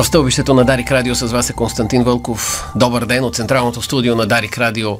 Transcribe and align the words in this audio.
В 0.00 0.04
стълбището 0.04 0.54
на 0.54 0.64
Дарик 0.64 0.92
Радио 0.92 1.14
с 1.14 1.26
вас 1.26 1.50
е 1.50 1.52
Константин 1.52 2.02
Вълков. 2.02 2.64
Добър 2.76 3.04
ден 3.06 3.24
от 3.24 3.36
централното 3.36 3.82
студио 3.82 4.16
на 4.16 4.26
Дарик 4.26 4.58
Радио 4.58 4.98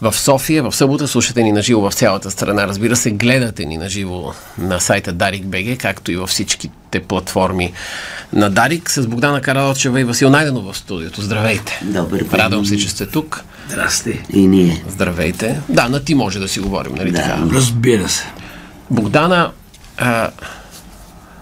в 0.00 0.12
София. 0.12 0.62
В 0.62 0.76
събота 0.76 1.08
слушате 1.08 1.42
ни 1.42 1.52
на 1.52 1.62
живо 1.62 1.90
в 1.90 1.94
цялата 1.94 2.30
страна. 2.30 2.66
Разбира 2.66 2.96
се, 2.96 3.10
гледате 3.10 3.64
ни 3.64 3.76
на 3.76 3.88
живо 3.88 4.32
на 4.58 4.80
сайта 4.80 5.12
Дарик 5.12 5.44
БГ, 5.44 5.78
както 5.78 6.12
и 6.12 6.16
във 6.16 6.30
всичките 6.30 7.00
платформи 7.00 7.72
на 8.32 8.50
Дарик. 8.50 8.90
С 8.90 9.06
Богдана 9.06 9.40
Каралчева 9.40 10.00
и 10.00 10.04
Васил 10.04 10.30
Найденов 10.30 10.64
в 10.74 10.76
студиото. 10.76 11.22
Здравейте! 11.22 11.80
Добър 11.84 12.18
ден! 12.18 12.40
Радвам 12.40 12.66
се, 12.66 12.76
че 12.76 12.88
сте 12.88 13.06
тук. 13.06 13.44
Здрасти. 13.68 14.20
И 14.30 14.46
ние. 14.46 14.84
Здравейте! 14.88 15.60
Да, 15.68 15.88
на 15.88 16.04
ти 16.04 16.14
може 16.14 16.38
да 16.38 16.48
си 16.48 16.60
говорим, 16.60 16.94
нали 16.94 17.10
Да. 17.10 17.16
така? 17.22 17.38
Разбира 17.52 18.08
се. 18.08 18.24
Богдана, 18.90 19.50
а, 19.98 20.30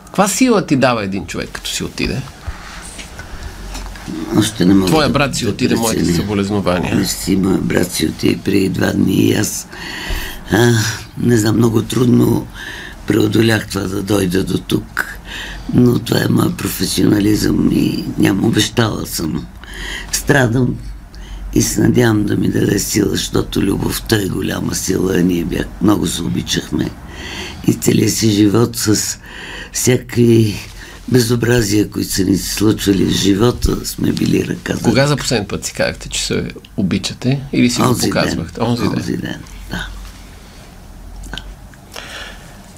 каква 0.06 0.28
сила 0.28 0.66
ти 0.66 0.76
дава 0.76 1.04
един 1.04 1.26
човек, 1.26 1.48
като 1.52 1.70
си 1.70 1.84
отиде? 1.84 2.22
Още 4.36 4.64
не 4.64 4.74
мога 4.74 4.86
Твоя 4.86 5.08
да- 5.08 5.12
брат 5.12 5.36
си 5.36 5.44
да 5.44 5.50
отиде, 5.50 5.74
моите 5.76 6.04
съболезнования. 6.04 7.06
Моя 7.28 7.58
брат 7.58 7.92
си 7.92 8.06
отиде 8.06 8.38
преди 8.44 8.68
два 8.68 8.92
дни 8.92 9.14
и 9.14 9.34
аз 9.34 9.68
а, 10.52 10.72
не 11.18 11.36
знам, 11.36 11.56
много 11.56 11.82
трудно 11.82 12.46
преодолях 13.06 13.68
това 13.68 13.80
да 13.80 14.02
дойда 14.02 14.44
до 14.44 14.58
тук. 14.58 15.18
Но 15.74 15.98
това 15.98 16.18
е 16.18 16.28
моят 16.30 16.56
професионализъм 16.56 17.68
и 17.72 18.04
няма 18.18 18.46
обещала 18.46 19.06
съм. 19.06 19.46
Страдам 20.12 20.74
и 21.54 21.62
се 21.62 21.80
надявам 21.80 22.24
да 22.24 22.36
ми 22.36 22.48
даде 22.48 22.78
сила, 22.78 23.08
защото 23.10 23.62
любовта 23.62 24.16
е 24.16 24.26
голяма 24.28 24.74
сила, 24.74 25.14
а 25.16 25.22
ние 25.22 25.44
бях, 25.44 25.66
много 25.82 26.06
се 26.06 26.22
обичахме. 26.22 26.90
И 27.66 27.74
целият 27.74 28.12
си 28.12 28.30
живот 28.30 28.76
с 28.76 29.18
всякакви 29.72 30.54
безобразия, 31.08 31.90
които 31.90 32.12
са 32.12 32.24
ни 32.24 32.36
се 32.36 32.54
случвали 32.54 33.04
в 33.04 33.10
живота, 33.10 33.86
сме 33.86 34.12
били 34.12 34.46
ръка 34.46 34.74
за 34.76 34.82
Кога 34.82 35.06
за 35.06 35.16
последен 35.16 35.46
път 35.46 35.64
си 35.64 35.72
казахте, 35.72 36.08
че 36.08 36.26
се 36.26 36.44
обичате 36.76 37.40
или 37.52 37.70
си 37.70 37.80
го 37.80 37.88
Онзи 37.88 38.10
показвахте? 38.10 38.60
ден. 38.60 38.68
Онзи 38.68 38.82
ден. 38.82 38.92
Онзи 38.96 39.16
ден, 39.16 39.40
да. 39.70 39.86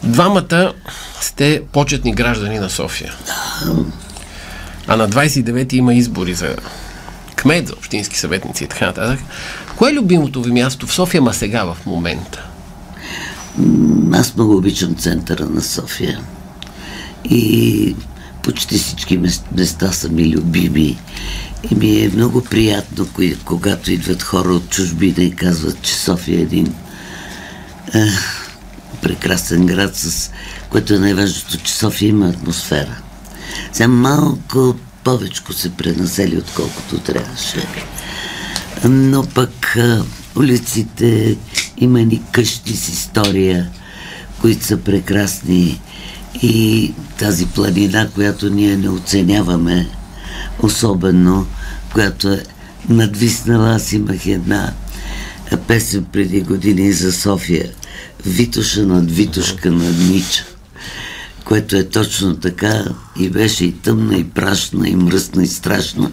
Двамата 0.03 0.73
сте 1.21 1.63
почетни 1.73 2.15
граждани 2.15 2.59
на 2.59 2.71
София. 2.71 3.15
А 4.87 4.97
на 4.97 5.09
29-ти 5.09 5.77
има 5.77 5.95
избори 5.95 6.35
за 6.35 6.57
кмет, 7.37 7.69
за 7.69 7.73
общински 7.75 8.19
съветници 8.19 8.65
и 8.65 8.67
така 8.67 8.87
нататък. 8.87 9.21
Кое 9.77 9.91
е 9.91 9.95
любимото 9.95 10.43
ви 10.43 10.53
място 10.53 10.87
в 10.87 10.95
София, 10.95 11.23
ма 11.23 11.35
сега 11.35 11.65
в 11.65 11.77
момента? 11.87 12.47
Аз 14.13 14.35
много 14.37 14.57
обичам 14.57 14.95
центъра 14.95 15.47
на 15.47 15.63
София. 15.63 16.21
И 17.25 17.97
почти 18.45 18.79
всички 18.79 19.19
мес- 19.19 19.43
места 19.57 19.93
са 19.93 20.09
ми 20.09 20.29
любими. 20.29 20.99
И 21.71 21.75
ми 21.75 22.01
е 22.01 22.11
много 22.15 22.45
приятно, 22.45 23.09
когато 23.45 23.93
идват 23.93 24.23
хора 24.23 24.49
от 24.49 24.71
чужбина 24.71 25.25
и 25.25 25.31
казват, 25.31 25.83
че 25.83 25.95
София 25.95 26.39
е 26.39 26.43
един 26.43 26.75
е, 27.95 28.07
прекрасен 29.03 29.67
град, 29.67 29.97
с 29.97 30.31
което 30.71 30.95
е 30.95 30.99
най-важното, 30.99 31.59
че 31.59 31.73
София 31.73 32.09
има 32.09 32.29
атмосфера. 32.29 32.97
Сега 33.73 33.89
малко 33.89 34.77
повечко 35.05 35.53
се 35.53 35.71
пренасели, 35.71 36.39
отколкото 36.39 36.99
трябваше. 36.99 37.67
Но 38.85 39.27
пък 39.27 39.77
а, 39.77 40.05
улиците, 40.37 41.37
има 41.77 41.99
ни 41.99 42.23
къщи 42.33 42.77
с 42.77 42.89
история, 42.89 43.71
които 44.41 44.65
са 44.65 44.77
прекрасни 44.77 45.81
и 46.43 46.93
тази 47.19 47.47
планина, 47.47 48.09
която 48.15 48.51
ние 48.51 48.77
не 48.77 48.89
оценяваме 48.89 49.89
особено, 50.63 51.47
която 51.93 52.29
е 52.29 52.43
надвиснала. 52.89 53.75
Аз 53.75 53.93
имах 53.93 54.27
една 54.27 54.73
песен 55.67 56.05
преди 56.13 56.41
години 56.41 56.93
за 56.93 57.13
София. 57.13 57.71
Витоша 58.27 58.87
над 58.87 59.11
Витошка 59.11 59.71
над 59.71 59.99
Нича 59.99 60.45
което 61.45 61.77
е 61.77 61.85
точно 61.85 62.37
така 62.37 62.85
и 63.21 63.31
беше 63.31 63.65
и 63.65 63.73
тъмна, 63.73 64.17
и 64.17 64.25
прашна, 64.25 64.89
и 64.89 64.97
мръсна, 64.97 65.43
и 65.43 65.47
страшна. 65.47 66.13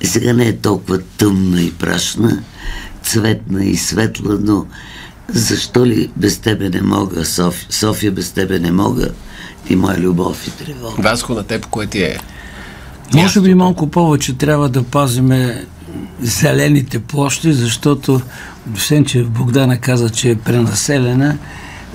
И 0.00 0.06
сега 0.06 0.32
не 0.32 0.48
е 0.48 0.56
толкова 0.56 0.98
тъмна 0.98 1.62
и 1.62 1.72
прашна, 1.72 2.42
цветна 3.02 3.64
и 3.64 3.76
светла, 3.76 4.38
но 4.40 4.66
защо 5.28 5.86
ли 5.86 6.10
без 6.16 6.38
тебе 6.38 6.68
не 6.68 6.82
мога, 6.82 7.24
София, 7.24 7.66
София 7.70 8.12
без 8.12 8.30
тебе 8.30 8.58
не 8.58 8.72
мога 8.72 9.08
и 9.68 9.76
моя 9.76 9.98
любов 9.98 10.46
и 10.46 10.50
тревога. 10.50 11.02
Васко, 11.02 11.34
на 11.34 11.42
теб, 11.42 11.66
кое 11.66 11.86
ти 11.86 12.02
е? 12.02 12.18
Може 13.14 13.40
би 13.40 13.54
малко 13.54 13.86
повече 13.86 14.38
трябва 14.38 14.68
да 14.68 14.82
пазиме 14.82 15.64
зелените 16.20 16.98
площи, 16.98 17.52
защото 17.52 18.20
освен, 18.74 19.04
че 19.04 19.22
Богдана 19.22 19.78
каза, 19.78 20.10
че 20.10 20.30
е 20.30 20.36
пренаселена, 20.36 21.38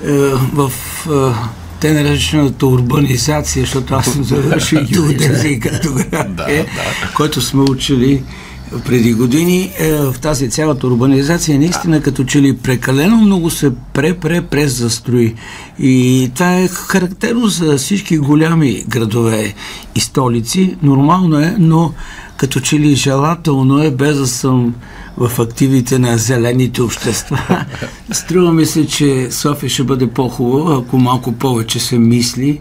е, 0.04 0.12
в 0.52 0.72
е, 1.06 1.10
те 1.80 1.92
наречената 1.92 2.66
урбанизация, 2.66 3.62
защото 3.62 3.94
аз 3.94 4.06
съм 4.06 4.24
завършил 4.24 4.80
геодезия 4.92 5.60
като 5.60 5.94
град, 5.94 6.36
Да, 6.36 6.46
е, 6.48 6.66
който 7.16 7.40
сме 7.40 7.62
учили 7.62 8.22
преди 8.86 9.14
години. 9.14 9.72
Е, 9.78 9.92
в 9.96 10.14
тази 10.22 10.50
цялата 10.50 10.86
урбанизация 10.86 11.58
наистина 11.58 12.02
като 12.02 12.24
че 12.24 12.42
ли 12.42 12.56
прекалено 12.56 13.16
много 13.16 13.50
се 13.50 13.70
пре-пре-пре 13.94 14.66
застрои. 14.66 15.34
И 15.78 16.30
това 16.34 16.54
е 16.54 16.68
характерно 16.68 17.46
за 17.46 17.76
всички 17.76 18.18
голями 18.18 18.84
градове 18.88 19.54
и 19.94 20.00
столици. 20.00 20.76
Нормално 20.82 21.38
е, 21.38 21.56
но 21.58 21.92
като 22.36 22.60
че 22.60 22.78
ли 22.78 22.94
желателно 22.94 23.82
е, 23.82 23.90
без 23.90 24.18
да 24.18 24.26
съм 24.26 24.74
в 25.16 25.38
активите 25.38 25.98
на 25.98 26.18
зелените 26.18 26.82
общества. 26.82 27.64
Струва 28.12 28.52
ми 28.52 28.66
се, 28.66 28.86
че 28.86 29.28
София 29.30 29.70
ще 29.70 29.84
бъде 29.84 30.06
по-хубава, 30.06 30.76
ако 30.76 30.98
малко 30.98 31.32
повече 31.32 31.80
се 31.80 31.98
мисли 31.98 32.60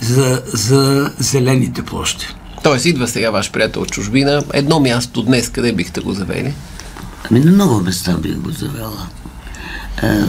за, 0.00 0.42
за 0.46 1.12
зелените 1.18 1.82
площи. 1.82 2.26
Тоест, 2.62 2.84
идва 2.84 3.08
сега 3.08 3.30
ваш 3.30 3.50
приятел 3.50 3.82
от 3.82 3.90
чужбина. 3.90 4.42
Едно 4.52 4.80
място 4.80 5.22
днес, 5.22 5.48
къде 5.48 5.72
бихте 5.72 6.00
го 6.00 6.12
завели? 6.12 6.54
Ами 7.30 7.40
на 7.40 7.50
много 7.50 7.80
места 7.80 8.16
бих 8.16 8.36
го 8.36 8.50
завела. 8.50 9.06
А, 10.02 10.26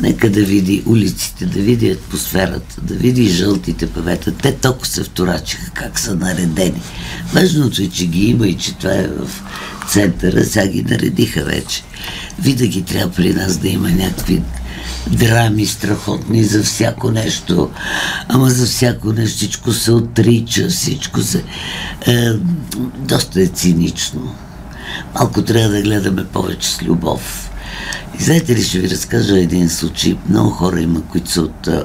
нека 0.00 0.30
да 0.30 0.44
види 0.44 0.82
улиците, 0.86 1.46
да 1.46 1.60
види 1.60 1.90
атмосферата, 1.90 2.80
да 2.82 2.94
види 2.94 3.28
жълтите 3.28 3.86
павета. 3.86 4.32
Те 4.32 4.52
толкова 4.52 4.86
се 4.86 5.04
вторачиха 5.04 5.70
как 5.74 5.98
са 5.98 6.14
наредени. 6.14 6.82
Важното 7.32 7.82
е, 7.82 7.88
че 7.88 8.06
ги 8.06 8.26
има 8.26 8.46
и 8.46 8.54
че 8.54 8.74
това 8.74 8.92
е 8.92 9.08
в 9.08 9.30
центъра. 9.88 10.44
Сега 10.44 10.66
ги 10.66 10.82
наредиха 10.82 11.44
вече. 11.44 11.82
Винаги 12.38 12.82
трябва 12.82 13.14
при 13.14 13.34
нас 13.34 13.56
да 13.56 13.68
има 13.68 13.90
някакви 13.90 14.42
драми 15.10 15.66
страхотни 15.66 16.44
за 16.44 16.62
всяко 16.62 17.10
нещо. 17.10 17.70
Ама 18.28 18.50
за 18.50 18.66
всяко 18.66 19.12
нещо 19.12 19.36
всичко 19.36 19.72
се 19.72 19.92
отрича, 19.92 20.68
всичко 20.68 21.20
се... 21.20 21.44
Е, 22.06 22.30
доста 22.98 23.42
е 23.42 23.46
цинично. 23.46 24.34
Малко 25.14 25.42
трябва 25.42 25.68
да 25.68 25.82
гледаме 25.82 26.24
повече 26.24 26.70
с 26.70 26.82
любов. 26.82 27.50
И 28.20 28.22
знаете 28.22 28.56
ли, 28.56 28.62
ще 28.62 28.78
ви 28.78 28.90
разкажа 28.90 29.38
един 29.38 29.70
случай. 29.70 30.16
Много 30.28 30.50
хора 30.50 30.80
има, 30.80 31.02
които 31.02 31.30
са 31.30 31.42
от, 31.42 31.66
а, 31.66 31.84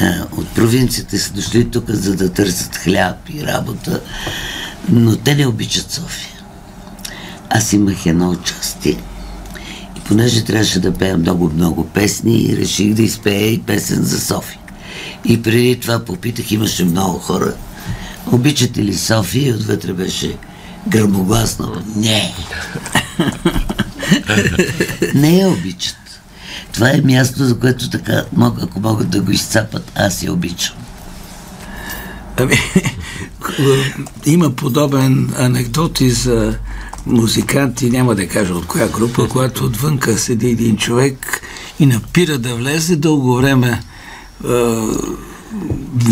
а, 0.00 0.26
от 0.36 0.48
провинцията 0.48 1.18
са 1.18 1.32
дошли 1.32 1.70
тук, 1.70 1.90
за 1.90 2.16
да 2.16 2.32
търсят 2.32 2.76
хляб 2.76 3.16
и 3.34 3.46
работа, 3.46 4.00
но 4.88 5.16
те 5.16 5.34
не 5.34 5.46
обичат 5.46 5.90
София. 5.90 6.40
Аз 7.50 7.72
имах 7.72 8.06
едно 8.06 8.30
участие. 8.30 8.96
И 10.10 10.12
понеже 10.12 10.44
трябваше 10.44 10.80
да 10.80 10.94
пея 10.94 11.18
много-много 11.18 11.86
песни, 11.86 12.56
реших 12.56 12.94
да 12.94 13.02
изпея 13.02 13.52
и 13.52 13.62
песен 13.62 14.02
за 14.02 14.20
София. 14.20 14.60
И 15.24 15.42
преди 15.42 15.80
това 15.80 16.04
попитах, 16.04 16.52
имаше 16.52 16.84
много 16.84 17.18
хора, 17.18 17.54
обичате 18.32 18.84
ли 18.84 18.96
София? 18.96 19.48
И 19.48 19.52
отвътре 19.52 19.92
беше 19.92 20.36
гърмогласно. 20.88 21.82
Не. 21.96 22.34
не 25.14 25.36
я 25.36 25.48
обичат. 25.48 25.96
Това 26.72 26.90
е 26.90 27.00
място, 27.04 27.44
за 27.44 27.58
което 27.58 27.90
така, 27.90 28.24
мог, 28.32 28.62
ако 28.62 28.80
могат 28.80 29.10
да 29.10 29.20
го 29.20 29.30
изцапат, 29.30 29.92
аз 29.94 30.22
я 30.22 30.32
обичам. 30.32 30.76
Ами, 32.36 32.58
има 34.26 34.50
подобен 34.50 35.32
анекдот 35.38 36.00
и 36.00 36.10
за 36.10 36.58
музиканти, 37.06 37.90
няма 37.90 38.14
да 38.14 38.28
кажа 38.28 38.54
от 38.54 38.66
коя 38.66 38.88
група, 38.88 39.28
когато 39.28 39.64
отвънка 39.64 40.18
седи 40.18 40.48
един 40.48 40.76
човек 40.76 41.42
и 41.78 41.86
напира 41.86 42.38
да 42.38 42.54
влезе 42.54 42.96
дълго 42.96 43.36
време. 43.36 43.80
е, 44.44 44.48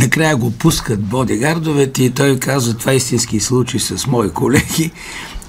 накрая 0.01 0.37
го 0.37 0.51
пускат 0.51 1.01
бодигардовете 1.01 2.05
и 2.05 2.11
той 2.11 2.39
казва, 2.39 2.75
това 2.75 2.93
е 2.93 2.97
истински 2.97 3.41
случай 3.41 3.81
с 3.81 4.07
мои 4.07 4.31
колеги 4.31 4.91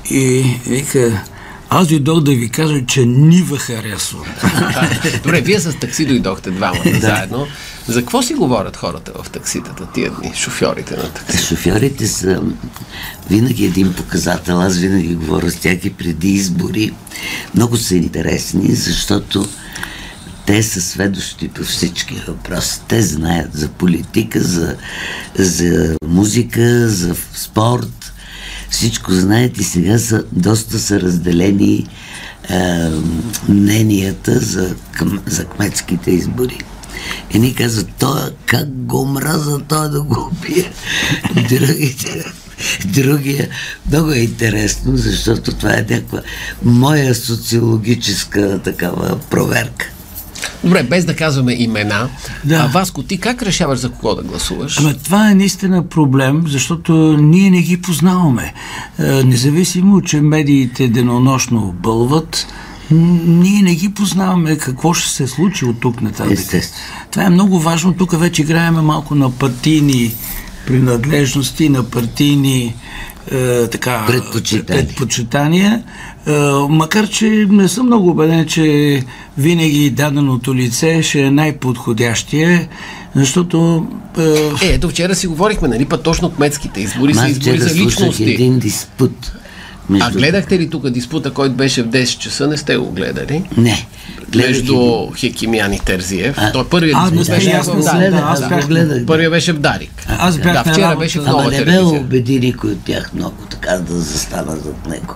и 0.09 0.45
вика, 0.67 1.23
Аз 1.69 1.87
дойдох 1.87 2.21
да 2.21 2.31
ви 2.31 2.49
кажа, 2.49 2.85
че 2.85 3.05
нива 3.05 3.57
харесвам. 3.57 4.25
Добре, 5.23 5.41
вие 5.41 5.59
с 5.59 5.73
такси 5.73 6.05
дойдохте 6.05 6.51
двамата 6.51 6.99
заедно. 7.01 7.47
За 7.87 7.99
какво 7.99 8.21
си 8.21 8.33
говорят 8.33 8.77
хората 8.77 9.11
в 9.23 9.29
такситата 9.29 9.87
тия 9.93 10.11
дни, 10.11 10.31
шофьорите 10.35 10.95
на 10.95 11.09
такси? 11.09 11.45
Шофьорите 11.45 12.07
са 12.07 12.41
винаги 13.29 13.65
един 13.65 13.93
показател. 13.93 14.61
Аз 14.61 14.77
винаги 14.77 15.15
говоря 15.15 15.51
с 15.51 15.55
тях 15.55 15.85
и 15.85 15.89
преди 15.89 16.29
избори. 16.29 16.91
Много 17.55 17.77
са 17.77 17.95
интересни, 17.95 18.75
защото 18.75 19.47
те 20.45 20.63
са 20.63 20.81
сведущи 20.81 21.47
по 21.47 21.63
всички 21.63 22.15
въпроси. 22.27 22.81
Те 22.87 23.01
знаят 23.01 23.53
за 23.53 23.67
политика, 23.67 24.41
за, 24.41 24.75
за 25.35 25.97
музика, 26.07 26.89
за 26.89 27.15
спорт. 27.33 27.98
Всичко 28.69 29.11
знаят 29.11 29.57
и 29.57 29.63
сега 29.63 29.99
са, 29.99 30.23
доста 30.31 30.79
са 30.79 31.01
разделени 31.01 31.87
е, 32.49 32.89
мненията 33.49 34.39
за, 34.39 34.75
към, 34.91 35.19
за 35.25 35.45
кметските 35.45 36.11
избори. 36.11 36.59
Едни 37.33 37.55
казват, 37.55 37.87
той 37.99 38.21
как 38.45 38.69
го 38.69 39.05
мраза, 39.05 39.59
той 39.67 39.89
да 39.89 40.01
го 40.01 40.31
убие. 40.31 40.71
Другите, 41.49 42.25
другия. 42.85 43.49
Много 43.87 44.11
е 44.11 44.17
интересно, 44.17 44.97
защото 44.97 45.51
това 45.53 45.73
е 45.73 45.85
някаква 45.89 46.21
моя 46.63 47.15
социологическа 47.15 48.59
такава 48.63 49.19
проверка. 49.29 49.91
Добре, 50.63 50.83
без 50.83 51.05
да 51.05 51.15
казваме 51.15 51.53
имена. 51.53 52.09
Да. 52.45 52.55
А 52.55 52.67
Васко, 52.67 53.03
ти 53.03 53.19
как 53.19 53.43
решаваш 53.43 53.79
за 53.79 53.89
кого 53.89 54.15
да 54.15 54.23
гласуваш? 54.23 54.79
Ама 54.79 54.93
това 54.93 55.31
е 55.31 55.35
наистина 55.35 55.87
проблем, 55.87 56.43
защото 56.47 56.93
ние 57.17 57.49
не 57.49 57.61
ги 57.61 57.81
познаваме. 57.81 58.53
Е, 58.99 59.03
независимо, 59.03 60.01
че 60.01 60.21
медиите 60.21 60.87
денонощно 60.87 61.75
бълват, 61.83 62.47
ние 62.91 63.61
не 63.61 63.75
ги 63.75 63.93
познаваме 63.93 64.57
какво 64.57 64.93
ще 64.93 65.09
се 65.09 65.27
случи 65.27 65.65
от 65.65 65.79
тук 65.79 66.01
нататък. 66.01 66.31
Естествено. 66.31 66.85
Това 67.11 67.23
е 67.23 67.29
много 67.29 67.59
важно. 67.59 67.93
Тук 67.93 68.19
вече 68.19 68.41
играем 68.41 68.73
малко 68.73 69.15
на 69.15 69.31
партийни 69.31 70.15
принадлежности, 70.65 71.69
на 71.69 71.83
партийни 71.83 72.75
е, 73.31 73.67
така, 73.67 74.03
Предпочитания. 74.07 74.85
предпочитания. 74.85 75.83
Е, 76.27 76.31
макар, 76.69 77.09
че 77.09 77.25
не 77.49 77.67
съм 77.67 77.85
много 77.85 78.09
убеден, 78.09 78.45
че 78.45 79.03
винаги 79.37 79.89
даденото 79.89 80.55
лице 80.55 81.03
ще 81.03 81.21
е 81.21 81.31
най-подходящия, 81.31 82.67
защото 83.15 83.87
е, 84.17 84.67
Е, 84.67 84.73
ето 84.73 84.89
вчера 84.89 85.15
си 85.15 85.27
говорихме, 85.27 85.67
нали, 85.67 85.85
па 85.85 86.01
точно 86.01 86.29
кметските 86.31 86.81
избори 86.81 87.13
са 87.13 87.27
избори 87.27 87.59
за 87.59 87.75
личности. 87.75 88.33
един 88.33 88.59
диспут. 88.59 89.31
Между... 89.89 90.07
А 90.07 90.11
гледахте 90.11 90.59
ли 90.59 90.69
тук 90.69 90.89
диспута, 90.89 91.31
който 91.31 91.55
беше 91.55 91.83
в 91.83 91.87
10 91.87 92.17
часа? 92.17 92.47
Не 92.47 92.57
сте 92.57 92.77
го 92.77 92.91
гледали? 92.91 93.43
Не. 93.57 93.87
Гледах 94.29 94.49
Между. 94.49 95.07
Хекимян 95.17 95.73
и 95.73 95.79
Терзиев. 95.79 96.35
А, 96.37 96.51
Той 96.51 96.67
първият 96.69 96.97
а, 96.99 97.11
диспут 97.11 97.27
не, 97.27 97.35
беше 97.35 97.49
аз 97.51 97.67
не 97.67 97.73
Да, 97.73 97.91
гледах, 97.91 98.21
да, 98.21 98.27
аз 98.27 98.49
го 98.49 98.67
гледах. 98.67 99.05
Първият 99.05 99.31
беше 99.31 99.53
в 99.53 99.59
Дарик. 99.59 100.05
Аз 100.07 100.37
бях 100.37 100.63
да, 100.63 100.71
вчера 100.71 100.95
беше 100.95 101.19
в 101.19 101.25
нова 101.25 101.41
Ама 101.41 101.51
не 101.51 101.65
ме 101.65 101.79
убеди 101.79 102.39
никой 102.39 102.71
от 102.71 102.83
тях 102.83 103.13
много 103.13 103.45
така 103.49 103.77
да 103.77 103.99
застана 103.99 104.55
зад 104.55 104.87
него. 104.87 105.15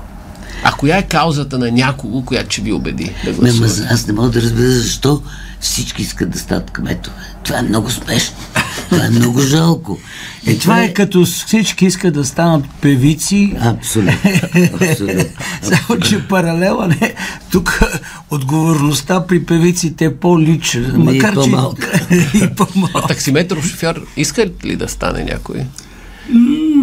А 0.63 0.71
коя 0.71 0.97
е 0.97 1.03
каузата 1.03 1.57
на 1.57 1.71
някого, 1.71 2.21
която 2.25 2.51
ще 2.51 2.61
ви 2.61 2.73
убеди 2.73 3.11
да 3.25 3.31
Не, 3.31 3.37
ма, 3.51 3.57
гласувате? 3.57 3.93
аз 3.93 4.07
не 4.07 4.13
мога 4.13 4.29
да 4.29 4.41
разбера 4.41 4.71
защо 4.71 5.21
всички 5.59 6.01
искат 6.01 6.29
да 6.29 6.39
стават 6.39 6.71
кметове. 6.71 7.15
Това 7.43 7.59
е 7.59 7.61
много 7.61 7.89
смешно. 7.89 8.35
Това 8.93 9.05
е 9.05 9.09
много 9.09 9.39
жалко. 9.39 9.99
Е, 10.45 10.57
това 10.57 10.83
е 10.83 10.93
като 10.93 11.25
всички 11.25 11.85
искат 11.85 12.13
да 12.13 12.25
станат 12.25 12.65
певици. 12.81 13.53
Абсолютно. 13.61 14.13
Абсолютно. 14.89 15.25
Само, 15.61 15.99
че 15.99 16.27
паралела 16.27 16.87
не. 16.87 17.13
Тук 17.51 17.81
отговорността 18.31 19.27
при 19.27 19.45
певиците 19.45 20.05
е 20.05 20.15
по-лична. 20.15 20.93
Макар, 20.97 21.33
по-малка. 21.33 22.01
че... 22.09 22.37
и 22.37 22.49
по-малка. 22.57 23.07
Таксиметров 23.07 23.65
шофьор 23.65 24.05
иска 24.17 24.45
ли 24.65 24.75
да 24.75 24.87
стане 24.87 25.23
някой? 25.23 25.55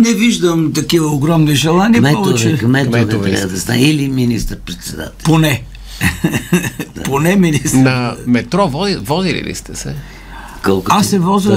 Не 0.00 0.14
виждам 0.14 0.72
такива 0.72 1.06
огромни 1.06 1.54
желания. 1.54 2.00
Кметове, 2.00 2.22
повече... 2.22 2.58
кметове 2.58 3.02
Кметове 3.04 3.30
трябва 3.32 3.48
да 3.48 3.60
стане. 3.60 3.80
Или 3.82 4.08
министър-председател. 4.08 5.24
Поне. 5.24 5.62
Поне 7.04 7.36
министр. 7.36 7.78
На 7.78 8.16
метро 8.26 8.68
води, 8.68 8.96
водили 8.96 9.42
ли 9.42 9.54
сте 9.54 9.74
се? 9.74 9.94
Колкото 10.64 10.96
Аз 10.96 11.06
се 11.06 11.18
возя 11.18 11.50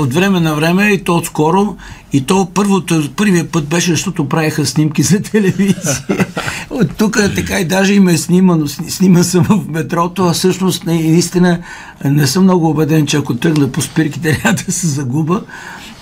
от 0.00 0.14
време 0.14 0.40
на 0.40 0.54
време 0.54 0.88
и 0.88 1.04
то 1.04 1.16
отскоро. 1.16 1.76
И 2.12 2.20
то 2.20 2.48
първото, 2.54 3.08
първият 3.16 3.50
път 3.50 3.68
беше, 3.68 3.90
защото 3.90 4.28
правиха 4.28 4.66
снимки 4.66 5.02
за 5.02 5.22
телевизия. 5.22 5.98
От 6.70 6.96
тук 6.96 7.18
така 7.34 7.60
и 7.60 7.64
даже 7.64 7.94
и 7.94 8.00
ме 8.00 8.18
снима, 8.18 8.56
но 8.56 8.68
сни- 8.68 8.90
снима 8.90 9.22
съм 9.22 9.44
в 9.44 9.60
метрото, 9.68 10.24
а 10.24 10.32
всъщност 10.32 10.86
не, 10.86 10.94
наистина 10.94 11.58
не 12.04 12.26
съм 12.26 12.44
много 12.44 12.70
убеден, 12.70 13.06
че 13.06 13.16
ако 13.16 13.34
тръгна 13.34 13.68
по 13.68 13.82
спирките, 13.82 14.40
няма 14.44 14.56
да 14.66 14.72
се 14.72 14.86
загуба. 14.86 15.42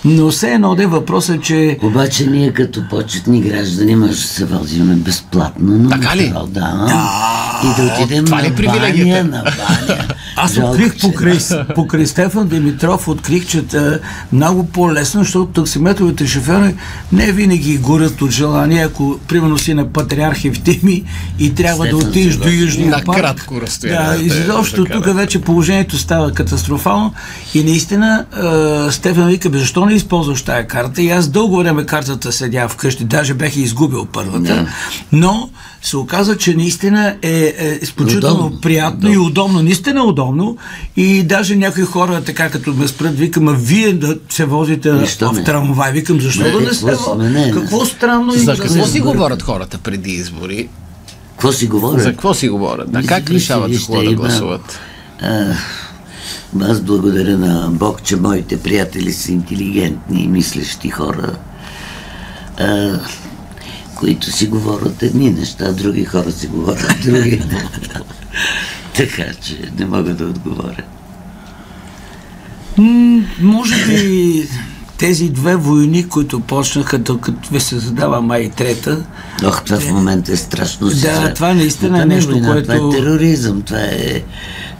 Но 0.05 0.31
все 0.31 0.49
едно 0.49 0.75
де 0.75 0.85
въпросът, 0.85 1.43
че 1.43 1.77
Обаче 1.81 2.25
ние 2.25 2.51
като 2.51 2.83
почетни 2.89 3.41
граждани 3.41 3.95
може 3.95 4.11
да 4.11 4.17
се 4.17 4.45
возиме 4.45 4.95
безплатно 4.95 5.77
на 5.77 5.89
Така 5.91 6.15
ли? 6.15 6.21
метро, 6.21 6.47
Да. 6.47 7.07
И 7.63 7.81
да 7.81 7.93
отидем 7.93 8.25
е 8.27 8.29
на 8.31 8.55
привилегията? 8.55 9.23
баня, 9.23 9.29
на 9.35 9.43
баня. 9.43 10.07
Аз 10.35 10.53
Жалко, 10.53 10.71
открих 10.71 10.99
покрай, 11.01 11.37
покрай 11.75 12.05
Стефан 12.05 12.47
Димитров, 12.47 13.07
открих, 13.07 13.47
че 13.47 13.57
е 13.57 13.79
много 14.31 14.63
по-лесно, 14.65 15.23
защото 15.23 15.51
таксиметровите 15.53 16.27
шофьори 16.27 16.75
не 17.11 17.31
винаги 17.31 17.77
горят 17.77 18.21
от 18.21 18.31
желание, 18.31 18.83
ако 18.83 19.19
примерно 19.27 19.57
си 19.57 19.73
на 19.73 19.85
Патриарх 19.85 20.45
Евтими 20.45 21.03
и 21.39 21.53
трябва 21.53 21.85
да 21.85 21.91
Стефан 21.91 22.09
отидеш 22.09 22.33
се 22.33 22.39
до 22.39 22.49
Южния 22.49 22.89
На 22.89 23.03
парк. 23.03 23.17
кратко 23.17 23.61
разстояние 23.61 24.11
Да, 24.11 24.17
да 24.17 24.23
изобщо 24.25 24.85
тук 24.85 25.05
вече 25.07 25.41
положението 25.41 25.97
става 25.97 26.31
катастрофално 26.31 27.13
и 27.53 27.63
наистина 27.63 28.25
е, 28.87 28.91
Стефан 28.91 29.27
вика, 29.27 29.49
защо 29.53 29.85
не 29.85 29.90
използваш 29.93 30.41
тая 30.41 30.67
карта? 30.67 31.01
И 31.01 31.09
аз 31.09 31.27
дълго 31.27 31.57
време 31.57 31.85
картата 31.85 32.31
седя 32.31 32.67
вкъщи, 32.67 33.03
даже 33.03 33.33
бях 33.33 33.55
и 33.55 33.61
изгубил 33.61 34.05
първата, 34.05 34.39
Да. 34.55 34.67
но 35.11 35.49
се 35.81 35.97
оказа, 35.97 36.37
че 36.37 36.53
наистина 36.53 37.15
е, 37.21 37.29
е 37.57 37.79
изключително 37.81 38.35
Удобно. 38.37 38.61
приятно 38.61 39.11
и 39.11 39.17
удобно, 39.17 39.63
наистина 39.63 40.03
удобно. 40.03 40.57
И 40.97 41.23
даже 41.23 41.55
някои 41.55 41.83
хора, 41.83 42.21
така 42.21 42.49
като 42.49 42.73
ме 42.73 42.87
спрат, 42.87 43.17
викам, 43.17 43.47
а 43.47 43.53
вие 43.53 43.93
да 43.93 44.17
се 44.29 44.45
возите 44.45 44.91
Защо 44.93 45.29
в 45.29 45.33
не? 45.33 45.43
трамвай. 45.43 45.91
Викам, 45.91 46.21
защо 46.21 46.43
Не, 46.43 46.51
да 46.51 46.59
не 46.59 46.65
какво 46.65 46.73
се 46.73 46.79
сме? 46.95 46.95
вози? 46.95 47.19
Не, 47.23 47.45
не. 47.45 47.51
Какво 47.51 47.85
странно 47.85 48.31
За 48.31 48.51
какво 48.51 48.67
си 48.67 48.79
разбера. 48.79 49.03
говорят 49.03 49.41
хората 49.41 49.77
преди 49.77 50.11
избори? 50.11 50.67
Какво 51.31 51.51
си 51.51 51.67
говоря? 51.67 51.99
За 51.99 52.09
какво 52.11 52.33
си 52.33 52.49
говорят? 52.49 52.91
Да, 52.91 53.03
как 53.03 53.29
решават 53.29 53.71
кого 53.79 53.97
да 53.97 54.03
има- 54.03 54.15
гласуват? 54.15 54.79
А, 55.21 55.45
аз 56.61 56.81
благодаря 56.81 57.37
на 57.37 57.69
Бог, 57.69 58.03
че 58.03 58.15
моите 58.15 58.57
приятели 58.57 59.13
са 59.13 59.31
интелигентни 59.31 60.21
и 60.21 60.27
мислещи 60.27 60.89
хора, 60.89 61.35
а, 62.59 62.99
които 63.95 64.31
си 64.31 64.47
говорят 64.47 65.03
едни 65.03 65.31
неща, 65.31 65.71
други 65.71 66.05
хора 66.05 66.31
си 66.31 66.47
говорят 66.47 66.95
други. 67.05 67.41
така 68.95 69.23
че 69.35 69.71
не 69.77 69.85
мога 69.87 70.13
да 70.13 70.25
отговоря. 70.25 70.83
М, 72.77 73.21
Може 73.41 73.85
би 73.87 74.43
тези 74.97 75.29
две 75.29 75.55
войни, 75.55 76.03
които 76.05 76.39
почнаха, 76.39 76.97
докато 76.97 77.49
ви 77.49 77.59
се 77.59 77.79
задава 77.79 78.21
май 78.21 78.49
трета, 78.49 79.05
Ох, 79.45 79.63
това 79.63 79.79
в 79.79 79.89
момента 79.89 80.31
е 80.31 80.37
страшно. 80.37 80.89
Да, 80.91 81.33
това 81.33 81.53
наистина 81.53 81.87
е 81.87 81.91
това 81.93 82.05
не 82.05 82.15
нещо, 82.15 82.31
война, 82.31 82.47
което- 82.47 82.67
Това 82.67 82.87
е 82.87 82.91
тероризъм, 82.91 83.61
това 83.61 83.79
е, 83.79 84.23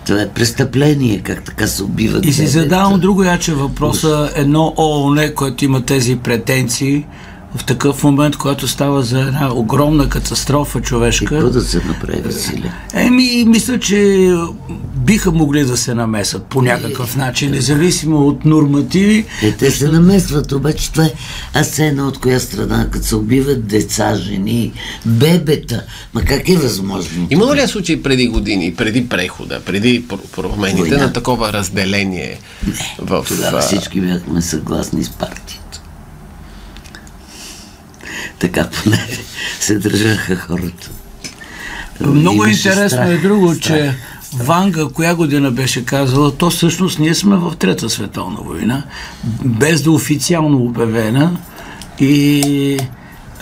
това 0.05 0.21
е 0.21 0.29
престъпление, 0.29 1.19
как 1.19 1.43
така 1.43 1.67
се 1.67 1.83
убиват. 1.83 2.25
И 2.25 2.33
си 2.33 2.47
задавам 2.47 2.99
друго 2.99 3.23
яче 3.23 3.53
въпроса. 3.53 4.31
Едно 4.35 4.73
ООН, 4.77 5.35
което 5.35 5.65
има 5.65 5.81
тези 5.81 6.15
претенции, 6.15 7.05
в 7.55 7.65
такъв 7.65 8.03
момент, 8.03 8.37
когато 8.37 8.67
става 8.67 9.03
за 9.03 9.19
една 9.19 9.53
огромна 9.53 10.09
катастрофа 10.09 10.79
И 10.79 10.81
човешка, 10.81 11.25
какво 11.25 11.49
да 11.49 11.61
се 11.61 11.77
направи, 11.77 12.21
Василе? 12.21 12.71
Еми, 12.93 13.45
мисля, 13.47 13.79
че 13.79 14.29
биха 14.95 15.31
могли 15.31 15.63
да 15.63 15.77
се 15.77 15.93
намесат 15.93 16.45
по 16.45 16.61
някакъв 16.61 17.15
начин, 17.15 17.51
независимо 17.51 18.17
от 18.17 18.45
нормативи. 18.45 19.25
Е, 19.43 19.51
те 19.51 19.71
се 19.71 19.87
намесват, 19.87 20.51
обаче 20.51 20.91
това 20.91 21.05
е... 21.05 21.11
Аз 21.53 21.67
се 21.67 21.87
едно 21.87 22.07
от 22.07 22.17
коя 22.17 22.39
страна, 22.39 22.87
като 22.91 23.05
се 23.05 23.15
убиват 23.15 23.67
деца, 23.67 24.15
жени, 24.15 24.71
бебета. 25.05 25.83
Ма 26.13 26.21
как 26.21 26.49
е 26.49 26.57
възможно? 26.57 27.27
Имало 27.29 27.55
ли 27.55 27.61
е 27.61 27.67
случай 27.67 28.03
преди 28.03 28.27
години, 28.27 28.75
преди 28.75 29.09
прехода, 29.09 29.59
преди 29.65 30.07
пр- 30.07 30.27
промените 30.35 30.79
Война. 30.79 30.97
на 30.97 31.13
такова 31.13 31.53
разделение 31.53 32.39
в... 32.97 33.25
Тогава 33.27 33.61
всички 33.61 34.01
бяхме 34.01 34.41
съгласни 34.41 35.03
с 35.03 35.09
партията. 35.09 35.40
Така 38.41 38.69
поне 38.69 39.07
се 39.59 39.79
държаха 39.79 40.35
хората. 40.35 40.89
Много 41.99 42.43
Имаше 42.43 42.67
интересно 42.67 42.89
страх, 42.89 43.09
е 43.09 43.17
друго, 43.17 43.55
страх. 43.55 43.77
че 43.77 43.95
Ванга, 44.33 44.85
коя 44.93 45.15
година 45.15 45.51
беше 45.51 45.85
казала, 45.85 46.37
то 46.37 46.49
всъщност 46.49 46.99
ние 46.99 47.15
сме 47.15 47.35
в 47.35 47.53
Трета 47.59 47.89
световна 47.89 48.41
война, 48.41 48.83
без 49.43 49.83
да 49.83 49.91
официално 49.91 50.57
обявена 50.57 51.37
и 51.99 52.79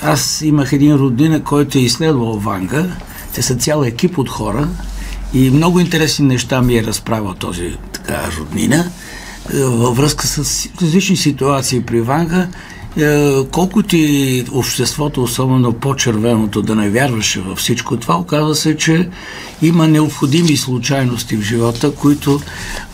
аз 0.01 0.41
имах 0.41 0.73
един 0.73 0.95
родина, 0.95 1.43
който 1.43 1.77
е 1.77 1.81
изследвал 1.81 2.39
Ванга. 2.39 2.85
Те 3.33 3.41
са 3.41 3.55
цял 3.55 3.83
екип 3.83 4.17
от 4.17 4.29
хора 4.29 4.67
и 5.33 5.49
много 5.49 5.79
интересни 5.79 6.27
неща 6.27 6.61
ми 6.61 6.77
е 6.77 6.83
разправил 6.83 7.33
този 7.33 7.77
така 7.93 8.29
роднина 8.39 8.85
във 9.53 9.97
връзка 9.97 10.27
с 10.27 10.69
различни 10.81 11.17
ситуации 11.17 11.81
при 11.81 12.01
Ванга. 12.01 12.47
Е, 12.97 13.43
колкото 13.51 13.95
и 13.95 14.45
обществото, 14.51 15.23
особено 15.23 15.73
по-червеното, 15.73 16.61
да 16.61 16.75
не 16.75 16.89
вярваше 16.89 17.41
във 17.41 17.57
всичко 17.57 17.97
това, 17.97 18.15
оказва 18.15 18.55
се, 18.55 18.77
че 18.77 19.09
има 19.61 19.87
необходими 19.87 20.57
случайности 20.57 21.37
в 21.37 21.41
живота, 21.41 21.91
които 21.95 22.39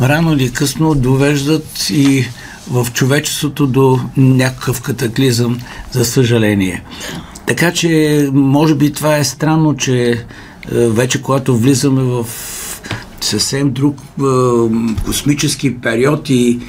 рано 0.02 0.34
или 0.34 0.52
късно 0.52 0.96
довеждат 0.96 1.90
и 1.90 2.26
в 2.72 2.88
човечеството 2.94 3.68
до 3.68 4.00
някакъв 4.18 4.82
катаклизъм, 4.82 5.60
за 5.92 6.06
съжаление. 6.06 6.84
Така 7.48 7.72
че, 7.72 8.30
може 8.34 8.76
би 8.76 8.94
това 8.94 9.18
е 9.18 9.24
странно, 9.24 9.78
че 9.78 10.12
е, 10.12 10.18
вече 10.72 11.22
когато 11.22 11.58
влизаме 11.58 12.04
в 12.04 12.26
съвсем 13.22 13.72
друг 13.72 13.98
е, 14.20 14.24
космически 15.06 15.78
период 15.82 16.30
и 16.30 16.60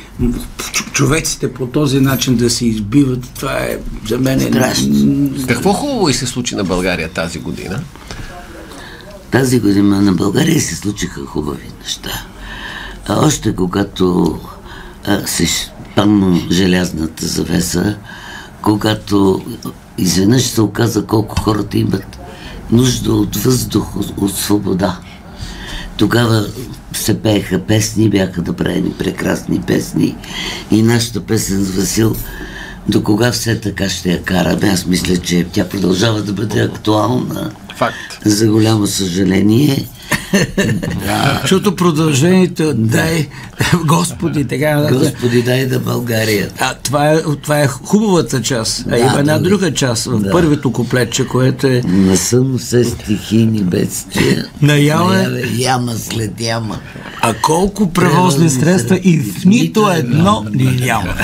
човеците 0.97 1.53
по 1.53 1.67
този 1.67 2.01
начин 2.01 2.37
да 2.37 2.51
се 2.51 2.67
избиват, 2.67 3.31
това 3.35 3.53
е 3.53 3.79
за 4.07 4.19
мен 4.19 4.41
е... 4.41 4.51
Какво 5.49 5.73
хубаво 5.73 6.09
и 6.09 6.15
се 6.15 6.27
случи 6.27 6.55
на 6.55 6.65
България 6.65 7.09
тази 7.09 7.39
година? 7.39 7.83
Тази 9.31 9.61
година 9.61 10.03
на 10.03 10.13
България 10.13 10.61
се 10.61 10.77
случиха 10.77 11.27
хубави 11.27 11.71
неща. 11.83 12.25
А 13.07 13.27
още 13.27 13.55
когато 13.55 14.39
а, 15.07 15.27
се 15.27 15.71
памна 15.97 16.41
желязната 16.51 17.27
завеса, 17.27 17.97
когато 18.63 19.45
изведнъж 19.99 20.43
се 20.43 20.61
оказа 20.61 21.07
колко 21.07 21.41
хората 21.41 21.79
имат 21.79 22.19
нужда 22.71 23.13
от 23.13 23.37
въздух, 23.37 23.97
от, 23.97 24.13
от 24.17 24.37
свобода. 24.37 25.01
Тогава 25.97 26.47
се 26.93 27.23
пееха 27.23 27.59
песни, 27.59 28.11
бяха 28.11 28.43
направени 28.43 28.93
прекрасни 28.99 29.61
песни 29.61 30.17
и 30.71 30.83
нашата 30.83 31.21
песен 31.21 31.65
с 31.65 31.71
Васил 31.71 32.17
до 32.89 33.03
кога 33.03 33.33
все 33.33 33.61
така 33.61 33.89
ще 33.89 34.13
я 34.13 34.23
караме. 34.23 34.69
Аз 34.69 34.87
мисля, 34.87 35.17
че 35.17 35.47
тя 35.53 35.69
продължава 35.69 36.23
да 36.23 36.33
бъде 36.33 36.61
актуална. 36.61 37.51
Факт. 37.77 38.19
За 38.25 38.47
голямо 38.47 38.87
съжаление. 38.87 39.87
Защото 41.43 41.77
продължението 41.77 42.75
дай 42.75 43.29
Господи, 43.85 44.45
така. 44.45 44.89
Господи, 44.93 45.43
дай 45.43 45.67
да 45.67 45.79
България. 45.79 46.49
А, 46.59 46.75
това, 46.75 47.11
е, 47.13 47.23
това 47.43 47.61
е 47.61 47.67
хубавата 47.67 48.43
част. 48.43 48.85
А 48.87 48.91
да, 48.91 48.99
има 48.99 49.19
една 49.19 49.39
да, 49.39 49.41
друга 49.41 49.75
част 49.75 50.05
в 50.05 50.19
да. 50.21 50.31
първото 50.31 50.73
куплетче, 50.73 51.27
което 51.27 51.67
е... 51.67 51.83
Не 51.85 52.17
съм 52.17 52.59
се 52.59 52.85
стихийни 52.85 53.63
бедствия. 53.63 54.47
Наява 54.63 55.21
е... 55.21 55.27
Яма 55.63 55.95
след 55.95 56.41
яма. 56.41 56.79
А 57.21 57.35
колко 57.35 57.93
превозни 57.93 58.51
средства 58.51 59.01
и 59.03 59.19
в 59.19 59.45
нито 59.45 59.91
едно 59.91 60.45
ни 60.53 60.65
няма. 60.65 61.15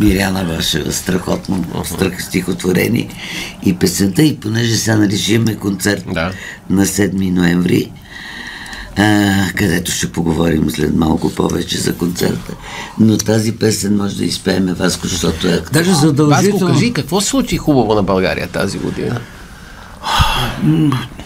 Миряна 0.00 0.44
Вашева, 0.44 0.92
страхотно 0.92 1.64
страх 1.84 2.24
стихотворени 2.24 3.08
и 3.66 3.74
песента 3.74 4.22
и 4.22 4.36
понеже 4.36 4.76
сега 4.76 5.08
ще 5.16 5.34
имаме 5.34 5.54
концерт 5.54 6.04
да. 6.14 6.32
на 6.70 6.86
7 6.86 7.30
ноември, 7.30 7.90
а, 8.96 9.32
където 9.56 9.90
ще 9.90 10.12
поговорим 10.12 10.70
след 10.70 10.96
малко 10.96 11.30
повече 11.30 11.78
за 11.78 11.94
концерта. 11.94 12.52
Но 13.00 13.16
тази 13.16 13.52
песен 13.52 13.96
може 13.96 14.16
да 14.16 14.24
изпееме 14.24 14.74
Васко, 14.74 15.06
защото 15.06 15.48
е... 15.48 15.62
Даже 15.72 15.94
задължително... 15.94 16.58
Васко, 16.58 16.66
кажи, 16.66 16.92
какво 16.92 17.20
се 17.20 17.28
случи 17.28 17.56
хубаво 17.56 17.94
на 17.94 18.02
България 18.02 18.48
тази 18.48 18.78
година? 18.78 19.20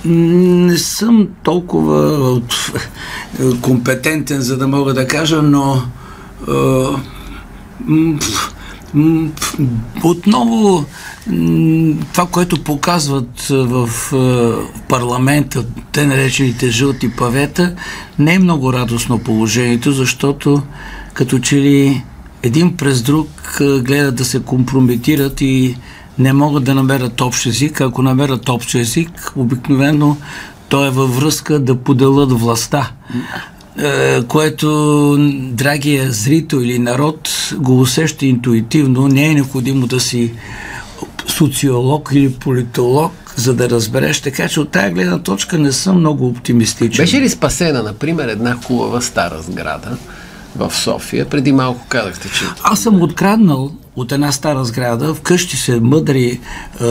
Не 0.05 0.79
съм 0.79 1.29
толкова 1.43 2.41
компетентен, 3.63 4.41
за 4.41 4.57
да 4.57 4.69
мога 4.69 4.95
да 4.95 5.07
кажа, 5.07 5.43
но 5.43 5.83
отново 10.05 10.85
това, 12.13 12.27
което 12.31 12.65
показват 12.65 13.47
в 13.49 13.91
парламента, 14.89 15.65
те 15.93 16.07
наречените 16.07 16.71
жълти 16.71 17.11
павета, 17.11 17.75
не 18.19 18.35
е 18.35 18.39
много 18.39 18.73
радостно 18.73 19.19
положението, 19.19 19.93
защото 19.93 20.63
като 21.15 21.39
че 21.39 21.57
ли 21.57 22.03
един 22.43 22.77
през 22.77 23.03
друг 23.03 23.29
гледат 23.61 24.15
да 24.17 24.25
се 24.25 24.43
компрометират 24.43 25.41
и 25.41 25.77
не 26.19 26.33
могат 26.33 26.65
да 26.65 26.75
намерят 26.75 27.21
общ 27.21 27.47
език. 27.47 27.81
Ако 27.81 28.03
намерят 28.03 28.49
общ 28.49 28.75
език, 28.75 29.33
обикновено 29.37 30.17
то 30.69 30.87
е 30.87 30.91
във 30.91 31.17
връзка 31.17 31.59
да 31.59 31.77
поделят 31.77 32.33
властта. 32.33 32.91
Е, 33.79 34.23
което 34.23 35.17
драгия 35.53 36.13
зрител 36.13 36.57
или 36.57 36.79
народ 36.79 37.31
го 37.55 37.81
усеща 37.81 38.27
интуитивно. 38.27 39.09
Не 39.09 39.27
е 39.27 39.35
необходимо 39.35 39.87
да 39.87 40.01
си 40.01 40.33
социолог 41.27 42.11
или 42.13 42.33
политолог, 42.33 43.13
за 43.37 43.55
да 43.55 43.71
разбереш. 43.71 44.21
Така 44.21 44.49
че 44.49 44.61
от 44.61 44.71
тази 44.71 44.95
гледна 44.95 45.19
точка 45.19 45.59
не 45.59 45.73
съм 45.73 45.99
много 45.99 46.27
оптимистичен. 46.27 47.03
Беше 47.03 47.21
ли 47.21 47.29
спасена, 47.29 47.83
например, 47.83 48.29
една 48.29 48.57
хубава 48.65 49.01
стара 49.01 49.43
сграда 49.43 49.97
в 50.57 50.75
София? 50.75 51.29
Преди 51.29 51.53
малко 51.53 51.87
казахте, 51.89 52.29
че... 52.29 52.45
Аз 52.63 52.81
съм 52.81 53.03
откраднал 53.03 53.73
от 53.97 54.13
една 54.13 54.33
стара 54.33 54.65
сграда, 54.65 55.15
вкъщи 55.15 55.57
се 55.57 55.81
мъдри 55.81 56.27
е, 56.27 56.87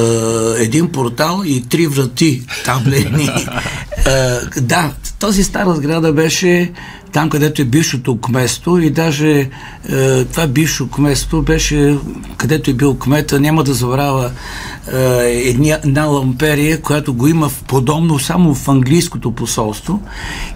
един 0.57 0.91
портал 0.91 1.41
и 1.45 1.63
три 1.69 1.87
врати 1.87 2.43
таблени. 2.65 3.29
е, 4.05 4.61
да, 4.61 4.91
тази 5.25 5.43
стара 5.43 5.75
сграда 5.75 6.13
беше 6.13 6.71
там, 7.11 7.29
където 7.29 7.61
е 7.61 7.65
бившото 7.65 8.17
кместо 8.21 8.79
и 8.79 8.89
даже 8.89 9.49
е, 9.89 10.25
това 10.25 10.47
бившо 10.47 10.87
кместо 10.87 11.41
беше, 11.41 11.97
където 12.37 12.71
е 12.71 12.73
бил 12.73 12.95
кмета, 12.95 13.39
няма 13.39 13.63
да 13.63 13.73
забравя 13.73 14.31
е, 14.93 14.99
една, 15.45 15.79
една 15.83 16.03
ламперия, 16.03 16.81
която 16.81 17.13
го 17.13 17.27
има 17.27 17.49
в 17.49 17.63
подобно 17.63 18.19
само 18.19 18.55
в 18.55 18.69
английското 18.69 19.31
посолство 19.31 20.01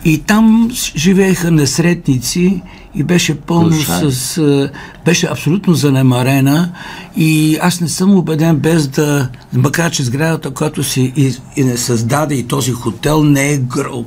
и 0.05 0.17
там 0.17 0.71
живееха 0.95 1.51
несретници 1.51 2.61
и 2.95 3.03
беше 3.03 3.35
пълно 3.35 3.71
Слушай. 3.71 4.11
с... 4.11 4.69
беше 5.05 5.27
абсолютно 5.31 5.73
занемарена 5.73 6.71
и 7.17 7.57
аз 7.61 7.81
не 7.81 7.89
съм 7.89 8.15
убеден 8.15 8.55
без 8.55 8.87
да... 8.87 9.29
Макар, 9.53 9.91
че 9.91 10.03
сградата, 10.03 10.51
която 10.51 10.83
си 10.83 11.13
и, 11.15 11.33
и 11.55 11.63
не 11.63 11.77
създаде 11.77 12.35
и 12.35 12.47
този 12.47 12.71
хотел 12.71 13.23
не 13.23 13.53
е 13.53 13.61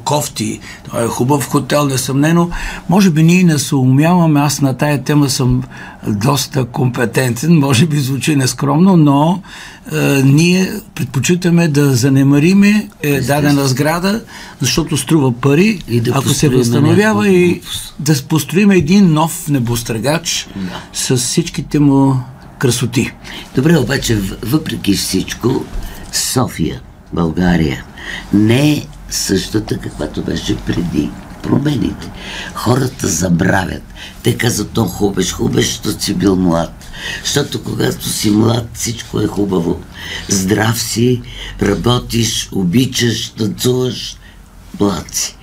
кофти. 0.04 0.51
Той 0.90 1.04
е 1.04 1.08
хубав 1.08 1.48
хотел, 1.48 1.84
несъмнено. 1.84 2.50
Може 2.88 3.10
би 3.10 3.22
ние 3.22 3.44
не 3.44 3.58
се 3.58 3.74
умяваме, 3.74 4.40
аз 4.40 4.60
на 4.60 4.76
тая 4.76 5.02
тема 5.02 5.30
съм 5.30 5.62
доста 6.08 6.64
компетентен, 6.64 7.58
може 7.58 7.86
би 7.86 7.98
звучи 7.98 8.36
нескромно, 8.36 8.96
но 8.96 9.42
е, 9.92 10.22
ние 10.22 10.72
предпочитаме 10.94 11.68
да 11.68 11.94
занемариме 11.94 12.88
е, 13.02 13.20
дадена 13.20 13.68
сграда, 13.68 14.24
защото 14.60 14.96
струва 14.96 15.32
пари, 15.32 15.78
и 15.88 16.00
да 16.00 16.10
ако 16.10 16.28
се 16.28 16.48
възстановява 16.48 17.28
и 17.28 17.60
да 17.98 18.22
построим 18.28 18.70
един 18.70 19.12
нов 19.12 19.48
небостъргач 19.48 20.48
да. 20.56 20.82
с 20.92 21.16
всичките 21.16 21.78
му 21.78 22.20
красоти. 22.58 23.12
Добре, 23.54 23.78
обаче 23.78 24.18
въпреки 24.42 24.92
всичко, 24.94 25.64
София, 26.12 26.80
България, 27.12 27.84
не 28.32 28.72
е 28.72 28.86
същата, 29.14 29.78
каквато 29.78 30.22
беше 30.22 30.56
преди 30.56 31.10
промените. 31.42 32.10
Хората 32.54 33.08
забравят. 33.08 33.82
Те 34.22 34.38
казват, 34.38 34.70
то 34.70 34.84
хубеш, 34.84 35.32
хубеш, 35.32 35.66
защото 35.66 36.02
си 36.02 36.14
бил 36.14 36.36
млад. 36.36 36.84
Защото 37.24 37.62
когато 37.62 38.08
си 38.08 38.30
млад, 38.30 38.68
всичко 38.74 39.20
е 39.20 39.26
хубаво. 39.26 39.80
Здрав 40.28 40.80
си, 40.82 41.22
работиш, 41.62 42.48
обичаш, 42.52 43.28
танцуваш, 43.28 44.16
млад 44.80 45.14
си. 45.14 45.36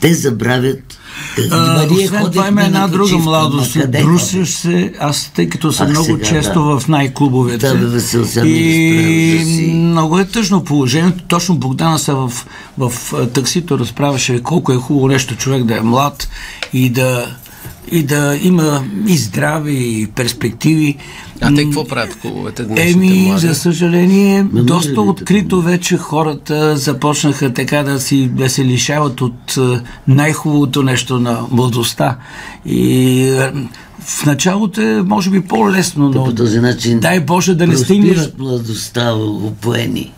Те 0.00 0.14
забравят 0.14 0.98
а, 1.50 1.86
освен 1.90 2.24
това 2.32 2.48
има 2.48 2.64
една 2.64 2.88
друга 2.88 3.18
младост. 3.18 3.90
Брусиш 3.90 4.48
се, 4.48 4.92
аз 5.00 5.30
тъй 5.34 5.48
като 5.48 5.72
съм 5.72 5.90
много 5.90 6.04
сега, 6.04 6.24
често 6.24 6.64
да. 6.64 6.80
в 6.80 6.88
най-клубовете. 6.88 7.68
Да, 7.68 7.90
да, 7.90 8.00
се 8.00 8.40
и 8.40 9.72
много 9.74 10.18
е 10.18 10.24
тъжно 10.24 10.64
положението. 10.64 11.24
Точно 11.28 11.54
Богдана 11.54 11.98
в, 12.08 12.32
в, 12.78 12.88
в 12.88 13.28
таксито 13.32 13.78
разправяше 13.78 14.42
колко 14.42 14.72
е 14.72 14.76
хубаво 14.76 15.08
нещо 15.08 15.36
човек 15.36 15.64
да 15.64 15.76
е 15.76 15.80
млад 15.80 16.28
и 16.72 16.90
да 16.90 17.36
и 17.92 18.02
да 18.02 18.38
има 18.42 18.84
и 19.08 19.16
здраве, 19.16 19.70
и 19.70 20.06
перспективи. 20.06 20.96
А 21.40 21.54
те 21.54 21.64
какво 21.64 21.84
правят 21.84 22.18
клубовете 22.20 22.62
днес? 22.62 22.94
Еми, 22.94 23.34
за 23.36 23.54
съжаление, 23.54 24.42
Ме 24.52 24.62
доста 24.62 25.00
открито 25.00 25.62
вече 25.62 25.96
хората 25.96 26.76
започнаха 26.76 27.52
така 27.52 27.82
да, 27.82 28.00
си, 28.00 28.28
да 28.28 28.50
се 28.50 28.64
лишават 28.64 29.20
от 29.20 29.58
най-хубавото 30.08 30.82
нещо 30.82 31.20
на 31.20 31.40
младостта. 31.50 32.16
И 32.66 33.24
в 34.00 34.26
началото 34.26 34.80
е, 34.80 35.02
може 35.02 35.30
би, 35.30 35.40
по-лесно, 35.40 36.08
но... 36.08 36.24
по 36.24 36.34
този 36.34 36.60
начин 36.60 37.00
дай 37.00 37.20
Боже 37.20 37.54
да 37.54 37.66
не 37.66 37.76
стигнеш... 37.76 38.18
младостта 38.38 39.14
опоени. 39.14 40.12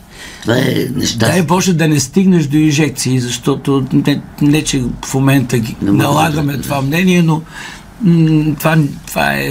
Това 0.46 0.58
е 0.58 0.86
неща. 0.96 1.26
Дай 1.26 1.42
Боже 1.42 1.72
да 1.74 1.88
не 1.88 2.00
стигнеш 2.00 2.46
до 2.46 2.56
инжекции, 2.56 3.20
защото 3.20 3.86
не, 3.92 4.20
не 4.42 4.62
че 4.62 4.82
в 5.04 5.14
момента 5.14 5.58
ги 5.58 5.76
налагаме 5.82 6.58
това 6.58 6.82
мнение, 6.82 7.22
но 7.22 7.42
това, 8.58 8.78
това 9.06 9.32
е 9.32 9.50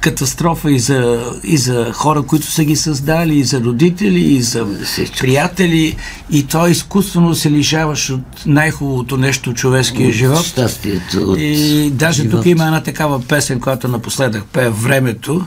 катастрофа 0.00 0.72
и 0.72 0.78
за, 0.78 1.30
и 1.44 1.56
за 1.56 1.92
хора, 1.92 2.22
които 2.22 2.46
са 2.46 2.64
ги 2.64 2.76
създали, 2.76 3.38
и 3.38 3.44
за 3.44 3.60
родители, 3.60 4.20
и 4.20 4.42
за 4.42 4.66
приятели. 5.20 5.96
И 6.30 6.46
то 6.46 6.66
изкуствено 6.66 7.34
се 7.34 7.50
лишаваш 7.50 8.10
от 8.10 8.46
най-хубавото 8.46 9.16
нещо 9.16 9.50
в 9.50 9.54
човешкия 9.54 10.08
от 10.08 10.14
живот. 10.14 10.44
Щастието. 10.44 11.18
От 11.18 11.38
и 11.38 11.90
даже 11.90 12.22
живот. 12.22 12.38
тук 12.38 12.46
има 12.46 12.64
една 12.64 12.82
такава 12.82 13.22
песен, 13.22 13.60
която 13.60 13.88
напоследък 13.88 14.44
пее 14.52 14.70
Времето. 14.70 15.46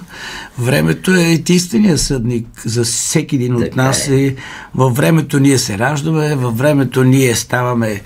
Времето 0.59 1.15
е 1.15 1.43
истинния 1.49 1.97
съдник 1.97 2.47
за 2.65 2.83
всеки 2.83 3.35
един 3.35 3.55
така 3.55 3.67
от 3.67 3.75
нас. 3.75 4.07
Е. 4.07 4.15
И 4.15 4.35
във 4.75 4.95
времето 4.95 5.39
ние 5.39 5.57
се 5.57 5.77
раждаме, 5.77 6.35
във 6.35 6.57
времето 6.57 7.03
ние 7.03 7.35
ставаме, 7.35 8.01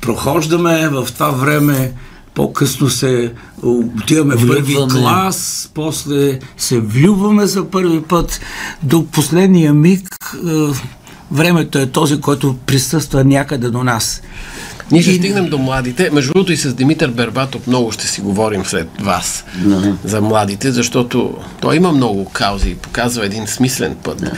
прохождаме, 0.00 0.88
в 0.88 1.08
това 1.14 1.30
време 1.30 1.92
по-късно 2.36 2.90
се 2.90 3.32
отиваме 3.62 4.36
в 4.36 4.46
първи 4.46 4.76
клас, 4.90 5.70
после 5.74 6.38
се 6.56 6.80
влюбваме 6.80 7.46
за 7.46 7.70
първи 7.70 8.02
път. 8.02 8.40
До 8.82 9.06
последния 9.06 9.74
миг 9.74 10.16
е, 10.34 10.72
времето 11.30 11.78
е 11.78 11.86
този, 11.86 12.20
който 12.20 12.56
присъства 12.66 13.24
някъде 13.24 13.70
до 13.70 13.84
нас. 13.84 14.22
Ние 14.92 15.02
ще 15.02 15.10
и... 15.10 15.18
стигнем 15.18 15.48
до 15.48 15.58
младите. 15.58 16.10
Между 16.12 16.32
другото 16.32 16.52
и 16.52 16.56
с 16.56 16.74
Димитър 16.74 17.10
Бербатов 17.10 17.66
много 17.66 17.92
ще 17.92 18.06
си 18.06 18.20
говорим 18.20 18.64
след 18.64 18.88
вас 19.00 19.44
no. 19.62 19.94
за 20.04 20.20
младите, 20.20 20.72
защото 20.72 21.34
той 21.60 21.76
има 21.76 21.92
много 21.92 22.24
каузи 22.24 22.70
и 22.70 22.74
показва 22.74 23.26
един 23.26 23.46
смислен 23.46 23.96
път 24.02 24.22
no. 24.22 24.32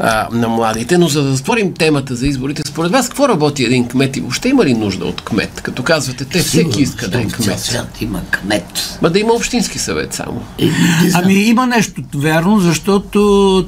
А, 0.00 0.28
на 0.32 0.48
младите. 0.48 0.98
Но 0.98 1.08
за 1.08 1.22
да 1.22 1.30
затворим 1.32 1.74
темата 1.74 2.16
за 2.16 2.26
изборите, 2.26 2.62
според 2.66 2.92
вас 2.92 3.08
какво 3.08 3.28
работи 3.28 3.64
един 3.64 3.88
кмет 3.88 4.16
и 4.16 4.20
въобще 4.20 4.48
има 4.48 4.64
ли 4.64 4.74
нужда 4.74 5.04
от 5.04 5.20
кмет? 5.20 5.60
Като 5.60 5.82
казвате, 5.82 6.24
те 6.24 6.38
всеки 6.38 6.82
иска 6.82 7.08
да 7.08 7.20
е 7.20 7.26
кмет. 7.26 7.76
Има 8.00 8.20
кмет. 8.30 8.98
Ма 9.02 9.10
да 9.10 9.18
има 9.18 9.32
общински 9.32 9.78
съвет 9.78 10.14
само. 10.14 10.42
Е, 10.58 10.68
ами 11.14 11.34
има 11.34 11.66
нещо 11.66 12.02
вярно, 12.14 12.60
защото 12.60 13.20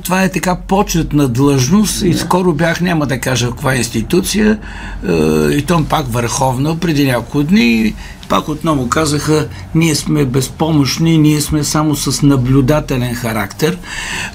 това 0.02 0.22
е 0.22 0.28
така 0.28 0.56
почетна 0.56 1.28
длъжност 1.28 2.02
и 2.02 2.14
скоро 2.14 2.52
бях, 2.52 2.80
няма 2.80 3.06
да 3.06 3.20
кажа 3.20 3.50
каква 3.50 3.76
институция, 3.76 4.58
е, 5.08 5.12
и 5.50 5.62
то 5.66 5.84
пак 5.84 6.12
върховна 6.12 6.78
преди 6.78 7.06
няколко 7.06 7.42
дни. 7.42 7.94
Пак 8.32 8.48
отново 8.48 8.88
казаха, 8.88 9.48
ние 9.74 9.94
сме 9.94 10.24
безпомощни, 10.24 11.18
ние 11.18 11.40
сме 11.40 11.64
само 11.64 11.96
с 11.96 12.22
наблюдателен 12.22 13.14
характер. 13.14 13.78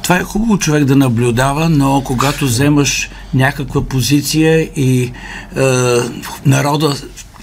Това 0.04 0.18
е 0.18 0.24
хубаво 0.24 0.58
човек 0.58 0.86
да 0.86 0.96
наблюдава, 0.96 1.70
но 1.70 2.01
когато 2.06 2.46
вземаш 2.46 3.10
някаква 3.34 3.84
позиция 3.84 4.70
и 4.75 5.04
е, 5.04 5.12
народа 6.46 6.96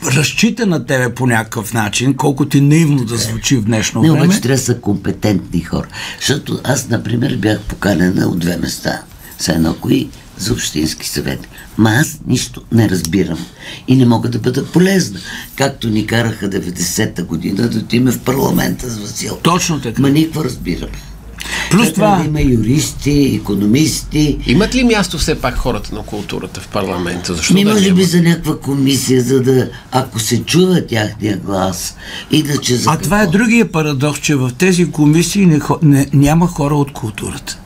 разчита 0.06 0.66
на 0.66 0.86
тебе 0.86 1.14
по 1.14 1.26
някакъв 1.26 1.74
начин, 1.74 2.14
колкото 2.14 2.56
и 2.56 2.60
наивно 2.60 3.04
да 3.04 3.16
звучи 3.16 3.56
в 3.56 3.64
днешно 3.64 4.02
не, 4.02 4.08
време. 4.08 4.20
Не, 4.20 4.26
обаче 4.26 4.40
трябва 4.40 4.56
да 4.56 4.62
са 4.62 4.80
компетентни 4.80 5.60
хора. 5.60 5.86
Защото 6.18 6.60
аз, 6.64 6.88
например, 6.88 7.36
бях 7.36 7.60
поканена 7.60 8.26
от 8.26 8.38
две 8.38 8.56
места. 8.56 9.02
Са 9.38 9.52
едно 9.52 9.74
кои 9.80 10.08
за 10.38 10.52
общински 10.52 11.08
съвет. 11.08 11.48
Ма 11.78 11.90
аз 11.90 12.18
нищо 12.26 12.62
не 12.72 12.88
разбирам 12.88 13.38
и 13.88 13.96
не 13.96 14.06
мога 14.06 14.28
да 14.28 14.38
бъда 14.38 14.64
полезна. 14.66 15.20
Както 15.56 15.88
ни 15.88 16.06
караха 16.06 16.50
90-та 16.50 17.22
година 17.22 17.68
да 17.68 17.78
отиме 17.78 18.10
в 18.12 18.18
парламента 18.18 18.90
с 18.90 18.98
Васил. 18.98 19.38
Точно 19.42 19.80
така. 19.80 20.02
Ма 20.02 20.10
никакво 20.10 20.44
разбираме. 20.44 20.92
Плюс 21.70 21.92
това... 21.92 22.16
Да 22.16 22.24
има 22.24 22.40
юристи, 22.42 23.40
економисти. 23.42 24.38
Имат 24.46 24.74
ли 24.74 24.84
място 24.84 25.18
все 25.18 25.34
пак 25.34 25.56
хората 25.56 25.94
на 25.94 26.02
културата 26.02 26.60
в 26.60 26.68
парламента? 26.68 27.34
Защо 27.34 27.54
Ми, 27.54 27.64
да 27.64 27.72
може 27.72 27.92
би 27.92 28.04
за 28.04 28.22
някаква 28.22 28.58
комисия, 28.58 29.22
за 29.22 29.42
да, 29.42 29.68
ако 29.92 30.18
се 30.18 30.42
чува 30.42 30.86
тяхния 30.86 31.36
глас 31.36 31.96
и 32.30 32.42
да 32.42 32.58
че 32.58 32.76
за 32.76 32.90
А 32.90 32.92
какво? 32.92 33.04
това 33.04 33.22
е 33.22 33.26
другия 33.26 33.72
парадокс, 33.72 34.20
че 34.20 34.34
в 34.34 34.50
тези 34.58 34.90
комисии 34.90 35.46
не, 35.46 35.60
не, 35.82 36.06
няма 36.12 36.46
хора 36.46 36.74
от 36.74 36.92
културата. 36.92 37.58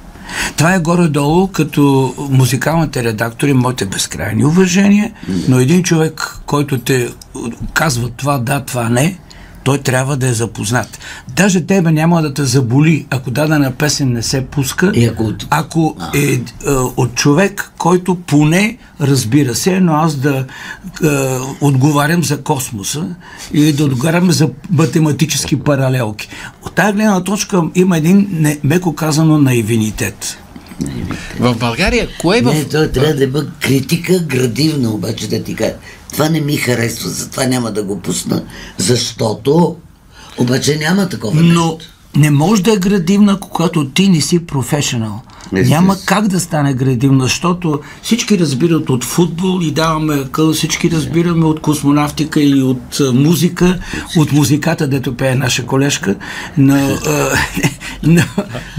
Това 0.57 0.75
е 0.75 0.79
горе-долу 0.79 1.47
като 1.47 2.15
музикалните 2.31 3.05
редактори, 3.05 3.53
моите 3.53 3.87
безкрайни 3.87 4.45
уважения, 4.45 5.13
но 5.49 5.59
един 5.59 5.83
човек, 5.83 6.39
който 6.47 6.79
те 6.79 7.09
казва 7.75 8.09
това 8.09 8.39
да, 8.39 8.61
това 8.61 8.89
не, 8.89 9.19
той 9.69 9.79
трябва 9.79 10.17
да 10.17 10.29
е 10.29 10.33
запознат. 10.33 10.99
Даже 11.37 11.67
тебе 11.67 11.93
няма 11.93 12.23
да 12.23 12.35
те 12.35 12.45
заболи, 12.45 13.07
ако 13.11 13.31
дадена 13.31 13.73
песен 13.73 14.13
не 14.13 14.23
се 14.23 14.47
пуска, 14.47 14.93
и 14.95 15.05
ако, 15.05 15.33
ако 15.51 15.97
е, 16.15 16.19
е 16.19 16.41
от 16.97 17.15
човек, 17.15 17.73
който 17.79 18.15
поне 18.15 18.79
разбира 19.01 19.55
се, 19.55 19.81
но 19.81 19.95
аз 19.95 20.15
да 20.15 20.39
е, 20.39 21.09
отговарям 21.61 22.25
за 22.25 22.43
космоса 22.43 23.07
и 23.53 23.73
да 23.73 23.85
отговарям 23.85 24.33
за 24.33 24.51
математически 24.71 25.61
паралелки. 25.61 26.29
От 26.63 26.75
тази 26.75 26.93
гледна 26.93 27.25
точка 27.25 27.63
има 27.75 27.97
един, 27.97 28.29
не, 28.31 28.59
меко 28.65 28.95
казано, 28.95 29.39
наивинитет. 29.39 30.39
В 31.41 31.55
България, 31.55 32.09
кое 32.21 32.39
е 32.39 32.43
в... 32.43 32.55
Не, 32.55 32.65
той 32.65 32.93
трябва 32.93 33.15
да 33.15 33.27
бъде 33.27 33.49
критика 33.61 34.19
градивна, 34.19 34.91
обаче 34.91 35.29
да 35.29 35.43
ти 35.43 35.55
кажа. 35.55 35.75
Това 36.13 36.29
не 36.29 36.41
ми 36.41 36.57
харесва, 36.57 37.11
затова 37.11 37.47
няма 37.47 37.73
да 37.73 37.83
го 37.83 38.01
пусна, 38.01 38.45
защото 38.79 39.77
обаче 40.39 40.77
няма 40.77 41.09
такова 41.09 41.41
Но 41.43 41.73
нещо. 41.73 41.91
Не 42.17 42.31
може 42.31 42.63
да 42.63 42.73
е 42.73 42.77
градивна, 42.77 43.41
когато 43.41 43.85
ти 43.85 44.09
не 44.09 44.21
си 44.21 44.47
професионал. 44.47 45.23
Няма 45.53 45.97
как 46.05 46.29
да 46.29 46.41
стане 46.41 46.75
градивно, 46.75 47.21
защото 47.21 47.81
всички 48.03 48.39
разбират 48.39 48.91
от 48.91 49.05
футбол 49.05 49.63
и 49.63 49.71
даваме 49.71 50.25
къл, 50.33 50.53
всички 50.53 50.91
разбираме 50.91 51.45
от 51.45 51.61
космонавтика 51.61 52.41
или 52.41 52.63
от 52.63 53.01
музика, 53.15 53.79
от 54.17 54.33
музиката, 54.33 54.89
дето 54.89 55.17
пее 55.17 55.35
наша 55.35 55.67
колежка, 55.67 56.15
но, 56.59 56.99
но, 58.03 58.23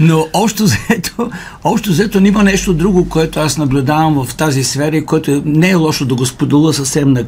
но 0.00 0.26
общо 0.32 0.62
взето, 0.64 1.30
общо 1.64 1.90
взето 1.90 2.18
има 2.18 2.42
нещо 2.42 2.74
друго, 2.74 3.08
което 3.08 3.40
аз 3.40 3.58
наблюдавам 3.58 4.24
в 4.24 4.34
тази 4.34 4.64
сфера 4.64 4.96
и 4.96 5.06
което 5.06 5.42
не 5.44 5.70
е 5.70 5.74
лошо 5.74 6.04
да 6.04 6.14
го 6.14 6.26
споделя 6.26 6.72
съвсем 6.72 7.12
на... 7.12 7.24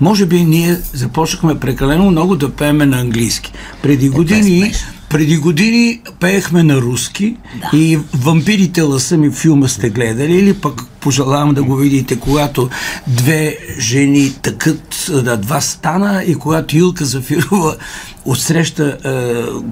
Може 0.00 0.26
би 0.26 0.44
ние 0.44 0.78
започнахме 0.92 1.60
прекалено 1.60 2.10
много 2.10 2.36
да 2.36 2.50
пееме 2.50 2.86
на 2.86 3.00
английски. 3.00 3.52
Преди 3.82 4.06
е, 4.06 4.08
години 4.08 4.72
преди 5.14 5.36
години 5.36 6.00
пеехме 6.20 6.62
на 6.62 6.76
руски 6.76 7.36
да. 7.60 7.78
и 7.78 7.98
вампирите 8.14 8.82
лъса 8.82 9.16
ми 9.16 9.30
филма 9.30 9.68
сте 9.68 9.90
гледали 9.90 10.32
или 10.32 10.54
пък 10.54 10.82
пожелавам 11.04 11.54
да 11.54 11.62
го 11.62 11.76
видите, 11.76 12.20
когато 12.20 12.68
две 13.06 13.58
жени 13.78 14.32
тъкат 14.42 15.06
на 15.08 15.36
два 15.36 15.60
стана 15.60 16.24
и 16.26 16.34
когато 16.34 16.76
Илка 16.76 17.04
Зафирова 17.04 17.76
отсреща 18.24 18.98
е, 19.04 19.10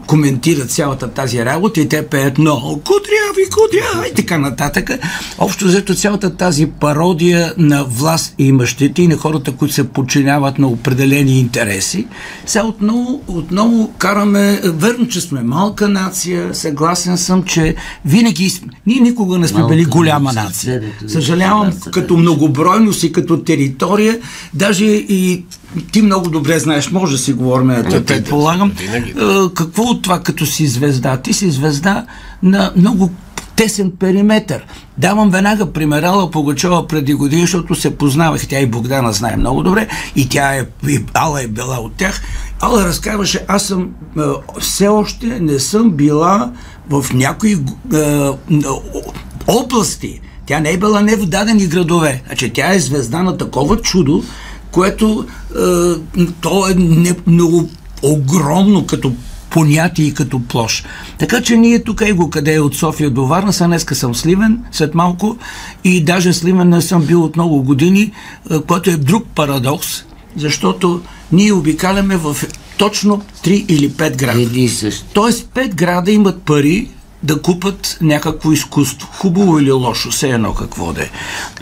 коментира 0.06 0.66
цялата 0.66 1.08
тази 1.08 1.44
работа 1.44 1.80
и 1.80 1.88
те 1.88 2.06
пеят 2.06 2.38
много 2.38 2.80
кудряви, 2.80 3.50
кудряви 3.50 4.08
и 4.10 4.14
така 4.14 4.38
нататък. 4.38 4.90
Общо 5.38 5.64
взето 5.64 5.94
цялата 5.94 6.36
тази 6.36 6.66
пародия 6.66 7.54
на 7.58 7.84
власт 7.84 8.34
и 8.38 8.52
мъщите 8.52 9.02
и 9.02 9.08
на 9.08 9.16
хората, 9.16 9.52
които 9.52 9.74
се 9.74 9.88
подчиняват 9.88 10.58
на 10.58 10.68
определени 10.68 11.40
интереси. 11.40 12.06
Сега 12.46 12.64
отново, 12.64 13.22
отново 13.28 13.92
караме, 13.98 14.60
верно, 14.64 15.08
че 15.08 15.20
сме 15.20 15.42
малка 15.42 15.88
нация, 15.88 16.54
съгласен 16.54 17.18
съм, 17.18 17.42
че 17.42 17.74
винаги, 18.04 18.60
ние 18.86 19.00
никога 19.00 19.38
не 19.38 19.48
сме 19.48 19.66
били 19.68 19.84
голяма 19.84 20.32
нация. 20.32 20.82
Съжалявам, 21.22 21.72
като 21.92 22.16
многобройност 22.16 23.02
и 23.02 23.12
като 23.12 23.38
територия, 23.38 24.18
даже 24.54 24.84
и 24.84 25.44
ти 25.92 26.02
много 26.02 26.30
добре 26.30 26.58
знаеш, 26.58 26.90
може 26.90 27.12
да 27.12 27.18
си 27.18 27.32
говорим, 27.32 27.66
да 27.66 27.82
те 27.84 28.04
предполагам. 28.04 28.72
Какво 29.54 29.82
от 29.82 30.02
това 30.02 30.20
като 30.20 30.46
си 30.46 30.66
звезда? 30.66 31.16
Ти 31.16 31.32
си 31.32 31.50
звезда 31.50 32.06
на 32.42 32.72
много 32.76 33.10
тесен 33.56 33.92
периметр. 33.98 34.60
Давам 34.98 35.30
веднага 35.30 35.72
примерала 35.72 36.30
Погачова 36.30 36.86
преди 36.86 37.14
години, 37.14 37.42
защото 37.42 37.74
се 37.74 37.96
познавах. 37.96 38.48
Тя 38.48 38.60
и 38.60 38.66
Богдана 38.66 39.12
знае 39.12 39.36
много 39.36 39.62
добре. 39.62 39.88
И 40.16 40.28
тя 40.28 40.54
е, 40.54 40.66
и 40.88 41.04
Ала 41.14 41.42
е 41.42 41.48
била 41.48 41.80
от 41.80 41.92
тях. 41.92 42.22
Ала 42.60 42.84
разказваше, 42.84 43.44
аз 43.48 43.62
съм 43.62 43.88
все 44.60 44.88
още 44.88 45.26
не 45.26 45.58
съм 45.58 45.90
била 45.90 46.52
в 46.90 47.06
някои 47.14 47.58
е, 47.94 48.30
области. 49.46 50.20
Тя 50.46 50.60
не 50.60 50.70
е 50.70 50.78
била 50.78 51.00
не 51.00 51.16
в 51.16 51.26
дадени 51.26 51.66
градове. 51.66 52.22
Значи 52.26 52.50
тя 52.50 52.74
е 52.74 52.78
звезда 52.78 53.22
на 53.22 53.38
такова 53.38 53.80
чудо, 53.80 54.24
което 54.70 55.26
е, 55.26 56.28
то 56.40 56.68
е 56.68 56.74
не, 56.74 57.16
много 57.26 57.70
огромно 58.02 58.86
като 58.86 59.12
понятие 59.50 60.04
и 60.04 60.14
като 60.14 60.40
площ. 60.40 60.86
Така 61.18 61.42
че 61.42 61.56
ние 61.56 61.84
тук 61.84 62.00
его 62.00 62.30
къде 62.30 62.54
е 62.54 62.60
от 62.60 62.76
София 62.76 63.10
до 63.10 63.26
Варна, 63.26 63.52
сега 63.52 63.66
днеска 63.66 63.94
съм 63.94 64.14
Сливен, 64.14 64.58
след 64.72 64.94
малко 64.94 65.36
и 65.84 66.04
даже 66.04 66.32
Сливен 66.32 66.68
не 66.68 66.82
съм 66.82 67.02
бил 67.02 67.24
от 67.24 67.36
много 67.36 67.62
години, 67.62 68.12
което 68.66 68.90
е 68.90 68.96
друг 68.96 69.24
парадокс, 69.34 70.04
защото 70.36 71.00
ние 71.32 71.52
обикаляме 71.52 72.16
в 72.16 72.36
точно 72.78 73.22
3 73.44 73.66
или 73.66 73.90
5 73.90 74.16
града. 74.16 74.92
Тоест 75.12 75.48
5 75.54 75.74
града 75.74 76.12
имат 76.12 76.42
пари 76.42 76.88
да 77.22 77.42
купат 77.42 77.98
някакво 78.00 78.52
изкуство. 78.52 79.08
Хубаво 79.12 79.58
или 79.58 79.72
лошо, 79.72 80.10
все 80.10 80.28
едно 80.28 80.54
какво 80.54 80.92
да 80.92 81.02
е. 81.02 81.10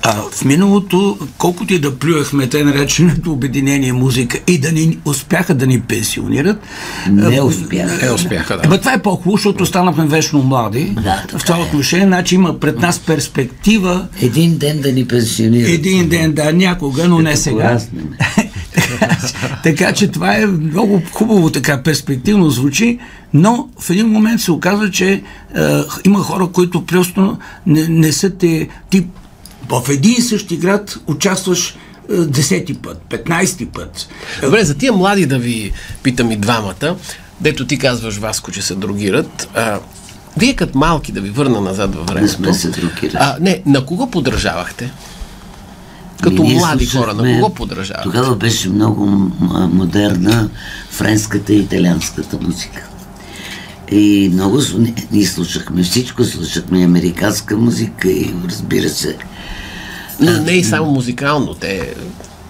А, 0.02 0.22
в 0.32 0.44
миналото, 0.44 1.18
колкото 1.38 1.74
и 1.74 1.78
да 1.78 1.98
плюехме 1.98 2.46
те 2.46 2.64
нареченото 2.64 3.32
обединение 3.32 3.92
музика 3.92 4.38
и 4.46 4.58
да 4.58 4.72
ни 4.72 4.98
успяха 5.04 5.54
да 5.54 5.66
ни 5.66 5.80
пенсионират, 5.80 6.60
Не 7.10 7.40
успяха. 7.40 8.06
Е, 8.06 8.10
успяха, 8.10 8.56
да. 8.56 8.62
Ама 8.64 8.78
това 8.78 8.92
е 8.92 9.02
по-хубаво, 9.02 9.36
защото 9.36 9.66
станахме 9.66 10.06
вечно 10.06 10.42
млади. 10.42 10.96
Да, 11.02 11.24
в 11.38 11.44
това 11.44 11.58
е. 11.58 11.62
отношение, 11.62 12.06
значи 12.06 12.34
има 12.34 12.60
пред 12.60 12.78
нас 12.78 12.98
перспектива 12.98 14.06
Един 14.22 14.58
ден 14.58 14.80
да 14.80 14.92
ни 14.92 15.08
пенсионират. 15.08 15.68
един 15.68 16.08
ден, 16.08 16.32
да, 16.32 16.52
някога, 16.52 17.08
но 17.08 17.18
не 17.18 17.36
сега. 17.36 17.80
така 19.62 19.92
че 19.92 20.08
това 20.08 20.36
е 20.36 20.46
много 20.46 21.02
хубаво, 21.12 21.50
така 21.50 21.82
перспективно 21.82 22.50
звучи, 22.50 22.98
но 23.34 23.68
в 23.78 23.90
един 23.90 24.08
момент 24.08 24.40
се 24.40 24.52
оказва, 24.52 24.90
че 24.90 25.12
е, 25.12 25.22
има 26.04 26.18
хора, 26.18 26.46
които 26.46 26.86
просто 26.86 27.38
не, 27.66 27.88
не 27.88 28.12
са 28.12 28.30
те... 28.30 28.68
Ти 28.90 29.06
в 29.68 29.88
един 29.88 30.14
и 30.18 30.20
същи 30.20 30.56
град 30.56 30.98
участваш 31.06 31.76
е, 32.10 32.16
десети 32.16 32.74
път, 32.74 33.02
петнайсти 33.10 33.66
път. 33.66 34.08
Добре, 34.42 34.64
за 34.64 34.74
тия 34.74 34.92
млади 34.92 35.26
да 35.26 35.38
ви 35.38 35.72
питам 36.02 36.30
и 36.30 36.36
двамата, 36.36 36.96
дето 37.40 37.66
ти 37.66 37.78
казваш, 37.78 38.16
Васко, 38.16 38.52
че 38.52 38.62
се 38.62 38.74
другират, 38.74 39.48
а, 39.54 39.78
вие 40.36 40.56
като 40.56 40.78
малки, 40.78 41.12
да 41.12 41.20
ви 41.20 41.30
върна 41.30 41.60
назад 41.60 41.94
във 41.94 42.06
времето. 42.06 42.32
сме 42.32 42.54
се 42.54 42.68
другирали. 42.68 43.16
А, 43.18 43.36
не, 43.40 43.62
на 43.66 43.86
кого 43.86 44.10
подражавахте? 44.10 44.92
Като 46.22 46.42
Ние 46.42 46.54
млади 46.54 46.86
хора, 46.86 47.14
на 47.14 47.22
слушахме- 47.22 47.34
кого 47.34 47.54
подражавахте? 47.54 48.02
Тогава 48.04 48.36
беше 48.36 48.68
много 48.68 49.06
модерна 49.72 50.48
френската 50.90 51.52
и 51.52 51.58
италианската 51.58 52.38
музика. 52.42 52.86
И 53.92 54.30
много 54.32 54.58
ние- 55.10 55.26
слушахме 55.26 55.82
всичко, 55.82 56.24
слушахме 56.24 56.84
американска 56.84 57.56
музика 57.56 58.10
и 58.10 58.34
разбира 58.48 58.88
се. 58.88 59.16
Но 60.20 60.30
не 60.32 60.52
и 60.52 60.64
само 60.64 60.90
музикално, 60.90 61.54
те 61.54 61.94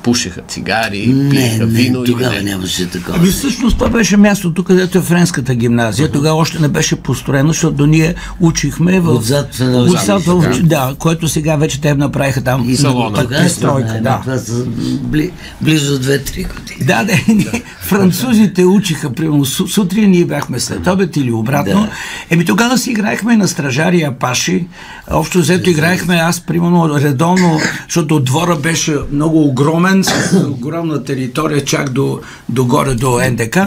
пушеха 0.02 0.40
цигари, 0.42 1.06
Не, 1.06 1.30
пиеха 1.30 1.58
не, 1.58 1.72
вино 1.72 2.04
тогава 2.04 2.34
или 2.34 2.44
не. 2.44 2.50
нямаше 2.50 2.86
такова. 2.86 3.18
Ами 3.18 3.28
всъщност 3.28 3.78
това 3.78 3.90
беше 3.90 4.16
мястото, 4.16 4.64
където 4.64 4.98
е 4.98 5.02
френската 5.02 5.54
гимназия. 5.54 6.10
Тогава 6.10 6.36
още 6.36 6.58
не 6.58 6.68
беше 6.68 6.96
построено, 6.96 7.48
защото 7.48 7.86
ние 7.86 8.14
учихме 8.40 9.00
в... 9.00 9.08
Отзад 9.10 9.60
Отзад 9.60 10.22
в- 10.22 10.62
да, 10.62 10.94
което 10.98 11.28
сега 11.28 11.56
вече 11.56 11.80
те 11.80 11.94
направиха 11.94 12.40
там 12.42 12.68
И 12.68 12.76
салона. 12.76 13.14
път 13.14 13.24
тогава 13.24 13.42
пристройка. 13.42 14.00
Да. 14.02 14.20
Това 14.20 14.38
са 14.38 14.64
бли, 15.02 15.30
близо 15.60 16.00
2-3 16.00 16.20
години. 16.50 16.80
Да, 16.80 17.04
да, 17.04 17.12
ние, 17.28 17.62
французите 17.80 18.64
учиха, 18.64 19.12
примерно, 19.12 19.44
су- 19.46 19.66
сутрин 19.66 20.10
ние 20.10 20.24
бяхме 20.24 20.60
след 20.60 20.86
обед 20.86 21.16
или 21.16 21.32
обратно. 21.32 21.72
Да. 21.74 21.88
Еми 22.30 22.44
тогава 22.44 22.78
си 22.78 22.90
играехме 22.90 23.36
на 23.36 23.48
стражари 23.48 23.98
и 23.98 24.02
апаши. 24.02 24.66
Общо 25.10 25.38
взето 25.38 25.70
играехме 25.70 26.14
аз, 26.16 26.40
примерно, 26.40 26.90
редовно, 26.94 27.58
защото 27.84 28.20
двора 28.20 28.56
беше 28.56 28.96
много 29.12 29.42
огромен, 29.42 29.89
с 30.02 30.46
огромна 30.48 31.04
територия, 31.04 31.64
чак 31.64 31.88
до, 31.88 32.20
до 32.48 32.64
горе, 32.64 32.94
до 32.94 33.20
НДК. 33.30 33.58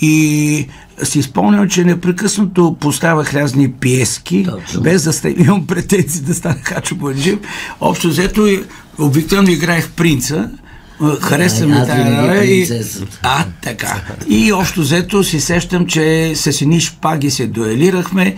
И 0.00 0.68
си 1.02 1.22
спомням, 1.22 1.68
че 1.68 1.84
непрекъснато 1.84 2.76
поставях 2.80 3.34
разни 3.34 3.72
пиески, 3.72 4.46
Точно. 4.50 4.80
без 4.80 5.02
да 5.04 5.12
ста, 5.12 5.30
имам 5.36 5.66
претенции 5.66 6.20
да 6.20 6.34
стана 6.34 6.58
Хачо 6.62 6.94
Банджив. 6.94 7.38
Общо 7.80 8.08
взето 8.08 8.46
и 8.46 8.64
обикновено 8.98 9.50
играех 9.50 9.90
принца, 9.90 10.50
хареса 11.20 11.66
ми 11.66 11.74
тази 11.74 12.00
и 12.00 12.16
роля 12.16 12.44
и... 12.44 12.68
А, 13.22 13.44
така. 13.62 14.02
И 14.28 14.52
общо 14.52 14.80
взето 14.80 15.24
си 15.24 15.40
сещам, 15.40 15.86
че 15.86 16.32
с 16.34 16.62
едни 16.62 16.80
шпаги 16.80 17.30
се 17.30 17.46
дуелирахме. 17.46 18.26
Е, 18.26 18.34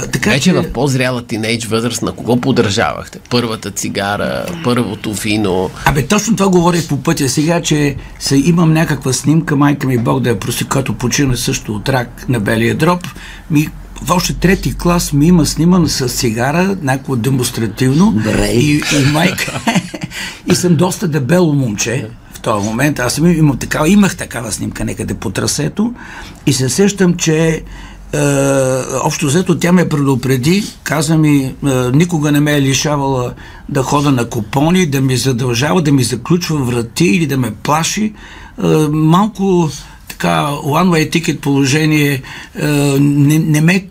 така 0.00 0.30
Вече 0.30 0.42
че... 0.42 0.52
в 0.52 0.72
по-зряла 0.72 1.22
тинейдж 1.22 1.66
възраст 1.66 2.02
на 2.02 2.12
кого 2.12 2.40
подражавахте? 2.40 3.18
Първата 3.30 3.70
цигара, 3.70 4.46
първото 4.64 5.12
вино. 5.12 5.70
Абе, 5.84 6.06
точно 6.06 6.36
това 6.36 6.50
говорих 6.50 6.88
по 6.88 7.02
пътя 7.02 7.28
сега, 7.28 7.62
че 7.62 7.96
се, 8.18 8.36
имам 8.36 8.72
някаква 8.72 9.12
снимка, 9.12 9.56
майка 9.56 9.86
ми 9.86 9.98
Бог 9.98 10.20
да 10.20 10.28
я 10.30 10.38
прости, 10.38 10.68
като 10.68 10.94
почина 10.94 11.36
също 11.36 11.74
от 11.74 11.88
рак 11.88 12.28
на 12.28 12.40
белия 12.40 12.74
дроб. 12.74 13.06
Ми, 13.50 13.68
в 14.02 14.10
още 14.10 14.34
трети 14.34 14.74
клас 14.78 15.12
ми 15.12 15.26
има 15.26 15.46
сниман 15.46 15.88
с 15.88 16.08
цигара, 16.08 16.76
някакво 16.82 17.16
демонстративно. 17.16 18.10
Брей. 18.10 18.58
И, 18.58 18.76
и 18.76 19.12
майка... 19.12 19.60
и 20.46 20.54
съм 20.54 20.76
доста 20.76 21.08
дебело 21.08 21.52
момче 21.52 22.08
в 22.32 22.40
този 22.40 22.66
момент. 22.66 22.98
Аз 22.98 23.14
съм 23.14 23.26
имам 23.26 23.58
такава, 23.58 23.88
имах 23.88 24.16
такава 24.16 24.52
снимка 24.52 24.84
някъде 24.84 25.14
по 25.14 25.30
трасето 25.30 25.94
и 26.46 26.52
се 26.52 26.68
сещам, 26.68 27.14
че 27.14 27.62
е, 28.12 28.18
общо 29.04 29.26
взето 29.26 29.58
тя 29.58 29.72
ме 29.72 29.88
предупреди, 29.88 30.64
каза 30.82 31.16
ми, 31.16 31.36
е, 31.38 31.54
никога 31.92 32.32
не 32.32 32.40
ме 32.40 32.52
е 32.52 32.62
лишавала 32.62 33.34
да 33.68 33.82
хода 33.82 34.12
на 34.12 34.28
купони, 34.28 34.86
да 34.86 35.00
ми 35.00 35.16
задължава, 35.16 35.82
да 35.82 35.92
ми 35.92 36.02
заключва 36.02 36.58
врати 36.58 37.04
или 37.04 37.26
да 37.26 37.36
ме 37.36 37.50
плаши. 37.50 38.02
Е, 38.04 38.66
малко 38.92 39.70
така 40.20 40.46
one-way 40.64 41.10
ticket 41.12 41.40
положение 41.40 42.22
е, 42.60 42.66
не, 43.00 43.38
не 43.38 43.60
ме 43.60 43.86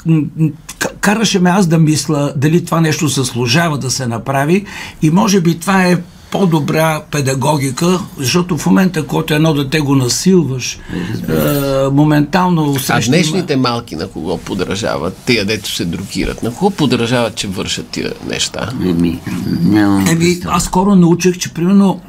караше 1.02 1.40
ме 1.40 1.50
аз 1.50 1.68
да 1.68 1.78
мисля 1.78 2.34
дали 2.36 2.66
това 2.66 2.82
нещо 2.82 3.08
заслужава 3.08 3.78
да 3.78 3.92
се 3.92 4.08
направи 4.08 4.66
и 5.02 5.10
може 5.10 5.42
би 5.42 5.60
това 5.60 5.86
е 5.86 5.98
по-добра 6.32 7.02
педагогика, 7.12 8.00
защото 8.18 8.58
в 8.58 8.66
момента, 8.66 9.08
когато 9.08 9.34
едно 9.34 9.54
дете 9.54 9.80
го 9.80 9.96
насилваш, 9.96 10.80
е, 11.30 11.90
моментално 11.92 12.64
А 12.64 12.70
усещам... 12.70 13.12
днешните 13.12 13.56
малки 13.56 13.96
на 13.96 14.08
кого 14.08 14.38
подражават? 14.38 15.18
Тия, 15.26 15.46
дето 15.46 15.72
се 15.72 15.86
другират. 15.86 16.44
На 16.44 16.54
кого 16.54 16.72
подражават, 16.72 17.36
че 17.36 17.48
вършат 17.48 17.88
тия 17.88 18.14
неща? 18.28 18.70
Еми, 18.86 19.20
Еми, 20.10 20.40
аз 20.46 20.64
скоро 20.64 20.96
научих, 20.96 21.38
че 21.38 21.54
примерно 21.54 22.00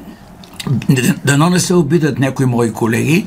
дано 1.25 1.49
не 1.49 1.59
се 1.59 1.73
обидат 1.73 2.19
някои 2.19 2.45
мои 2.45 2.73
колеги, 2.73 3.25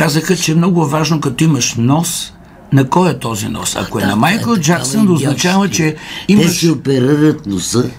казаха, 0.00 0.36
че 0.36 0.52
е 0.52 0.54
много 0.54 0.86
важно, 0.86 1.20
като 1.20 1.44
имаш 1.44 1.74
нос, 1.78 2.32
на 2.72 2.88
кой 2.88 3.10
е 3.10 3.18
този 3.18 3.48
нос? 3.48 3.76
Ако 3.76 3.98
е 3.98 4.02
Да, 4.02 4.06
на 4.06 4.14
това 4.14 4.28
е 4.28 4.32
Майкъл 4.32 4.54
такава 4.54 4.60
Джаксън, 4.60 5.12
означава, 5.12 5.70
че 5.70 5.96
Те 6.26 6.32
имаш... 6.32 6.58
си 6.58 6.70
оперират 6.70 7.46
носа. 7.46 7.90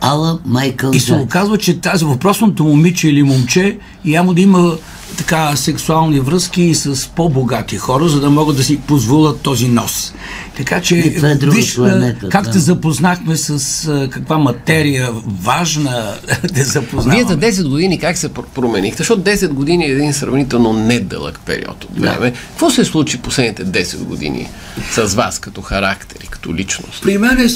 Ала 0.00 0.38
Майкъл 0.44 0.90
И 0.90 1.00
се 1.00 1.14
оказва, 1.14 1.58
че 1.58 1.80
тази 1.80 2.04
въпросното 2.04 2.64
момиче 2.64 3.08
или 3.08 3.22
момче 3.22 3.78
ямо 4.04 4.34
да 4.34 4.40
има 4.40 4.76
така 5.16 5.56
сексуални 5.56 6.20
връзки 6.20 6.62
и 6.62 6.74
с 6.74 7.08
по-богати 7.08 7.76
хора, 7.76 8.08
за 8.08 8.20
да 8.20 8.30
могат 8.30 8.56
да 8.56 8.64
си 8.64 8.76
позволят 8.76 9.40
този 9.40 9.68
нос. 9.68 10.12
Така 10.56 10.80
че, 10.80 10.98
е 10.98 11.36
виж 11.40 11.74
планета, 11.74 12.28
как 12.28 12.44
да. 12.44 12.50
те 12.50 12.58
запознахме 12.58 13.36
с 13.36 13.88
а, 13.88 14.08
каква 14.10 14.38
материя 14.38 15.12
важна 15.42 16.14
те 16.54 16.64
запознаваме. 16.64 17.24
Вие 17.24 17.52
за 17.52 17.62
10 17.62 17.68
години 17.68 17.98
как 17.98 18.18
се 18.18 18.28
пр- 18.28 18.44
променихте? 18.54 18.98
Защото 18.98 19.22
10 19.22 19.48
години 19.48 19.84
е 19.84 19.88
един 19.88 20.14
сравнително 20.14 20.72
недълъг 20.72 21.40
период 21.46 21.84
от 21.84 21.98
време. 21.98 22.32
Какво 22.32 22.70
се 22.70 22.84
случи 22.84 23.18
последните 23.18 23.66
10 23.66 23.96
години 23.96 24.48
с 24.92 25.14
вас 25.14 25.38
като 25.38 25.62
характер 25.62 26.20
и 26.24 26.26
като 26.26 26.54
личност? 26.54 27.02
При 27.02 27.18
мен 27.18 27.38
е, 27.40 27.48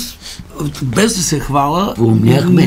без 0.83 1.17
да 1.17 1.23
се 1.23 1.41
хвала, 1.41 1.95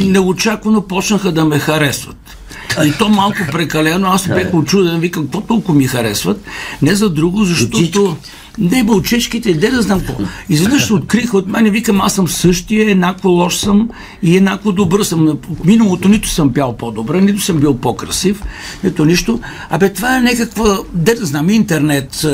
неочаквано 0.02 0.82
почнаха 0.82 1.32
да 1.32 1.46
ме 1.46 1.60
харесват. 1.60 2.38
И 2.86 2.92
то 2.92 3.10
малко 3.10 3.38
прекалено, 3.52 4.08
аз 4.12 4.28
бях 4.28 4.54
очуден, 4.54 5.00
викам, 5.00 5.24
какво 5.24 5.42
толкова 5.42 5.78
ми 5.78 5.88
харесват? 5.88 6.46
Не 6.82 6.96
за 6.96 7.10
друго, 7.10 7.46
защото... 7.46 8.18
Не, 8.58 8.84
бе, 8.84 8.92
очечките, 8.92 9.54
де 9.54 9.70
да 9.70 9.82
знам 9.82 10.00
какво. 10.00 10.24
Изведнъж 10.50 10.86
се 10.86 10.94
откриха 10.94 11.38
от 11.38 11.48
мене, 11.48 11.70
викам, 11.70 12.02
аз 12.02 12.13
съм 12.13 12.28
същия, 12.28 12.92
еднакво 12.92 13.30
лош 13.30 13.56
съм 13.56 13.89
и 14.24 14.38
еднакво 14.38 14.72
добър 14.72 15.04
съм. 15.04 15.38
Миналото 15.66 16.10
нито 16.10 16.30
съм 16.30 16.54
пял 16.54 16.78
по-добре, 16.78 17.22
нито 17.22 17.42
съм 17.42 17.58
бил 17.58 17.78
по-красив, 17.78 18.44
нито 18.84 19.06
нищо. 19.06 19.39
Абе, 19.70 19.94
това 19.94 20.18
е 20.18 20.22
някаква, 20.22 20.78
де 20.94 21.16
да 21.16 21.26
знам, 21.26 21.50
интернет 21.50 22.26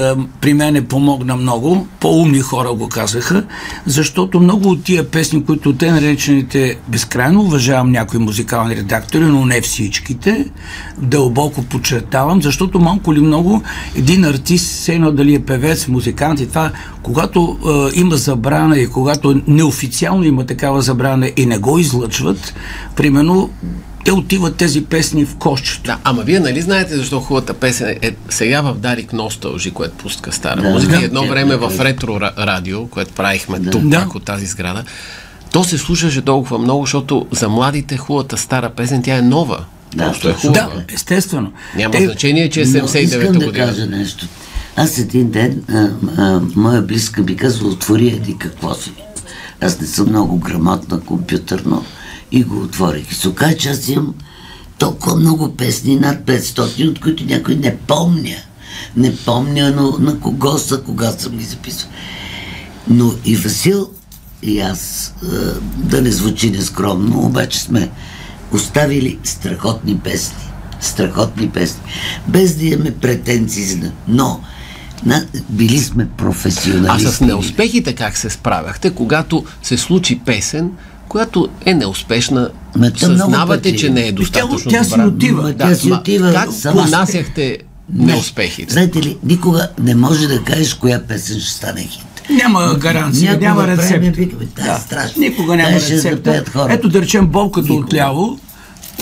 при 0.41 0.53
мен 0.53 0.86
помогна 0.86 1.36
много, 1.36 1.88
по-умни 1.99 2.39
хора 2.39 2.73
го 2.73 2.89
казаха, 2.89 3.43
защото 3.86 4.39
много 4.39 4.69
от 4.69 4.84
тия 4.84 5.12
песни, 5.12 5.45
които 5.45 5.73
те 5.73 5.91
наречените, 5.91 6.77
безкрайно 6.88 7.41
уважавам 7.41 7.91
някои 7.91 8.19
музикални 8.19 8.75
редактори, 8.75 9.23
но 9.23 9.45
не 9.45 9.62
всичките, 9.62 10.45
дълбоко 10.97 11.63
подчертавам, 11.63 12.41
защото 12.41 12.79
малко 12.79 13.13
ли 13.13 13.19
много 13.19 13.62
един 13.95 14.25
артист, 14.25 14.65
все 14.65 14.93
едно 14.93 15.12
дали 15.12 15.36
е 15.36 15.39
певец, 15.39 15.88
музикант 15.88 16.08
и 16.35 16.47
това, 16.47 16.71
когато 17.03 17.57
е, 17.93 17.99
има 17.99 18.15
забрана 18.15 18.77
и 18.77 18.87
когато 18.87 19.41
неофициално 19.47 20.23
има 20.23 20.45
такава 20.45 20.81
забрана 20.81 21.31
и 21.37 21.45
не 21.45 21.57
го 21.57 21.79
излъчват, 21.79 22.53
примерно 22.95 23.49
те 24.05 24.11
отиват 24.11 24.55
тези 24.55 24.83
песни 24.83 25.25
в 25.25 25.35
кошчето. 25.35 25.83
Да, 25.83 25.97
ама 26.03 26.21
вие 26.21 26.39
нали 26.39 26.61
знаете 26.61 26.97
защо 26.97 27.19
хубавата 27.19 27.53
песен 27.53 27.97
е 28.01 28.11
сега 28.29 28.61
в 28.61 28.73
Дарик 28.73 29.13
Носталжи, 29.13 29.71
което 29.71 29.93
пуска 29.93 30.31
стара 30.31 30.61
Да, 30.61 30.69
музика, 30.69 30.91
да. 30.91 31.01
и 31.01 31.05
едно 31.05 31.21
Да, 31.21 31.27
време 31.27 31.51
да, 31.51 31.57
в 31.59 31.77
да. 31.77 31.85
ретро 31.85 32.07
ра- 32.09 32.37
радио, 32.37 32.87
което 32.87 33.13
правихме 33.13 33.59
тук, 33.61 33.81
Да. 33.81 33.97
пак 33.97 34.15
от 34.15 34.23
тази 34.23 34.45
сграда. 34.45 34.83
То 35.51 35.63
се 35.63 35.77
слушаше 35.77 36.21
толкова 36.21 36.57
много, 36.57 36.83
защото 36.83 37.27
за 37.31 37.49
младите 37.49 37.97
хубавата 37.97 38.37
стара 38.37 38.69
песен, 38.69 39.03
тя 39.03 39.15
е 39.15 39.21
нова. 39.21 39.63
Да, 39.95 40.03
Просто 40.03 40.29
е 40.29 40.33
хубава. 40.33 40.59
Да, 40.77 40.93
естествено. 40.93 41.51
Няма 41.75 41.91
Те- 41.91 42.05
значение, 42.05 42.49
че 42.49 42.61
е 42.61 42.65
Но 42.65 42.69
79-та 42.71 42.99
искам 43.17 43.33
да 43.33 43.45
година. 43.45 43.65
кажа 43.65 43.85
нещо. 43.87 44.27
Аз 44.81 44.97
един 44.97 45.29
ден, 45.29 45.63
а, 45.69 45.89
а, 46.17 46.41
моя 46.55 46.81
близка 46.81 47.21
ми 47.21 47.35
казва, 47.35 47.67
отвори 47.67 48.07
еди 48.07 48.37
какво 48.37 48.75
си. 48.75 48.91
Аз 49.61 49.79
не 49.79 49.87
съм 49.87 50.09
много 50.09 50.37
грамотна 50.37 50.99
компютърно 50.99 51.85
и 52.31 52.43
го 52.43 52.61
отворих. 52.61 53.11
И 53.11 53.15
се 53.15 53.29
оказа, 53.29 53.57
че 53.57 53.69
аз 53.69 53.87
имам 53.87 54.13
толкова 54.77 55.15
много 55.15 55.55
песни, 55.55 55.95
над 55.95 56.25
500, 56.25 56.89
от 56.89 56.99
които 56.99 57.25
някой 57.25 57.55
не 57.55 57.77
помня. 57.77 58.35
Не 58.95 59.15
помня 59.15 59.71
на, 59.71 60.11
на 60.11 60.19
кого 60.19 60.57
са, 60.57 60.81
кога 60.81 61.11
съм 61.11 61.37
ги 61.37 61.45
записвал. 61.45 61.91
Но 62.87 63.13
и 63.25 63.35
Васил, 63.35 63.89
и 64.43 64.59
аз, 64.59 65.13
да 65.77 66.01
не 66.01 66.11
звучи 66.11 66.51
нескромно, 66.51 67.25
обаче 67.25 67.59
сме 67.59 67.89
оставили 68.51 69.19
страхотни 69.23 69.99
песни. 69.99 70.43
Страхотни 70.81 71.49
песни. 71.49 71.81
Без 72.27 72.55
да 72.55 72.65
имаме 72.65 72.91
претенции. 72.91 73.81
Но 74.07 74.41
на, 75.05 75.25
били 75.49 75.79
сме 75.79 76.03
А 76.05 76.17
професионалисти. 76.17 77.12
с 77.12 77.21
неуспехите 77.21 77.93
как 77.93 78.17
се 78.17 78.29
справяхте, 78.29 78.89
когато 78.89 79.43
се 79.63 79.77
случи 79.77 80.19
песен, 80.19 80.71
която 81.07 81.47
е 81.65 81.73
неуспешна, 81.73 82.49
Ме, 82.75 82.91
съзнавате, 82.97 83.75
че 83.75 83.89
не 83.89 84.01
е 84.01 84.12
достатъчно 84.12 84.71
тя 84.71 84.83
си 84.83 84.89
добра. 84.89 85.07
отива. 85.07 85.41
Ма 85.41 85.53
тя 85.53 85.75
си 85.75 85.91
отива 85.91 86.33
Как 86.33 86.53
сама. 86.53 86.83
понасяхте 86.83 87.57
неуспехите? 87.91 88.73
Знаете 88.73 89.01
ли, 89.01 89.17
никога 89.23 89.69
не 89.79 89.95
може 89.95 90.27
да 90.27 90.43
кажеш 90.43 90.73
коя 90.73 90.99
песен 90.99 91.39
ще 91.39 91.49
стане 91.49 91.81
хит. 91.81 92.05
Няма 92.31 92.75
гаранция, 92.75 93.31
Някога 93.31 93.47
няма 93.47 93.67
рецепт. 93.67 94.05
викаме, 94.07 94.45
«Да, 94.57 94.77
страшно. 94.77 95.19
Никога 95.19 95.55
няма 95.55 95.69
Тая 95.69 95.79
ще 95.79 95.93
рецепт. 95.93 96.15
запеят 96.17 96.49
хора». 96.49 96.73
Ето 96.73 96.89
да 96.89 97.01
речем 97.01 97.27
болката 97.27 97.67
Никога. 97.67 97.85
отляво. 97.85 98.39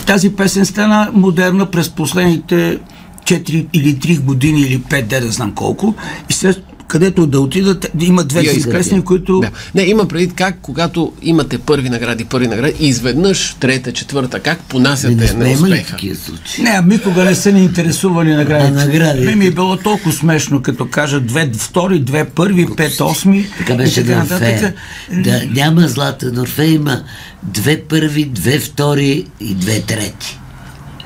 Тази 0.06 0.30
песен 0.30 0.66
стана 0.66 1.10
модерна 1.14 1.66
през 1.66 1.90
последните 1.90 2.80
4 3.28 3.66
или 3.74 3.96
3 3.96 4.20
години 4.20 4.62
или 4.62 4.80
5, 4.80 5.02
де 5.02 5.20
да 5.20 5.32
знам 5.32 5.52
колко. 5.56 5.96
И 6.30 6.34
след 6.34 6.64
където 6.88 7.28
да 7.28 7.40
отидат, 7.40 7.92
има 8.00 8.24
две 8.24 8.44
песни, 8.72 9.02
които... 9.02 9.40
Да. 9.40 9.52
Не, 9.76 9.84
има 9.84 10.06
преди 10.06 10.34
как, 10.34 10.58
когато 10.62 11.14
имате 11.22 11.58
първи 11.58 11.90
награди, 11.90 12.26
първи 12.26 12.48
награди, 12.48 12.74
изведнъж 12.80 13.56
трета, 13.60 13.94
четвърта, 13.94 14.40
как 14.40 14.58
Не, 14.58 14.64
не 14.64 14.70
понасяте 14.70 15.28
сме 15.28 15.52
имали 15.52 15.74
неуспеха? 15.74 15.98
случаи. 16.26 16.64
Не, 16.64 16.82
никога 16.82 17.24
не 17.24 17.36
са 17.36 17.52
ни 17.52 17.64
интересували 17.64 18.34
наградите. 18.34 18.82
А, 18.82 18.86
наградите? 18.86 19.26
Ме 19.26 19.36
ми 19.36 19.46
е 19.46 19.52
било 19.52 19.78
толкова 19.78 20.12
смешно, 20.12 20.62
като 20.62 20.90
кажа 20.90 21.20
две 21.20 21.52
втори, 21.58 22.00
две 22.00 22.26
първи, 22.26 22.68
пет 22.78 23.02
осми. 23.02 23.48
Така 23.58 23.76
беше 23.76 24.04
така 24.04 24.18
на 24.18 24.24
Орфея. 24.24 24.54
нататък. 24.54 24.76
Да, 25.14 25.42
няма 25.54 25.88
златен 25.88 26.40
Орфей, 26.40 26.70
има 26.70 27.04
две 27.44 27.82
първи, 27.82 28.26
две 28.26 28.60
втори 28.60 29.26
и 29.40 29.54
две 29.54 29.82
трети. 29.82 30.40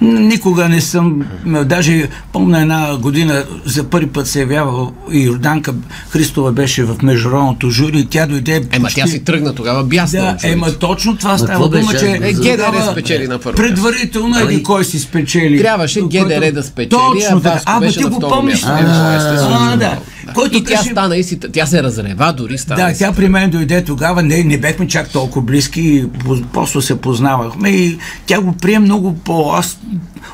Никога 0.01 0.69
не 0.69 0.81
съм, 0.81 1.21
даже 1.65 2.03
помня 2.33 2.61
една 2.61 2.97
година, 2.97 3.33
за 3.65 3.83
първи 3.83 4.07
път 4.07 4.27
се 4.27 4.39
явява 4.39 4.87
и 5.11 5.19
Йорданка 5.19 5.73
Христова 6.09 6.51
беше 6.51 6.83
в 6.83 6.95
международното 7.03 7.69
жури 7.69 7.99
и 7.99 8.05
тя 8.05 8.25
дойде... 8.27 8.63
Ема 8.71 8.89
тя 8.89 9.07
си 9.07 9.23
тръгна 9.23 9.55
тогава 9.55 9.83
бясна. 9.83 10.21
Да, 10.21 10.27
журито. 10.31 10.47
ема 10.47 10.71
точно 10.71 11.17
това 11.17 11.37
става 11.37 11.69
дума, 11.69 11.87
беше? 11.87 11.99
че 11.99 12.11
Е, 12.11 12.33
ГДР 12.33 12.51
тогава 12.65 12.91
спечели 12.91 13.27
на 13.27 13.39
първо 13.39 13.55
Предварително 13.55 14.33
Той- 14.33 14.43
еди 14.45 14.63
кой 14.63 14.85
си 14.85 14.99
спечели. 14.99 15.57
Трябваше 15.57 15.99
Който- 15.99 16.17
ГДР 16.19 16.51
да 16.51 16.63
спечели, 16.63 16.89
Точно 16.89 17.37
а 17.37 17.41
така. 17.41 17.49
Васко 17.49 17.63
А, 17.67 17.79
бе, 17.79 17.85
беше 17.85 17.97
ти 17.97 18.03
на 18.03 18.09
го 18.09 18.15
второ 18.15 18.31
помниш. 18.31 18.53
място. 18.53 18.67
А, 18.69 19.13
Е, 19.13 19.73
а, 19.73 19.77
да. 19.77 19.97
Който 20.33 20.57
и 20.57 20.63
тя 20.63 20.75
каже- 20.75 20.89
стана 20.89 21.17
и 21.17 21.23
си, 21.23 21.39
тя 21.39 21.65
се 21.65 21.83
разрева 21.83 22.33
дори 22.33 22.57
стана. 22.57 22.87
Да, 22.87 22.97
тя 22.97 23.11
при 23.11 23.29
мен 23.29 23.49
дойде 23.49 23.83
тогава, 23.83 24.23
не, 24.23 24.43
не 24.43 24.57
бехме 24.57 24.87
чак 24.87 25.09
толкова 25.09 25.45
близки, 25.45 26.05
просто 26.53 26.81
се 26.81 27.01
познавахме 27.01 27.69
и 27.69 27.97
тя 28.25 28.41
го 28.41 28.53
прие 28.53 28.79
много 28.79 29.13
по... 29.15 29.51
Аз 29.53 29.79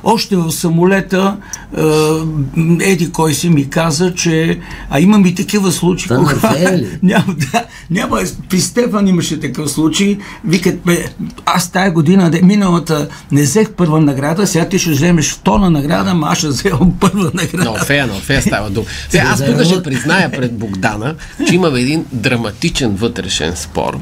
още 0.03 0.35
в 0.35 0.51
самолета 0.51 1.37
е, 1.77 2.91
еди 2.91 3.11
кой 3.11 3.33
си 3.33 3.49
ми 3.49 3.69
каза, 3.69 4.13
че 4.13 4.59
а 4.89 4.99
имам 4.99 5.25
и 5.25 5.35
такива 5.35 5.71
случаи. 5.71 6.17
На 6.17 6.21
Орфея 6.21 6.77
ли? 6.77 6.99
няма, 7.03 7.35
да, 7.51 7.65
няма, 7.89 8.21
при 8.49 8.61
Стефан 8.61 9.07
имаше 9.07 9.39
такъв 9.39 9.71
случай. 9.71 10.17
Викат 10.45 10.85
ме, 10.85 11.05
аз 11.45 11.71
тая 11.71 11.91
година, 11.91 12.31
миналата, 12.43 13.07
не 13.31 13.41
взех 13.41 13.71
първа 13.71 14.01
награда, 14.01 14.47
сега 14.47 14.69
ти 14.69 14.79
ще 14.79 14.89
вземеш 14.89 15.33
втора 15.33 15.69
награда, 15.69 16.09
ама 16.09 16.27
аз 16.31 16.37
ще 16.37 16.47
вземам 16.47 16.93
първа 16.99 17.31
награда. 17.33 17.63
На 17.63 17.71
Орфея, 17.71 18.07
на 18.07 18.13
Орфея 18.13 18.41
става 18.41 18.69
дума. 18.69 18.85
Сега, 19.09 19.23
аз 19.27 19.45
тук 19.45 19.63
ще 19.63 19.83
призная 19.83 20.31
пред 20.31 20.57
Богдана, 20.57 21.15
че 21.47 21.55
има 21.55 21.79
един 21.79 22.05
драматичен 22.11 22.95
вътрешен 22.95 23.55
спор, 23.55 23.97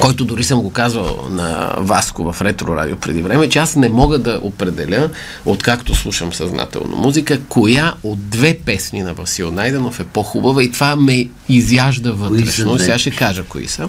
който 0.00 0.24
дори 0.24 0.44
съм 0.44 0.60
го 0.60 0.70
казвал 0.70 1.26
на 1.30 1.74
Васко 1.78 2.32
в 2.32 2.42
Ретро 2.42 2.76
Радио 2.76 2.96
преди 2.96 3.22
време, 3.22 3.48
че 3.48 3.58
аз 3.58 3.76
не 3.76 3.88
мога 3.88 4.18
да 4.18 4.40
определя, 4.42 5.10
откакто 5.44 5.94
слушам 5.94 6.32
съзнателно 6.32 6.96
музика, 6.96 7.40
коя 7.48 7.94
от 8.02 8.28
две 8.30 8.58
песни 8.58 9.02
на 9.02 9.14
Васил 9.14 9.50
Найденов 9.50 10.00
е 10.00 10.04
по-хубава 10.04 10.62
и 10.62 10.72
това 10.72 10.96
ме 10.96 11.28
изяжда 11.48 12.12
вътрешно. 12.12 12.78
Сега 12.78 12.98
ще 12.98 13.10
кажа 13.10 13.44
кои 13.44 13.68
са. 13.68 13.88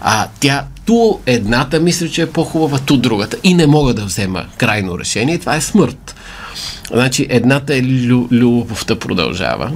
А, 0.00 0.28
тя 0.40 0.64
ту 0.86 1.18
едната 1.26 1.80
мисля, 1.80 2.08
че 2.08 2.22
е 2.22 2.30
по-хубава, 2.30 2.78
ту 2.78 2.96
другата. 2.96 3.36
И 3.42 3.54
не 3.54 3.66
мога 3.66 3.94
да 3.94 4.04
взема 4.04 4.44
крайно 4.56 4.98
решение. 4.98 5.38
Това 5.38 5.56
е 5.56 5.60
смърт. 5.60 6.14
Значи, 6.92 7.26
едната 7.30 7.74
е 7.74 7.82
лю, 7.82 8.28
любовта 8.32 8.96
продължава. 8.96 9.72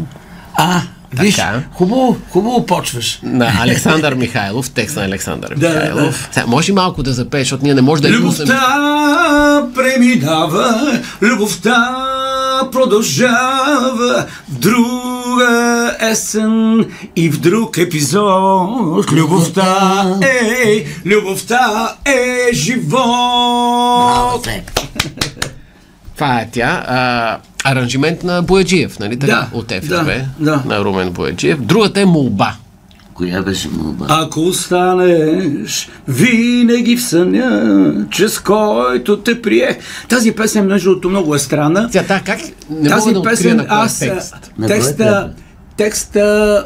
А, 0.55 0.83
виж, 1.22 1.35
Така. 1.37 1.62
хубаво, 1.72 2.16
хубаво 2.31 2.66
почваш. 2.66 3.20
На 3.22 3.53
Александър 3.61 4.14
Михайлов, 4.14 4.70
текст 4.70 4.96
на 4.96 5.05
Александър 5.05 5.55
Да, 5.57 5.68
Михайлов. 5.68 6.29
Сега, 6.33 6.46
може 6.46 6.72
малко 6.72 7.03
да 7.03 7.12
запееш, 7.12 7.46
защото 7.46 7.64
ние 7.64 7.74
не 7.74 7.83
може 7.83 8.03
да 8.03 8.09
я 8.09 8.14
пуснем. 8.22 8.48
Любовта 8.48 9.66
преминава, 9.74 10.98
любовта 11.22 11.94
продължава 12.72 14.24
в 14.48 14.59
друга 14.59 15.96
есен 16.00 16.85
и 17.16 17.31
в 17.31 17.40
друг 17.40 17.79
епизод. 17.79 19.12
Любовта 19.12 20.05
е, 20.22 20.85
любовта 21.07 21.92
е 22.05 22.55
живот. 22.55 24.48
Това 26.14 26.40
е 26.40 26.48
тя. 26.53 26.85
А, 26.88 27.38
аранжимент 27.64 28.22
на 28.22 28.42
Бояджиев, 28.42 28.98
нали 28.98 29.18
така? 29.18 29.33
Да, 29.33 29.48
От 29.53 29.72
ФСБ, 29.72 30.05
да, 30.05 30.24
да. 30.38 30.62
на 30.66 30.85
Румен 30.85 31.11
Бояджиев. 31.11 31.61
Другата 31.61 32.00
е 32.00 32.05
молба. 32.05 32.55
Коя 33.14 33.42
беше 33.42 33.68
молба? 33.68 34.07
Ако 34.09 34.40
останеш 34.40 35.88
винаги 36.09 36.96
в 36.96 37.03
съня, 37.03 38.07
чрез 38.11 38.38
който 38.38 39.18
те 39.18 39.42
приех. 39.42 39.77
Тази 40.09 40.33
песен, 40.33 40.66
между 40.66 40.90
другото, 40.90 41.11
много 41.11 41.35
е 41.35 41.38
странна. 41.38 41.90
Та, 41.90 42.20
как 42.20 42.40
не 42.70 42.88
Тази 42.88 43.09
мога 43.09 43.12
да 43.12 43.22
песен, 43.22 43.61
е 43.61 43.66
аз 43.68 43.98
текст. 43.98 44.35
Е 44.62 44.66
текста, 44.66 44.96
текст? 44.96 45.43
Текста 45.76 46.64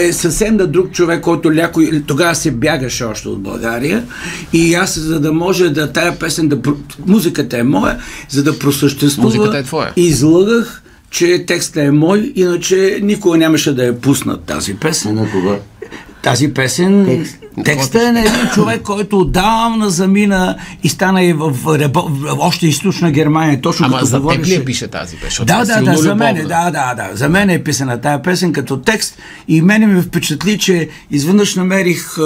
е 0.00 0.12
съвсем 0.12 0.56
на 0.56 0.66
друг 0.66 0.92
човек, 0.92 1.20
който 1.20 1.54
ляко, 1.54 1.80
тогава 2.06 2.34
се 2.34 2.50
бягаше 2.50 3.04
още 3.04 3.28
от 3.28 3.42
България 3.42 4.04
и 4.52 4.74
аз, 4.74 4.98
за 4.98 5.20
да 5.20 5.32
може 5.32 5.70
да 5.70 5.92
тая 5.92 6.18
песен, 6.18 6.48
да, 6.48 6.58
музиката 7.06 7.58
е 7.58 7.62
моя, 7.62 7.98
за 8.28 8.42
да 8.42 8.58
просъществува, 8.58 9.26
Музиката 9.26 9.58
е 9.58 9.62
твоя. 9.62 9.92
излъгах, 9.96 10.82
че 11.10 11.44
текста 11.46 11.82
е 11.82 11.90
мой, 11.90 12.32
иначе 12.36 12.98
никога 13.02 13.38
нямаше 13.38 13.74
да 13.74 13.84
я 13.84 14.00
пуснат 14.00 14.44
тази 14.44 14.74
песен. 14.74 15.14
На 15.14 15.30
кого? 15.30 15.56
Тази 16.22 16.54
песен, 16.54 17.04
Текст. 17.06 17.36
Текста 17.64 18.08
е 18.08 18.12
на 18.12 18.20
един 18.20 18.48
човек, 18.54 18.82
който 18.82 19.18
отдавна 19.18 19.90
замина 19.90 20.56
и 20.82 20.88
стана 20.88 21.22
и 21.24 21.32
в, 21.32 21.50
в 21.50 22.36
още 22.38 22.66
източна 22.66 23.10
Германия, 23.10 23.60
точно 23.60 23.86
Ама 23.86 24.00
за 24.02 24.28
теб 24.28 24.46
ли 24.46 24.54
я 24.54 24.64
пише 24.64 24.88
тази 24.88 25.16
песен? 25.16 25.46
Да, 25.46 25.54
е 25.54 25.64
да, 25.64 25.80
да, 25.82 25.96
за 25.96 26.14
мен, 26.14 26.36
любовна. 26.36 26.48
да, 26.48 26.70
да, 26.70 26.94
да. 26.94 27.16
За 27.16 27.28
мен 27.28 27.50
е 27.50 27.62
писана 27.62 28.00
тая 28.00 28.22
песен 28.22 28.52
като 28.52 28.76
текст 28.76 29.18
и 29.48 29.62
мене 29.62 29.86
ме 29.86 30.02
впечатли, 30.02 30.58
че 30.58 30.88
изведнъж 31.10 31.54
намерих 31.54 32.16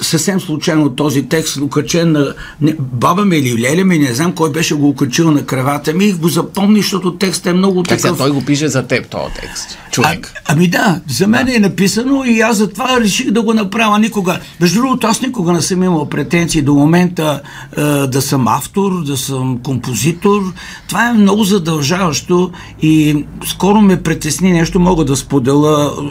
съвсем 0.00 0.40
случайно 0.40 0.90
този 0.90 1.28
текст, 1.28 1.56
окачен 1.56 2.12
на 2.12 2.34
не, 2.60 2.74
баба 2.78 3.24
ми 3.24 3.36
или 3.36 3.60
леля 3.62 3.84
ми, 3.84 3.98
не 3.98 4.14
знам 4.14 4.32
кой 4.32 4.52
беше 4.52 4.74
го 4.74 4.88
окачил 4.88 5.30
на 5.30 5.46
кревата 5.46 5.92
ми 5.92 6.04
и 6.04 6.12
го 6.12 6.28
запомни, 6.28 6.80
защото 6.80 7.14
текстът 7.14 7.46
е 7.46 7.52
много 7.52 7.84
сега, 7.88 7.96
такъв. 7.96 8.18
той 8.18 8.30
го 8.30 8.44
пише 8.44 8.68
за 8.68 8.86
теб, 8.86 9.08
този 9.08 9.34
текст. 9.40 9.78
Човек. 9.90 10.32
А, 10.34 10.52
ами 10.52 10.68
да, 10.68 11.00
за 11.08 11.26
мен 11.26 11.48
е 11.48 11.58
написано 11.58 12.24
и 12.24 12.40
аз 12.40 12.56
затова 12.56 13.00
реших 13.00 13.30
да 13.30 13.42
го 13.42 13.54
направя 13.54 13.98
никога. 13.98 14.38
Между 14.64 14.80
другото, 14.80 15.06
аз 15.06 15.22
никога 15.22 15.52
не 15.52 15.62
съм 15.62 15.82
имал 15.82 16.08
претенции 16.08 16.62
до 16.62 16.74
момента 16.74 17.40
е, 17.76 17.82
да 17.82 18.22
съм 18.22 18.48
автор, 18.48 19.04
да 19.04 19.16
съм 19.16 19.58
композитор. 19.58 20.42
Това 20.88 21.08
е 21.08 21.12
много 21.12 21.44
задължаващо 21.44 22.50
и 22.82 23.24
скоро 23.46 23.80
ме 23.80 24.02
притесни 24.02 24.52
нещо, 24.52 24.80
мога 24.80 25.04
да 25.04 25.16
споделя 25.16 25.84
е, 25.84 26.04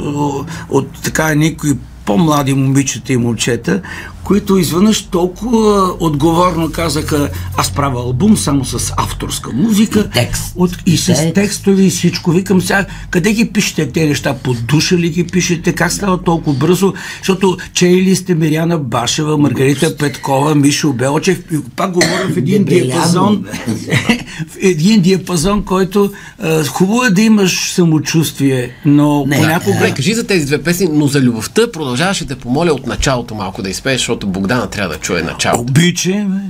от 0.69 0.87
така 1.03 1.35
някои 1.35 1.73
по-млади 2.05 2.53
момичета 2.53 3.13
и 3.13 3.17
момчета, 3.17 3.81
които 4.23 4.57
изведнъж 4.57 5.01
толкова 5.01 5.93
отговорно 5.99 6.71
казаха, 6.71 7.29
аз 7.57 7.71
правя 7.71 7.99
албум 7.99 8.37
само 8.37 8.65
с 8.65 8.93
авторска 8.97 9.51
музика. 9.53 9.99
И 9.99 10.09
текст. 10.09 10.53
От, 10.55 10.71
и, 10.85 10.93
И 10.93 10.97
с 10.97 11.05
текст. 11.05 11.33
текстове 11.33 11.83
и 11.83 11.89
всичко. 11.89 12.31
Викам 12.31 12.61
сега, 12.61 12.85
къде 13.09 13.33
ги 13.33 13.45
пишете 13.45 13.91
тези 13.91 14.07
неща? 14.07 14.35
Под 14.43 14.65
душа 14.65 14.97
ли 14.97 15.09
ги 15.09 15.23
пишете? 15.23 15.73
Как 15.73 15.91
става 15.91 16.23
толкова 16.23 16.57
бързо? 16.57 16.93
Защото 17.17 17.57
чели 17.73 18.15
сте 18.15 18.35
Миряна 18.35 18.77
Башева, 18.77 19.37
Маргарита 19.37 19.97
Петкова, 19.97 20.55
Мишо 20.55 20.93
Белчев. 20.93 21.43
Пак 21.75 21.91
говоря 21.91 22.27
в 22.33 22.37
един 22.37 22.63
диапазон, 22.63 23.45
в 24.49 24.57
един 24.61 25.01
диапазон, 25.01 25.63
който 25.63 26.11
а, 26.39 26.63
хубаво 26.65 27.03
е 27.03 27.09
да 27.09 27.21
имаш 27.21 27.71
самочувствие, 27.73 28.71
но 28.85 29.25
Не, 29.25 29.37
понякога... 29.37 29.73
Добре, 29.73 29.93
кажи 29.93 30.13
за 30.13 30.27
тези 30.27 30.45
две 30.45 30.63
песни, 30.63 30.87
но 30.91 31.07
за 31.07 31.21
любовта 31.21 31.71
продължаваш 31.73 32.21
и 32.21 32.27
те 32.27 32.35
помоля 32.35 32.71
от 32.73 32.87
началото 32.87 33.35
малко 33.35 33.61
да 33.61 33.69
изпееш, 33.69 34.09
защото 34.13 34.27
Богдана 34.27 34.69
трябва 34.69 34.93
да 34.93 34.99
чуе 34.99 35.21
началото. 35.21 35.61
Обичай 35.61 36.23
ме, 36.23 36.41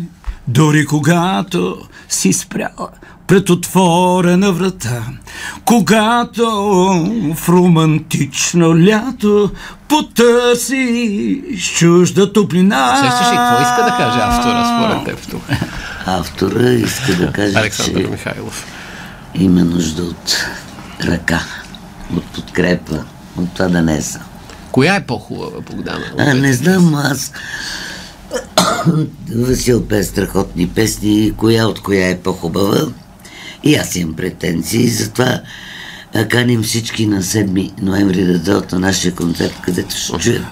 дори 0.48 0.86
когато 0.86 1.78
си 2.10 2.34
спряла 2.34 2.90
пред 3.28 3.50
отворена 3.50 4.52
врата, 4.52 5.04
когато 5.66 6.46
в 7.36 7.50
романтично 7.50 8.86
лято 8.86 9.52
потърсиш 9.88 11.40
чужда 11.78 12.34
топлина. 12.34 12.96
Сещаш 12.96 13.32
ли 13.32 13.36
какво 13.36 13.62
иска 13.62 13.84
да 13.84 13.98
каже 13.98 14.20
автора 14.22 14.66
според 14.66 15.06
теб 15.06 15.30
тук? 15.32 15.44
Автора 16.06 16.70
иска 16.70 17.16
да 17.16 17.32
каже, 17.32 17.58
Александър 17.58 18.04
че 18.04 18.08
Михайлов. 18.08 18.66
има 19.36 19.64
нужда 19.64 20.04
от 20.04 20.46
ръка, 21.04 21.40
от 22.16 22.26
подкрепа, 22.26 23.04
от 23.38 23.54
това 23.54 23.68
да 23.68 23.82
не 23.82 24.02
са. 24.02 24.20
Коя 24.74 24.96
е 24.96 25.06
по-хубава, 25.06 25.62
Богдана? 25.62 26.06
А, 26.18 26.34
не 26.34 26.54
знам, 26.54 26.96
аз... 26.96 27.32
Васил 29.36 29.88
пее 29.88 30.04
страхотни 30.04 30.68
песни, 30.68 31.34
коя 31.38 31.68
от 31.68 31.80
коя 31.80 32.10
е 32.10 32.20
по-хубава. 32.20 32.82
И 33.64 33.76
аз 33.76 33.96
имам 33.96 34.16
претенции, 34.16 34.88
затова 34.88 35.42
каним 36.30 36.64
всички 36.64 37.06
на 37.06 37.24
7 37.24 37.82
ноември 37.82 38.24
да 38.24 38.40
дойдат 38.40 38.72
на 38.72 38.80
нашия 38.80 39.16
концерт, 39.16 39.54
където 39.62 39.96
ще 39.96 40.18
чуят 40.18 40.46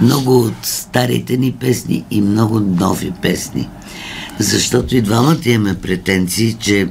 много 0.00 0.38
от 0.38 0.54
старите 0.62 1.36
ни 1.36 1.52
песни 1.52 2.04
и 2.10 2.20
много 2.20 2.60
нови 2.60 3.12
песни. 3.22 3.68
Защото 4.38 4.96
и 4.96 5.02
двамата 5.02 5.40
имаме 5.44 5.80
претенции, 5.80 6.56
че 6.60 6.88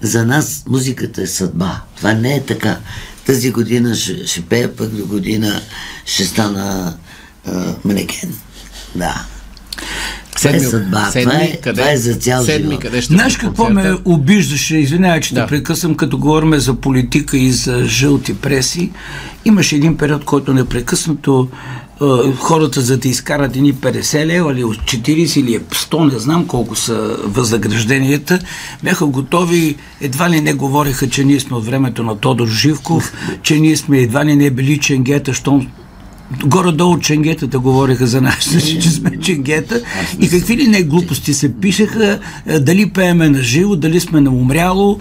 за 0.00 0.26
нас 0.26 0.64
музиката 0.68 1.22
е 1.22 1.26
съдба. 1.26 1.80
Това 1.96 2.12
не 2.12 2.34
е 2.34 2.42
така. 2.42 2.78
Тази 3.26 3.50
година 3.50 3.94
ще, 3.94 4.26
ще 4.26 4.42
пея, 4.42 4.76
пък 4.76 4.90
до 4.90 5.06
година 5.06 5.62
ще 6.04 6.24
стана 6.24 6.96
а, 7.46 7.74
манекен. 7.84 8.34
Да. 8.94 9.26
Това 10.36 10.50
е 10.50 10.60
съдба. 10.60 11.10
това, 11.10 11.32
е, 11.34 11.58
това 11.62 11.90
е 11.90 11.96
за 11.96 12.14
цял 12.14 12.44
седми, 12.44 12.68
живот. 12.68 12.80
къде 12.82 13.02
ще 13.02 13.14
Знаеш 13.14 13.32
бъде 13.32 13.46
какво 13.46 13.70
ме 13.70 13.94
обиждаше? 14.04 14.76
Извинявай, 14.76 15.20
че 15.20 15.34
Да. 15.34 15.40
те 15.40 15.48
прекъсвам, 15.48 15.94
като 15.94 16.18
говорим 16.18 16.54
за 16.54 16.74
политика 16.74 17.36
и 17.36 17.52
за 17.52 17.84
жълти 17.84 18.34
преси. 18.34 18.90
Имаше 19.44 19.76
един 19.76 19.96
период, 19.96 20.24
който 20.24 20.54
непрекъснато 20.54 21.48
е, 22.02 22.04
хората 22.36 22.80
за 22.80 22.96
да 22.96 23.08
изкарат 23.08 23.56
едни 23.56 23.74
50 23.74 24.26
лева 24.26 24.52
или 24.52 24.64
от 24.64 24.76
40 24.76 25.10
или 25.40 25.60
100, 25.60 26.12
не 26.12 26.18
знам 26.18 26.46
колко 26.46 26.74
са 26.76 27.16
възнагражденията, 27.24 28.38
бяха 28.82 29.06
готови, 29.06 29.76
едва 30.00 30.30
ли 30.30 30.40
не 30.40 30.52
говориха, 30.54 31.08
че 31.08 31.24
ние 31.24 31.40
сме 31.40 31.56
от 31.56 31.66
времето 31.66 32.02
на 32.02 32.16
Тодор 32.16 32.48
Живков, 32.48 33.12
че 33.42 33.54
ние 33.54 33.76
сме 33.76 33.98
едва 33.98 34.24
ли 34.24 34.36
не 34.36 34.50
били 34.50 34.78
ченгета, 34.78 35.34
щом 35.34 35.66
горе-долу 36.44 36.98
ченгетата 36.98 37.58
говореха 37.58 38.06
за 38.06 38.20
нас, 38.20 38.56
че 38.82 38.90
сме 38.90 39.20
ченгета 39.20 39.80
и 40.20 40.28
какви 40.28 40.56
ли 40.56 40.68
не 40.68 40.82
глупости 40.82 41.34
се 41.34 41.54
пишеха, 41.54 42.18
е, 42.46 42.58
дали 42.58 42.90
пееме 42.90 43.28
на 43.28 43.42
живо, 43.42 43.76
дали 43.76 44.00
сме 44.00 44.20
на 44.20 44.30
умряло. 44.30 44.98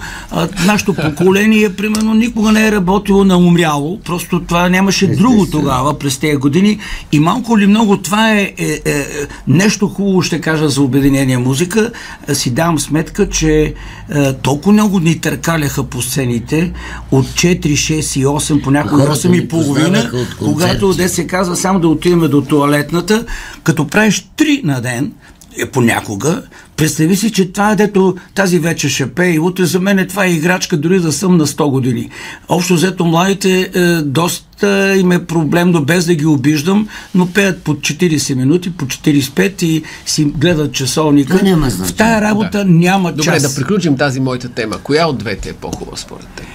Нашето 0.65 0.93
поколение, 1.03 1.73
примерно, 1.73 2.13
никога 2.13 2.51
не 2.51 2.67
е 2.67 2.71
работило 2.71 3.23
на 3.23 3.37
умряло, 3.37 3.99
просто 3.99 4.41
това 4.41 4.69
нямаше 4.69 5.07
друго 5.07 5.45
тогава 5.51 5.99
през 5.99 6.17
тези 6.17 6.35
години 6.35 6.79
и 7.11 7.19
малко 7.19 7.57
или 7.57 7.67
много 7.67 7.97
това 7.97 8.31
е, 8.31 8.53
е, 8.57 8.81
е 8.85 9.05
нещо 9.47 9.87
хубаво, 9.87 10.21
ще 10.21 10.41
кажа 10.41 10.69
за 10.69 10.81
Обединение 10.81 11.37
музика. 11.37 11.91
Си 12.33 12.49
давам 12.49 12.79
сметка, 12.79 13.29
че 13.29 13.73
е, 14.09 14.33
толкова 14.33 14.73
много 14.73 14.99
ни 14.99 15.19
търкаляха 15.19 15.83
по 15.83 16.01
сцените 16.01 16.71
от 17.11 17.25
4, 17.25 17.59
6 17.59 18.19
и 18.19 18.25
8, 18.25 18.63
понякога 18.63 19.05
Хората 19.05 19.27
8 19.27 19.43
и 19.43 19.47
половина, 19.47 20.09
от 20.13 20.35
когато 20.37 20.79
концерти. 20.79 20.97
де 20.97 21.09
се 21.15 21.27
казва 21.27 21.55
само 21.55 21.79
да 21.79 21.87
отиваме 21.87 22.27
до 22.27 22.41
туалетната, 22.41 23.25
като 23.63 23.87
правиш 23.87 24.27
три 24.37 24.61
на 24.63 24.81
ден, 24.81 25.11
е 25.57 25.65
понякога, 25.65 26.41
представи 26.77 27.15
си, 27.15 27.31
че 27.31 27.51
това 27.51 27.71
е 27.71 27.75
дето 27.75 28.15
тази 28.35 28.59
вечер 28.59 28.89
ще 28.89 29.11
пее 29.11 29.31
и 29.31 29.39
утре 29.39 29.65
за 29.65 29.79
мен 29.79 29.99
е 29.99 30.07
това 30.07 30.25
е 30.25 30.31
играчка, 30.31 30.77
дори 30.77 30.99
да 30.99 31.11
съм 31.11 31.37
на 31.37 31.47
100 31.47 31.69
години. 31.69 32.09
Общо 32.49 32.73
взето 32.73 33.05
младите 33.05 33.71
е, 33.73 33.79
доста 34.01 34.95
им 34.97 35.11
е 35.11 35.25
проблемно, 35.25 35.85
без 35.85 36.05
да 36.05 36.15
ги 36.15 36.25
обиждам, 36.25 36.87
но 37.15 37.27
пеят 37.27 37.63
по 37.63 37.73
40 37.73 38.35
минути, 38.35 38.77
по 38.77 38.85
45 38.85 39.63
и 39.63 39.83
си 40.05 40.23
гледат 40.25 40.73
часовника. 40.73 41.43
Няма 41.43 41.69
В 41.69 41.93
тая 41.93 42.21
работа 42.21 42.65
няма 42.65 43.11
Добре, 43.11 43.23
час. 43.23 43.55
да 43.55 43.61
приключим 43.61 43.97
тази 43.97 44.19
моята 44.19 44.49
тема. 44.49 44.77
Коя 44.83 45.07
от 45.07 45.17
двете 45.17 45.49
е 45.49 45.53
по-хубава 45.53 45.97
според 45.97 46.27
теб? 46.35 46.45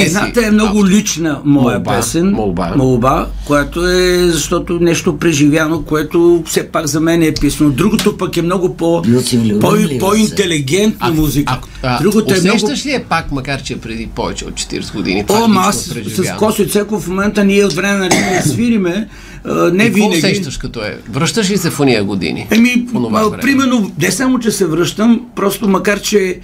Ти 0.00 0.06
Едната 0.06 0.40
си 0.40 0.46
е 0.46 0.50
много 0.50 0.78
автор. 0.78 0.90
лична 0.90 1.40
моя 1.44 1.76
Молба, 1.76 1.90
песен. 1.92 2.30
молба. 2.30 2.72
молба, 2.76 3.26
която 3.44 3.88
е 3.88 4.18
защото 4.20 4.72
нещо 4.74 5.18
преживяно, 5.18 5.82
което 5.82 6.42
все 6.46 6.62
пак 6.64 6.86
за 6.86 7.00
мен 7.00 7.22
е 7.22 7.32
писано. 7.32 7.70
Другото 7.70 8.16
пък 8.16 8.36
е 8.36 8.42
много 8.42 8.76
по, 8.76 9.02
влюбен 9.02 9.58
по, 9.60 9.68
по-интелигентна 10.00 10.96
А, 11.00 11.10
музика. 11.12 11.58
а, 11.82 11.96
а, 11.96 12.02
Другото 12.02 12.34
е 12.34 12.40
много... 12.40 12.58
ли 12.86 12.92
е 12.92 13.04
пак, 13.04 13.32
макар 13.32 13.62
че 13.62 13.72
е 13.72 13.78
преди 13.78 14.06
повече 14.06 14.44
от 14.44 14.54
40 14.54 14.92
години? 14.92 15.24
О, 15.28 15.48
аз 15.50 15.76
с 15.76 15.94
преживяване? 15.94 16.38
Косо 16.38 16.66
Цеков 16.66 17.02
в 17.02 17.08
момента 17.08 17.44
ние 17.44 17.64
от 17.64 17.72
време 17.72 17.98
на 17.98 18.08
време 18.08 18.42
свириме. 18.42 19.08
а, 19.44 19.54
Не 19.70 19.84
И 19.84 19.86
какво 19.86 19.96
винаги. 19.96 20.18
усещаш 20.18 20.56
като 20.56 20.80
е? 20.80 20.98
Връщаш 21.10 21.50
ли 21.50 21.56
се 21.56 21.70
в 21.70 21.80
уния 21.80 22.04
години? 22.04 22.46
Еми, 22.50 22.86
а, 22.94 22.98
време? 22.98 23.38
примерно, 23.38 23.90
не 23.98 24.10
само, 24.10 24.38
че 24.38 24.50
се 24.50 24.66
връщам, 24.66 25.20
просто 25.36 25.68
макар, 25.68 26.00
че 26.00 26.38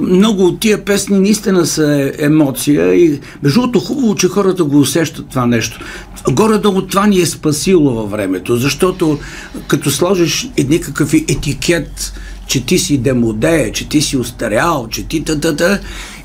много 0.00 0.44
от 0.46 0.60
тия 0.60 0.84
песни 0.84 1.18
наистина 1.18 1.66
са 1.66 2.12
емоция 2.18 2.94
и 2.94 3.20
между 3.42 3.60
другото 3.60 3.80
хубаво, 3.80 4.14
че 4.14 4.28
хората 4.28 4.64
го 4.64 4.78
усещат 4.80 5.28
това 5.28 5.46
нещо. 5.46 5.80
Горе-долу 6.30 6.82
това 6.82 7.06
ни 7.06 7.20
е 7.20 7.26
спасило 7.26 7.94
във 7.94 8.10
времето, 8.10 8.56
защото 8.56 9.18
като 9.66 9.90
сложиш 9.90 10.50
някакъв 10.68 11.14
етикет, 11.14 12.12
че 12.46 12.66
ти 12.66 12.78
си 12.78 12.98
демоде, 12.98 13.72
че 13.74 13.88
ти 13.88 14.00
си 14.02 14.16
устарял, 14.16 14.88
че 14.90 15.04
ти 15.08 15.24
та-та-та, 15.24 15.78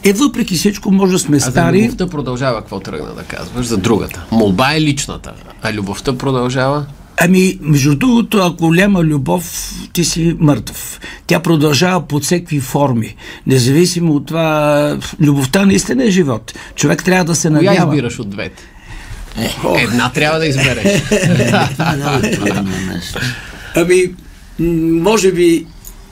е 0.03 0.13
въпреки 0.13 0.55
всичко 0.55 0.91
може 0.91 1.13
да 1.13 1.19
сме 1.19 1.37
А 1.37 1.39
стари. 1.39 1.81
любовта 1.83 2.07
продължава, 2.07 2.59
какво 2.59 2.79
тръгна 2.79 3.13
да 3.15 3.23
казваш? 3.23 3.65
За 3.65 3.77
другата. 3.77 4.25
Молба 4.31 4.73
е 4.73 4.81
личната, 4.81 5.33
а 5.61 5.73
любовта 5.73 6.13
продължава? 6.17 6.85
Ами, 7.17 7.57
между 7.61 7.95
другото, 7.95 8.37
ако 8.37 8.73
няма 8.73 9.03
любов, 9.03 9.73
ти 9.93 10.03
си 10.05 10.35
мъртъв. 10.39 10.99
Тя 11.27 11.39
продължава 11.39 12.07
под 12.07 12.23
всеки 12.23 12.59
форми. 12.59 13.15
Независимо 13.47 14.13
от 14.13 14.25
това, 14.25 14.97
любовта 15.21 15.65
наистина 15.65 16.03
е 16.05 16.09
живот. 16.11 16.53
Човек 16.75 17.03
трябва 17.03 17.25
да 17.25 17.35
се 17.35 17.47
Коя 17.47 17.61
надява. 17.61 17.95
избираш 17.95 18.19
от 18.19 18.29
двете? 18.29 18.63
Една 19.77 20.11
трябва 20.11 20.39
да 20.39 20.45
избереш. 20.45 20.85
Е. 21.11 22.71
Ами, 23.75 24.11
може 25.01 25.31
би 25.31 25.65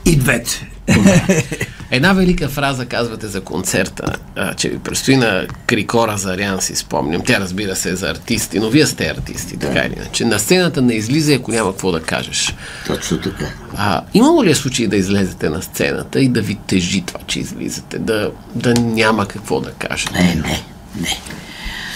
и 0.06 0.16
двете. 0.16 0.68
Една 1.92 2.14
велика 2.14 2.50
фраза 2.50 2.86
казвате 2.86 3.28
за 3.28 3.42
концерта, 3.42 4.16
а, 4.36 4.54
че 4.54 4.70
ви 4.70 4.80
предстои 4.80 5.16
на 5.16 5.48
Крикора 5.68 6.18
Зарян, 6.18 6.62
си 6.62 6.76
спомням. 6.76 7.22
Тя 7.26 7.40
разбира 7.40 7.76
се 7.76 7.90
е 7.90 7.96
за 7.96 8.10
артисти, 8.10 8.60
но 8.60 8.70
вие 8.70 8.86
сте 8.86 9.08
артисти, 9.08 9.58
така 9.58 9.80
или 9.80 9.94
иначе. 9.98 10.26
На 10.26 10.40
сцената 10.40 10.82
не 10.82 10.94
излиза, 10.94 11.34
ако 11.34 11.52
няма 11.52 11.72
какво 11.72 11.92
да 11.92 12.02
кажеш. 12.02 12.56
Точно 12.88 13.22
така. 13.22 13.46
А, 13.76 14.02
имало 14.14 14.44
ли 14.44 14.52
е 14.52 14.56
случай 14.56 14.88
да 14.88 14.96
излезете 14.96 15.50
на 15.50 15.62
сцената 15.62 16.20
и 16.20 16.28
да 16.28 16.42
ви 16.42 16.58
тежи 16.68 17.02
това, 17.02 17.20
че 17.28 17.40
излизате, 17.40 18.00
да, 18.00 18.32
да 18.56 18.74
няма 18.74 19.28
какво 19.28 19.62
да 19.62 19.72
кажете? 19.72 20.14
Не, 20.14 20.36
не, 20.36 20.64
не. 21.02 21.18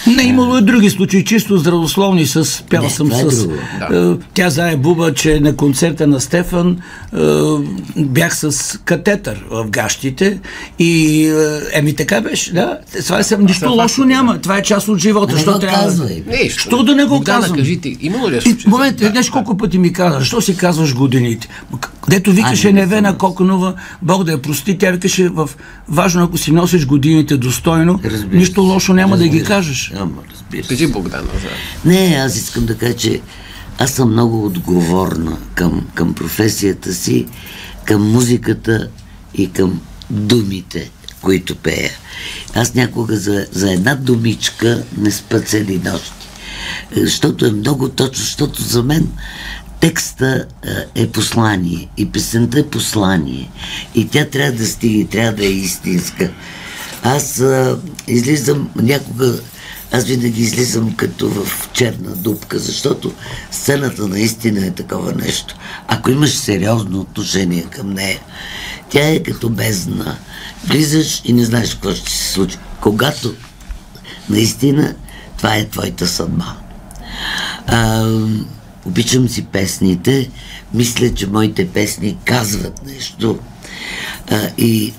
Не, 0.06 0.22
имало 0.22 0.58
и 0.58 0.62
други 0.62 0.90
случаи, 0.90 1.24
чисто 1.24 1.58
здравословни 1.58 2.26
с... 2.26 2.64
Пял 2.70 2.82
Не, 2.82 2.90
съм 2.90 3.12
е 3.12 3.14
с... 3.14 3.38
друго. 3.38 3.54
Да. 3.90 4.10
е, 4.12 4.26
Тя 4.34 4.50
знае 4.50 4.76
Буба, 4.76 5.14
че 5.14 5.40
на 5.40 5.56
концерта 5.56 6.06
на 6.06 6.20
Стефан 6.20 6.78
е, 7.12 7.18
бях 7.96 8.36
с 8.36 8.78
катетър 8.78 9.44
в 9.50 9.66
гащите 9.68 10.38
и 10.78 11.24
е, 11.26 11.32
еми 11.72 11.94
така 11.94 12.20
беше, 12.20 12.52
да. 12.52 12.78
Това 13.04 13.18
е, 13.20 13.36
нищо 13.38 13.70
лошо 13.70 13.78
фактите. 13.88 14.06
няма. 14.06 14.38
Това 14.38 14.58
е 14.58 14.62
част 14.62 14.88
от 14.88 14.98
живота. 14.98 15.34
Не 15.34 15.40
Що 15.40 15.52
го 15.52 15.58
трябва... 15.58 15.78
казвай. 15.78 16.22
Нищо. 16.42 16.60
Що 16.60 16.82
да 16.82 16.94
не 16.94 17.04
го 17.04 17.22
казвам? 17.22 17.58
кажи 17.58 17.80
ти, 17.80 17.96
имало 18.00 18.30
ли 18.30 18.34
е 18.34 18.38
И 18.38 18.40
случай? 18.40 18.62
в 18.62 18.66
момента, 18.66 19.08
знаеш 19.10 19.30
колко 19.30 19.56
пъти 19.56 19.78
ми 19.78 19.92
каза, 19.92 20.18
защо 20.18 20.40
си 20.40 20.56
казваш 20.56 20.94
годините? 20.94 21.48
Дето 22.08 22.32
викаше 22.32 22.72
не, 22.72 22.80
Невена 22.80 23.18
Коконова, 23.18 23.74
Бог 24.02 24.24
да 24.24 24.32
я 24.32 24.42
прости, 24.42 24.78
тя 24.78 24.90
викаше 24.90 25.28
в 25.28 25.50
важно, 25.88 26.24
ако 26.24 26.38
си 26.38 26.52
носиш 26.52 26.86
годините 26.86 27.36
достойно, 27.36 28.00
Разбира 28.04 28.38
нищо 28.38 28.62
лошо 28.62 28.92
няма 28.94 29.16
да 29.16 29.28
ги 29.28 29.42
кажеш. 29.42 29.92
Ама, 29.96 30.22
разбира 30.32 30.62
се. 30.62 30.68
Кажи 30.68 30.86
Богдана 30.86 31.28
за... 31.42 31.48
Не, 31.90 32.16
аз 32.16 32.36
искам 32.36 32.66
да 32.66 32.78
кажа, 32.78 32.96
че 32.96 33.20
аз 33.78 33.90
съм 33.90 34.12
много 34.12 34.46
отговорна 34.46 35.38
към, 35.54 35.86
към 35.94 36.14
професията 36.14 36.94
си, 36.94 37.26
към 37.84 38.10
музиката 38.10 38.88
и 39.34 39.52
към 39.52 39.80
думите, 40.10 40.90
които 41.20 41.56
пея. 41.56 41.90
Аз 42.54 42.74
някога 42.74 43.16
за, 43.16 43.46
за 43.52 43.72
една 43.72 43.94
думичка 43.94 44.82
не 44.98 45.10
спа 45.10 45.40
цели 45.40 45.80
нощи. 45.84 46.12
Защото 46.96 47.46
е 47.46 47.50
много 47.50 47.88
точно, 47.88 48.24
защото 48.24 48.62
за 48.62 48.82
мен 48.82 49.08
текста 49.80 50.44
е 50.94 51.06
послание 51.06 51.88
и 51.96 52.10
песента 52.10 52.58
е 52.58 52.66
послание. 52.66 53.50
И 53.94 54.08
тя 54.08 54.24
трябва 54.24 54.52
да 54.52 54.66
стига, 54.66 55.08
трябва 55.10 55.32
да 55.32 55.46
е 55.46 55.50
истинска. 55.50 56.30
Аз 57.02 57.40
а, 57.40 57.78
излизам 58.08 58.70
някога 58.76 59.40
аз 59.92 60.04
винаги 60.04 60.42
излизам 60.42 60.94
като 60.96 61.28
в 61.28 61.68
черна 61.72 62.16
дупка, 62.16 62.58
защото 62.58 63.12
сцената 63.50 64.08
наистина 64.08 64.66
е 64.66 64.70
такова 64.70 65.12
нещо. 65.12 65.56
Ако 65.88 66.10
имаш 66.10 66.34
сериозно 66.34 67.00
отношение 67.00 67.62
към 67.62 67.92
нея, 67.92 68.20
тя 68.90 69.08
е 69.08 69.22
като 69.22 69.48
бездна. 69.48 70.16
Влизаш 70.66 71.22
и 71.24 71.32
не 71.32 71.44
знаеш 71.44 71.74
какво 71.74 71.94
ще 71.94 72.10
се 72.10 72.32
случи. 72.32 72.58
Когато 72.80 73.34
наистина 74.30 74.94
това 75.36 75.56
е 75.56 75.68
твоята 75.68 76.06
съдба. 76.06 76.56
А, 77.66 78.10
обичам 78.86 79.28
си 79.28 79.44
песните, 79.44 80.30
мисля, 80.74 81.14
че 81.14 81.26
моите 81.26 81.68
песни 81.68 82.16
казват 82.24 82.86
нещо. 82.86 83.38
А, 84.30 84.48
и 84.58 84.92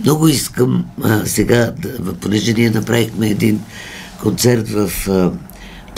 много 0.00 0.28
искам 0.28 0.84
а, 1.04 1.26
сега, 1.26 1.72
да, 1.78 2.14
понеже 2.14 2.52
ние 2.52 2.70
направихме 2.70 3.28
един 3.28 3.60
концерт 4.22 4.68
в 4.68 4.90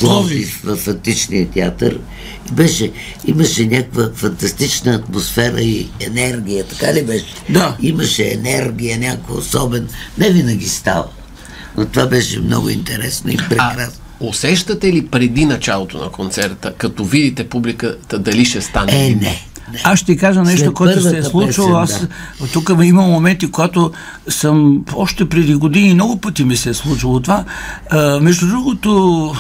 Пловдив, 0.01 0.63
в 0.65 0.89
Античния 0.89 1.49
театър. 1.51 1.99
И 2.51 2.53
беше, 2.53 2.93
имаше 3.27 3.67
някаква 3.67 4.11
фантастична 4.15 4.95
атмосфера 4.95 5.61
и 5.61 5.89
енергия, 6.01 6.65
така 6.65 6.95
ли 6.95 7.03
беше? 7.03 7.25
Да. 7.51 7.77
Имаше 7.83 8.33
енергия, 8.33 8.99
някаква 8.99 9.35
особен. 9.35 9.89
Не 10.19 10.31
винаги 10.31 10.69
става. 10.69 11.05
Но 11.77 11.87
това 11.87 12.07
беше 12.07 12.41
много 12.41 12.69
интересно 12.69 13.31
и 13.31 13.37
прекрасно. 13.37 13.83
А, 14.21 14.27
усещате 14.27 14.93
ли 14.93 15.07
преди 15.07 15.45
началото 15.45 15.99
на 15.99 16.11
концерта, 16.11 16.75
като 16.79 17.05
видите 17.05 17.49
публиката, 17.49 18.19
дали 18.19 18.45
ще 18.45 18.61
стане? 18.61 19.07
Е, 19.07 19.15
не. 19.15 19.47
Аз 19.85 19.99
ще 19.99 20.13
ти 20.13 20.19
кажа 20.19 20.43
нещо, 20.43 20.65
След 20.65 20.75
което 20.75 21.01
се 21.01 21.19
е 21.19 21.23
случило. 21.23 21.77
Аз 21.77 22.01
да. 22.01 22.47
тук 22.53 22.71
има 22.83 23.03
моменти, 23.03 23.51
когато 23.51 23.93
съм 24.29 24.85
още 24.95 25.29
преди 25.29 25.55
години 25.55 25.95
много 25.95 26.21
пъти 26.21 26.45
ми 26.45 26.57
се 26.57 26.71
е 26.71 26.75
случило 26.75 27.21
това. 27.21 27.45
А, 27.91 28.21
между 28.21 28.47
другото, 28.49 29.35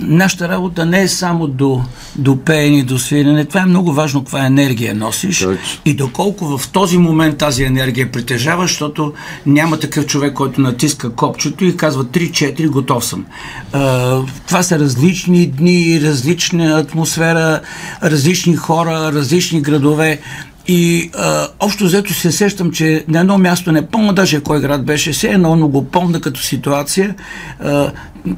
нашата 0.00 0.48
работа 0.48 0.86
не 0.86 1.02
е 1.02 1.08
само 1.08 1.46
до, 1.46 1.82
до 2.16 2.44
пеене, 2.44 2.82
до 2.82 2.98
свирене. 2.98 3.44
Това 3.44 3.60
е 3.60 3.66
много 3.66 3.92
важно, 3.92 4.20
каква 4.20 4.46
енергия 4.46 4.94
носиш 4.94 5.38
Точно. 5.38 5.58
и 5.84 5.94
доколко 5.94 6.58
в 6.58 6.68
този 6.68 6.98
момент 6.98 7.38
тази 7.38 7.64
енергия 7.64 8.12
притежава, 8.12 8.62
защото 8.62 9.12
няма 9.46 9.78
такъв 9.78 10.06
човек, 10.06 10.34
който 10.34 10.60
натиска 10.60 11.12
копчето 11.12 11.64
и 11.64 11.76
казва 11.76 12.04
3-4, 12.04 12.68
готов 12.68 13.04
съм. 13.04 13.26
А, 13.72 14.16
е, 14.16 14.22
това 14.46 14.62
са 14.62 14.78
различни 14.78 15.46
дни, 15.46 16.00
различна 16.02 16.78
атмосфера, 16.78 17.60
различни 18.02 18.56
хора, 18.56 19.12
различни 19.12 19.60
градове. 19.60 20.20
И 20.68 21.10
а, 21.14 21.48
общо 21.60 21.84
взето 21.84 22.14
се 22.14 22.32
сещам, 22.32 22.70
че 22.70 23.04
на 23.08 23.20
едно 23.20 23.38
място, 23.38 23.72
не 23.72 23.86
помня 23.86 24.12
даже 24.12 24.40
кой 24.40 24.60
град 24.60 24.84
беше, 24.84 25.12
се 25.12 25.28
едно, 25.28 25.56
но 25.56 25.68
го 25.68 25.84
помня 25.84 26.20
като 26.20 26.40
ситуация, 26.40 27.14
а, 27.60 27.92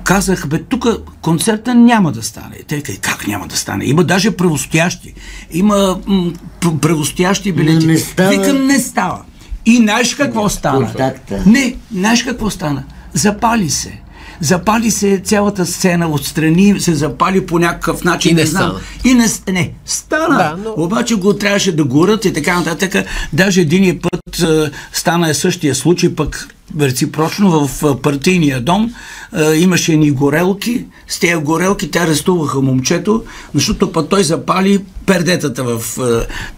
казах, 0.05 0.47
бе, 0.49 0.63
тук 0.63 0.87
концерта 1.21 1.75
няма 1.75 2.13
да 2.13 2.23
стане. 2.23 2.57
Те 2.67 2.83
казаха, 2.83 3.01
как 3.01 3.27
няма 3.27 3.47
да 3.47 3.57
стане? 3.57 3.85
Има 3.85 4.05
даже 4.05 4.31
правостоящи. 4.31 5.15
Има 5.53 5.99
м- 6.07 6.33
правостоящи 6.81 7.53
билети. 7.53 7.87
Не, 7.87 7.93
не 7.93 7.99
става. 7.99 8.31
Викам, 8.31 8.67
не 8.67 8.79
става. 8.79 9.23
И 9.67 9.77
знаеш 9.77 10.15
какво 10.15 10.49
стана? 10.49 10.87
Контакта. 10.87 11.43
Не, 11.47 11.75
знаеш 11.95 12.23
какво 12.23 12.51
стана? 12.51 12.83
Запали 13.15 13.71
се. 13.71 14.01
Запали 14.41 14.91
се 14.91 15.21
цялата 15.25 15.67
сцена, 15.67 16.09
отстрани 16.09 16.81
се 16.81 16.95
запали 16.95 17.47
по 17.47 17.59
някакъв 17.59 18.05
начин. 18.05 18.31
И 18.31 18.35
не, 18.35 18.41
не 18.41 18.47
знам. 18.47 18.73
И 19.05 19.15
не, 19.15 19.27
не 19.53 19.73
стана. 19.85 20.37
Да, 20.37 20.57
но... 20.65 20.85
Обаче 20.85 21.15
го 21.15 21.35
трябваше 21.35 21.77
да 21.77 21.85
горят 21.85 22.25
и 22.25 22.33
така 22.33 22.59
нататък. 22.59 23.05
Даже 23.33 23.61
един 23.61 24.01
път 24.01 24.43
е, 24.43 24.71
стана 24.93 25.31
е 25.31 25.35
същия 25.35 25.75
случай, 25.75 26.15
пък 26.15 26.49
реципрочно 26.81 27.69
в 27.69 28.01
партийния 28.03 28.61
дом 28.61 28.95
е, 29.37 29.55
имаше 29.55 29.97
ни 29.97 30.11
горелки. 30.11 30.85
С 31.09 31.19
тези 31.19 31.35
горелки 31.35 31.91
те 31.91 31.99
арестуваха 31.99 32.61
момчето, 32.61 33.25
защото 33.55 33.93
път 33.93 34.09
той 34.09 34.25
запали 34.25 34.79
пердетата 35.07 35.65
в... 35.65 35.83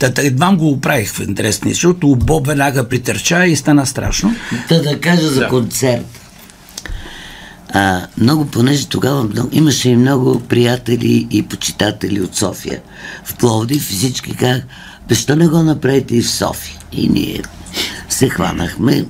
Е, 0.03 0.13
едва 0.19 0.57
го 0.57 0.71
оправих 0.71 1.13
в 1.13 1.21
интересни, 1.21 1.73
защото 1.73 2.17
Боб 2.17 2.47
веднага 2.47 2.89
притърча 2.89 3.47
и 3.47 3.57
стана 3.57 3.87
страшно. 3.87 4.35
Та 4.69 4.79
да 4.79 5.01
кажа 5.01 5.29
за 5.29 5.41
да. 5.41 5.49
концерт. 5.49 6.22
А, 7.75 8.07
много, 8.19 8.47
понеже 8.47 8.89
тогава 8.89 9.25
много, 9.25 9.49
имаше 9.53 9.89
и 9.89 9.97
много 9.97 10.41
приятели 10.41 11.27
и 11.31 11.43
почитатели 11.43 12.21
от 12.21 12.37
София. 12.37 12.81
В 13.25 13.37
Пловдив 13.37 13.89
всички 13.89 14.37
казах, 14.37 14.63
защо 15.11 15.37
не 15.37 15.49
го 15.49 15.63
направите 15.63 16.17
и 16.17 16.23
в 16.23 16.31
София? 16.31 16.79
И 16.93 17.09
ние 17.09 17.43
се 18.09 18.29
хванахме 18.29 19.05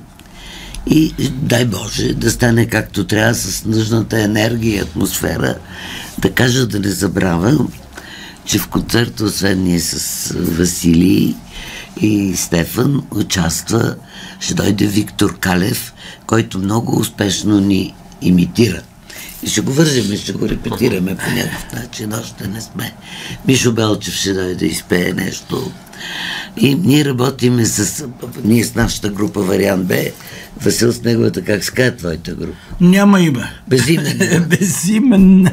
и 0.87 1.13
дай 1.31 1.65
Боже 1.65 2.13
да 2.13 2.31
стане 2.31 2.65
както 2.65 3.07
трябва 3.07 3.35
с 3.35 3.65
нужната 3.65 4.21
енергия 4.21 4.75
и 4.75 4.79
атмосфера. 4.79 5.55
Да 6.17 6.31
кажа 6.31 6.67
да 6.67 6.79
не 6.79 6.89
забравя, 6.89 7.65
че 8.45 8.59
в 8.59 8.67
концерта, 8.67 9.23
освен 9.23 9.63
ние 9.63 9.79
с 9.79 10.33
Василий 10.37 11.35
и 12.01 12.35
Стефан, 12.35 13.03
участва, 13.11 13.95
ще 14.39 14.53
дойде 14.53 14.87
Виктор 14.87 15.39
Калев, 15.39 15.93
който 16.27 16.59
много 16.59 16.99
успешно 16.99 17.59
ни 17.59 17.93
имитира. 18.27 18.81
И 19.43 19.49
ще 19.49 19.61
го 19.61 19.73
вържем 19.73 20.13
и 20.13 20.17
ще 20.17 20.31
го 20.31 20.49
репетираме 20.49 21.15
по 21.15 21.31
някакъв 21.31 21.73
начин. 21.73 22.13
Още 22.13 22.47
не 22.47 22.61
сме. 22.61 22.93
Мишо 23.47 23.71
Белчев 23.71 24.13
ще 24.13 24.33
дойде 24.33 24.55
да 24.55 24.65
изпее 24.65 25.13
нещо. 25.13 25.71
И 26.57 26.75
ние 26.75 27.05
работиме 27.05 27.65
с, 27.65 28.05
ние 28.43 28.63
с 28.63 28.75
нашата 28.75 29.09
група 29.09 29.41
Вариант 29.41 29.87
Б, 29.87 29.95
Васил 30.61 30.91
с 30.91 31.01
неговата, 31.01 31.41
как 31.41 31.63
се 31.63 31.71
казва 31.71 31.97
твоята 31.97 32.33
група? 32.33 32.57
Няма 32.81 33.21
име. 33.21 33.51
Безименна. 33.67 34.39
Безименна. 34.49 35.51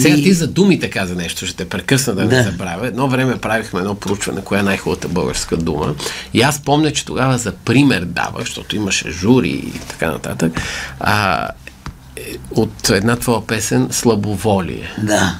Сега 0.00 0.16
ти 0.16 0.32
за 0.32 0.46
думите 0.46 0.90
каза 0.90 1.14
нещо, 1.14 1.46
ще 1.46 1.56
те 1.56 1.68
прекъсна 1.68 2.14
да, 2.14 2.28
да. 2.28 2.36
не 2.36 2.42
забравя. 2.42 2.86
Едно 2.86 3.08
време 3.08 3.38
правихме 3.38 3.80
едно 3.80 3.94
проучване, 3.94 4.40
коя 4.40 4.60
е 4.60 4.64
най-хубавата 4.64 5.08
българска 5.08 5.56
дума. 5.56 5.94
И 6.34 6.42
аз 6.42 6.60
помня, 6.60 6.90
че 6.92 7.04
тогава 7.04 7.38
за 7.38 7.52
пример 7.52 8.04
дава, 8.04 8.40
защото 8.40 8.76
имаше 8.76 9.10
жури 9.10 9.48
и 9.48 9.72
така 9.88 10.10
нататък, 10.10 10.52
а, 11.00 11.44
е, 11.44 11.61
от 12.50 12.90
една 12.90 13.16
твоя 13.16 13.46
песен 13.46 13.88
Слабоволие. 13.90 14.94
Да. 15.02 15.34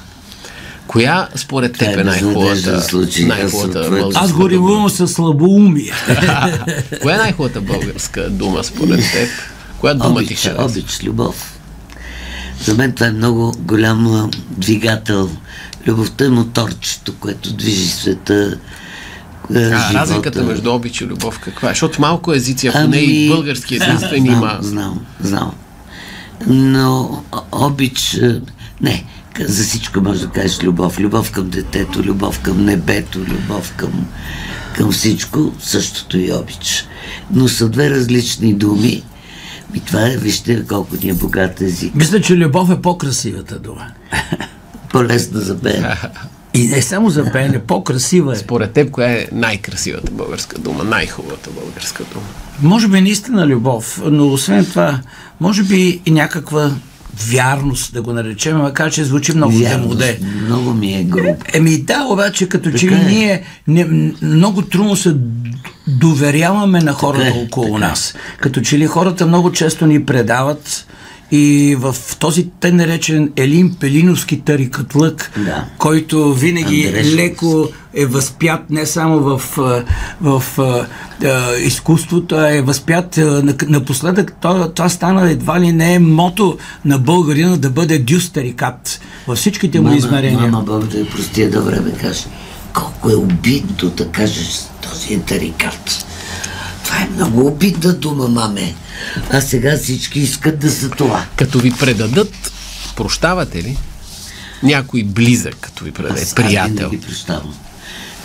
Коя 0.87 1.27
според 1.35 1.77
теб 1.77 1.97
е 1.97 2.03
най-хубавата, 2.03 2.83
най-хубавата 3.27 3.89
българска 3.89 4.19
Аз 4.19 4.33
го 4.33 4.49
римувам 4.49 4.89
с 4.89 5.07
слабоумие. 5.07 5.91
Коя 7.01 7.15
е 7.15 7.17
най-хубавата 7.17 7.61
българска 7.61 8.29
дума 8.29 8.63
според 8.63 8.99
теб? 8.99 9.29
Коя 9.79 9.93
дума 9.93 10.09
обич, 10.09 10.27
ти 10.27 10.35
харесва? 10.35 10.65
Обич, 10.65 11.03
любов. 11.03 11.59
За 12.63 12.73
мен 12.73 12.91
това 12.91 13.07
е 13.07 13.11
много 13.11 13.53
голям 13.59 14.31
двигател. 14.49 15.29
Любовта 15.87 16.25
е 16.25 16.29
моторчето, 16.29 17.13
което 17.19 17.53
движи 17.53 17.87
света. 17.87 18.57
А, 19.49 19.59
живота. 19.59 19.93
разликата 19.93 20.43
между 20.43 20.73
обич 20.73 21.01
и 21.01 21.05
любов 21.05 21.39
каква 21.39 21.69
е? 21.69 21.71
Защото 21.71 22.01
малко 22.01 22.33
езици, 22.33 22.67
ако 22.67 22.77
ами, 22.77 22.97
не 22.97 23.03
и 23.03 23.29
български 23.29 23.75
единствен 23.75 24.23
знам, 24.23 24.35
има. 24.35 24.57
Знам, 24.61 25.05
знам. 25.21 25.51
Но 26.47 27.23
обич... 27.51 28.19
Не, 28.81 29.05
за 29.39 29.63
всичко 29.63 30.01
може 30.01 30.19
да 30.19 30.31
кажеш 30.31 30.63
любов. 30.63 30.99
Любов 30.99 31.31
към 31.31 31.49
детето, 31.49 32.03
любов 32.03 32.39
към 32.39 32.65
небето, 32.65 33.19
любов 33.19 33.73
към, 33.77 34.05
към 34.75 34.91
всичко, 34.91 35.51
същото 35.59 36.17
и 36.17 36.31
обич. 36.31 36.85
Но 37.31 37.47
са 37.47 37.69
две 37.69 37.89
различни 37.89 38.53
думи. 38.53 39.03
И 39.75 39.79
това 39.79 40.07
е, 40.07 40.17
вижте 40.17 40.65
колко 40.67 40.95
ни 41.03 41.09
е 41.09 41.13
богат 41.13 41.61
език. 41.61 41.95
Мисля, 41.95 42.21
че 42.21 42.37
любов 42.37 42.69
е 42.69 42.81
по-красивата 42.81 43.59
дума. 43.59 43.87
По-лесно 44.91 45.39
за 45.39 45.59
пеене. 45.59 45.95
И 46.53 46.67
не 46.67 46.81
само 46.81 47.09
за 47.09 47.31
пеене, 47.31 47.59
по-красива 47.59 48.33
е. 48.33 48.35
Според 48.35 48.71
теб, 48.71 48.91
коя 48.91 49.11
е 49.11 49.27
най-красивата 49.31 50.11
българска 50.11 50.57
дума, 50.57 50.83
най-хубавата 50.83 51.49
българска 51.49 52.03
дума? 52.03 52.25
Може 52.61 52.87
би 52.87 53.01
наистина 53.01 53.47
любов, 53.47 54.01
но 54.05 54.27
освен 54.27 54.65
това, 54.65 54.99
може 55.43 55.63
би 55.63 56.01
и 56.05 56.11
някаква 56.11 56.71
вярност, 57.29 57.93
да 57.93 58.01
го 58.01 58.13
наречем, 58.13 58.57
макар 58.57 58.91
че 58.91 59.03
звучи 59.03 59.35
много 59.35 59.59
демоде. 59.59 60.19
Много 60.45 60.73
ми 60.73 60.93
е 60.93 61.03
груб. 61.03 61.43
Еми 61.53 61.77
да, 61.77 62.07
обаче 62.09 62.49
като 62.49 62.63
така 62.63 62.77
че 62.77 62.87
е. 62.87 63.05
ние 63.07 63.43
не, 63.67 64.13
много 64.21 64.61
трудно 64.61 64.95
се 64.95 65.15
доверяваме 65.87 66.79
на 66.79 66.93
хората 66.93 67.25
така 67.25 67.37
е, 67.39 67.43
около 67.43 67.65
така. 67.65 67.85
Е. 67.85 67.89
нас. 67.89 68.13
Като 68.39 68.61
че 68.61 68.77
ли 68.77 68.85
хората 68.85 69.25
много 69.25 69.51
често 69.51 69.85
ни 69.85 70.05
предават 70.05 70.87
и 71.35 71.75
в 71.75 71.95
този 72.19 72.49
те 72.59 72.71
наречен 72.71 73.31
Елин 73.35 73.75
Пелиновски 73.79 74.41
тарикатлък, 74.41 75.31
Да. 75.45 75.65
който 75.77 76.33
винаги 76.33 76.85
Андрешев. 76.87 77.15
леко 77.15 77.69
е 77.93 78.05
възпят 78.05 78.69
не 78.69 78.85
само 78.85 79.19
в, 79.19 79.41
в 80.21 80.43
а, 80.59 80.85
а, 81.25 81.57
изкуството, 81.57 82.35
а 82.35 82.55
е 82.55 82.61
възпят 82.61 83.19
напоследък. 83.67 84.33
Това, 84.41 84.73
това 84.73 84.89
стана 84.89 85.31
едва 85.31 85.59
ли 85.59 85.71
не 85.71 85.93
е 85.93 85.99
мото 85.99 86.57
на 86.85 86.99
българина 86.99 87.57
да 87.57 87.69
бъде 87.69 87.99
дюс 87.99 88.29
тарикат 88.29 88.99
във 89.27 89.37
всичките 89.37 89.79
му 89.79 89.93
измерения. 89.93 90.39
Мама, 90.51 90.63
Бог 90.63 90.87
да 90.87 90.99
я 90.99 91.09
прости 91.09 91.41
едно 91.41 91.61
време 91.61 91.91
каже, 92.01 92.25
колко 92.73 93.09
е 93.09 93.15
обидно 93.15 93.89
да 93.89 94.07
кажеш 94.07 94.59
този 94.81 95.13
е 95.13 95.19
тарикат. 95.19 96.05
Е 97.03 97.09
много 97.09 97.47
обидна 97.47 97.93
дума, 97.93 98.27
маме. 98.27 98.73
А 99.31 99.41
сега 99.41 99.77
всички 99.77 100.19
искат 100.19 100.59
да 100.59 100.71
са 100.71 100.89
това. 100.89 101.25
Като 101.35 101.59
ви 101.59 101.71
предадат, 101.71 102.51
прощавате 102.95 103.63
ли? 103.63 103.77
Някой 104.63 105.03
близък, 105.03 105.55
като 105.55 105.83
ви 105.83 105.91
предаде, 105.91 106.21
Аз 106.21 106.35
приятел. 106.35 106.89
ги 106.89 107.01
прощавам. 107.01 107.53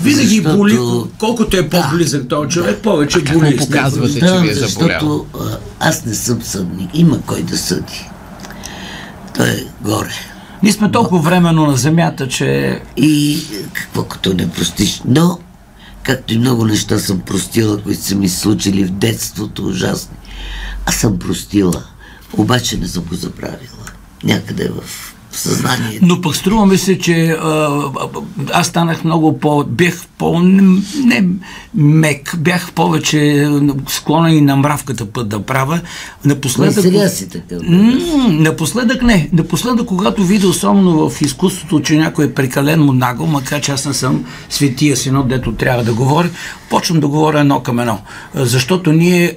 Винаги 0.01 0.27
Защото- 0.29 0.57
боли, 0.57 0.79
колкото 1.19 1.57
е 1.57 1.69
по-близък 1.69 2.29
този 2.29 2.49
човек, 2.51 2.79
повече 2.79 3.25
Как 3.25 3.35
му 3.35 3.41
боли. 3.41 3.57
показвате, 3.57 4.13
че 4.15 4.21
Да, 4.21 4.39
ви 4.39 4.51
е 4.51 4.55
заболял? 4.55 5.01
защото 5.01 5.27
а, 5.41 5.59
аз 5.81 6.05
не 6.05 6.15
съм 6.15 6.43
съдник. 6.43 6.91
Има 6.95 7.21
кой 7.23 7.43
да 7.43 7.59
съди. 7.59 8.09
Той 9.37 9.49
е 9.49 9.65
горе. 9.81 10.13
Ние 10.63 10.73
сме 10.73 10.91
толкова 10.91 11.21
временно 11.21 11.67
на 11.67 11.77
земята, 11.77 12.29
че 12.29 12.81
И 12.97 13.41
какво 13.73 14.03
като 14.03 14.35
не 14.35 14.51
простиш. 14.51 15.03
Но, 15.05 15.39
както 16.09 16.35
и 16.35 16.39
много 16.39 16.65
неща 16.65 16.99
съм 16.99 17.21
простила, 17.21 17.83
които 17.83 18.03
са 18.03 18.15
ми 18.15 18.29
случили 18.29 18.85
в 18.85 18.91
детството, 18.91 19.67
ужасни. 19.67 20.17
Аз 20.87 20.97
съм 20.97 21.19
простила, 21.19 21.85
обаче 22.33 22.77
не 22.77 22.89
съм 22.89 23.05
го 23.05 23.15
забравила. 23.15 23.85
Някъде 24.25 24.69
в 24.69 25.15
съзнанието. 25.39 26.07
Но 26.07 26.21
пък 26.21 26.37
струва 26.37 26.67
ми 26.67 26.79
се, 26.79 26.99
че 26.99 27.31
а, 27.31 27.81
аз 28.53 28.67
станах 28.67 29.05
много 29.05 29.39
по... 29.39 29.65
Бях 29.69 30.07
по... 30.19 30.41
Не, 30.41 30.63
не 31.05 31.29
мек, 31.75 32.37
бях 32.39 32.73
повече 32.73 33.49
склонен 33.89 34.37
и 34.37 34.41
на 34.41 34.57
мравката 34.57 35.07
път 35.07 35.29
да 35.29 35.43
правя. 35.43 35.75
Ма 35.75 35.81
и 36.25 36.29
Напоследък... 36.29 36.83
сега 36.85 37.09
си 37.09 37.29
такъв. 37.29 37.63
М, 37.69 37.93
напоследък 38.29 39.03
не. 39.03 39.29
Напоследък, 39.33 39.87
когато 39.87 40.25
видя 40.25 40.49
особено 40.49 41.11
в 41.11 41.23
изкуството, 41.23 41.81
че 41.81 41.97
някой 41.97 42.25
е 42.25 42.35
прекалено 42.35 42.93
нагъл, 42.93 43.27
макар 43.27 43.61
че 43.61 43.73
аз 43.73 43.87
не 43.87 43.95
съм 43.95 44.25
светия 44.51 44.97
синод, 44.97 45.29
дето 45.29 45.53
трябва 45.53 45.85
да 45.85 45.95
говори, 45.95 46.31
почвам 46.71 47.01
да 47.01 47.09
говоря 47.09 47.41
едно 47.41 47.61
към 47.61 47.79
едно. 47.79 47.99
Защото 48.35 48.93
ние, 48.93 49.37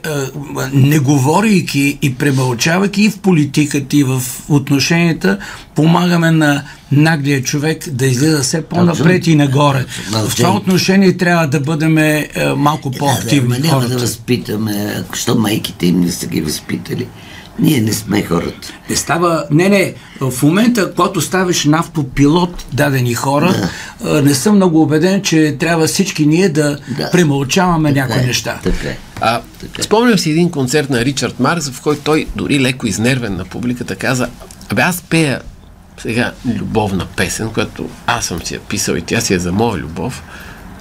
не 0.74 1.00
говорейки 1.00 1.98
и 2.02 2.16
премълчавайки 2.16 3.02
и 3.02 3.10
в 3.10 3.20
политиката, 3.20 3.98
и 3.98 4.04
в 4.04 4.22
отношенията, 4.50 5.38
помагаме 5.92 6.32
на 6.32 6.64
наглия 6.92 7.44
човек 7.44 7.90
да 7.90 8.06
излиза 8.06 8.42
все 8.42 8.62
по-напред 8.62 9.28
и 9.28 9.36
нагоре. 9.36 9.86
В 10.12 10.36
това 10.36 10.56
отношение 10.56 11.18
трябва 11.18 11.48
да 11.48 11.60
бъдем 11.60 11.98
е, 11.98 12.30
малко 12.56 12.90
Да, 12.90 12.98
по-активни 12.98 13.56
ама 13.56 13.68
няма 13.68 13.88
да 13.88 13.98
възпитаме, 13.98 14.96
ако 15.00 15.16
що 15.16 15.36
майките 15.36 15.86
им 15.86 16.02
не 16.02 16.12
са 16.12 16.28
ги 16.28 16.42
възпитали. 16.42 17.08
Ние 17.60 17.82
не 17.82 17.94
сме 17.94 18.24
хората. 18.24 18.74
Не 18.90 18.96
става. 18.96 19.46
Не, 19.52 19.70
не. 19.70 19.94
В 20.22 20.44
момента, 20.44 20.94
когато 20.94 21.22
ставиш 21.22 21.66
на 21.66 21.80
автопилот 21.80 22.66
дадени 22.74 23.14
хора, 23.14 23.70
а, 24.04 24.22
не 24.22 24.34
съм 24.34 24.56
много 24.56 24.82
убеден, 24.82 25.22
че 25.22 25.56
трябва 25.60 25.88
всички 25.88 26.26
ние 26.26 26.50
да, 26.50 26.78
Да. 26.98 27.12
премълчаваме 27.12 27.94
Така 27.94 28.02
някои 28.02 28.24
е, 28.24 28.28
неща. 28.28 28.60
Така 28.64 28.88
е. 28.88 28.98
А, 29.22 29.42
спомням 29.82 30.20
си 30.20 30.32
един 30.32 30.52
концерт 30.52 30.90
на 30.90 31.06
Ричард 31.06 31.40
Маркс, 31.40 31.70
в 31.70 31.82
който 31.82 32.02
той, 32.02 32.26
дори 32.36 32.60
леко 32.60 32.88
изнервен 32.88 33.36
на 33.36 33.46
публиката, 33.46 33.96
каза, 33.96 34.28
абе 34.70 34.82
аз 34.82 35.02
пея 35.02 35.42
сега 36.02 36.32
любовна 36.60 37.06
песен, 37.16 37.50
която 37.50 37.90
аз 38.08 38.26
съм 38.26 38.42
си 38.46 38.54
я 38.54 38.60
писал 38.60 38.94
и 38.96 39.02
тя 39.02 39.22
си 39.22 39.34
е 39.34 39.40
за 39.40 39.52
моя 39.52 39.78
любов. 39.78 40.24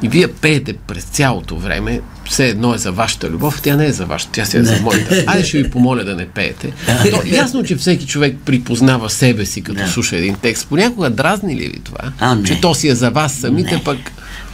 И 0.03 0.09
вие 0.09 0.29
пеете 0.29 0.73
през 0.73 1.05
цялото 1.05 1.57
време, 1.57 2.01
все 2.25 2.49
едно 2.49 2.75
е 2.75 2.79
за 2.79 2.93
вашата 2.93 3.31
любов, 3.31 3.61
тя 3.63 3.77
не 3.77 3.87
е 3.87 3.93
за 3.93 4.07
вашата, 4.07 4.33
тя 4.33 4.45
си 4.45 4.57
е 4.57 4.63
за 4.63 4.81
моята. 4.83 5.25
Айде 5.27 5.45
ще 5.45 5.63
ви 5.63 5.71
помоля 5.71 6.05
да 6.05 6.15
не 6.17 6.27
пеете. 6.29 6.73
То, 7.11 7.23
ясно, 7.27 7.65
че 7.65 7.77
всеки 7.77 8.07
човек 8.07 8.37
припознава 8.45 9.11
себе 9.11 9.47
си, 9.47 9.63
като 9.63 9.79
Да. 9.79 9.89
слуша 9.89 10.17
един 10.17 10.35
текст. 10.35 10.67
Понякога 10.69 11.11
дразни 11.11 11.57
ли 11.57 11.69
ви 11.69 11.81
това? 11.81 12.13
А, 12.19 12.35
не. 12.35 12.45
Че 12.45 12.61
то 12.61 12.75
си 12.75 12.89
е 12.89 12.95
за 12.95 13.11
вас 13.11 13.33
самите, 13.35 13.75
Не. 13.75 13.85
пък 13.85 13.99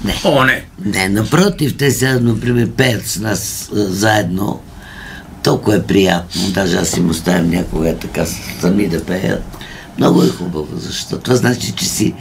Не. 0.05 0.15
О, 0.25 0.45
не. 0.45 0.65
Не, 0.85 1.09
напротив, 1.09 1.77
те 1.77 1.91
сега, 1.91 2.19
например, 2.21 2.71
пеят 2.71 3.07
с 3.07 3.19
нас 3.21 3.71
а, 3.73 3.79
заедно. 3.79 4.61
Толкова 5.43 5.77
е 5.77 5.83
приятно. 5.83 6.51
Даже 6.51 6.77
аз 6.77 6.97
им 6.97 7.11
оставям 7.11 7.51
някога 7.51 7.95
така 7.97 8.25
сами 8.61 8.89
да 8.89 9.05
пеят. 9.05 9.56
Много 9.99 10.23
е 10.23 10.29
хубаво, 10.29 10.69
защото 10.77 11.23
това 11.23 11.37
значи, 11.37 11.73
че 11.73 11.85
си 11.85 12.15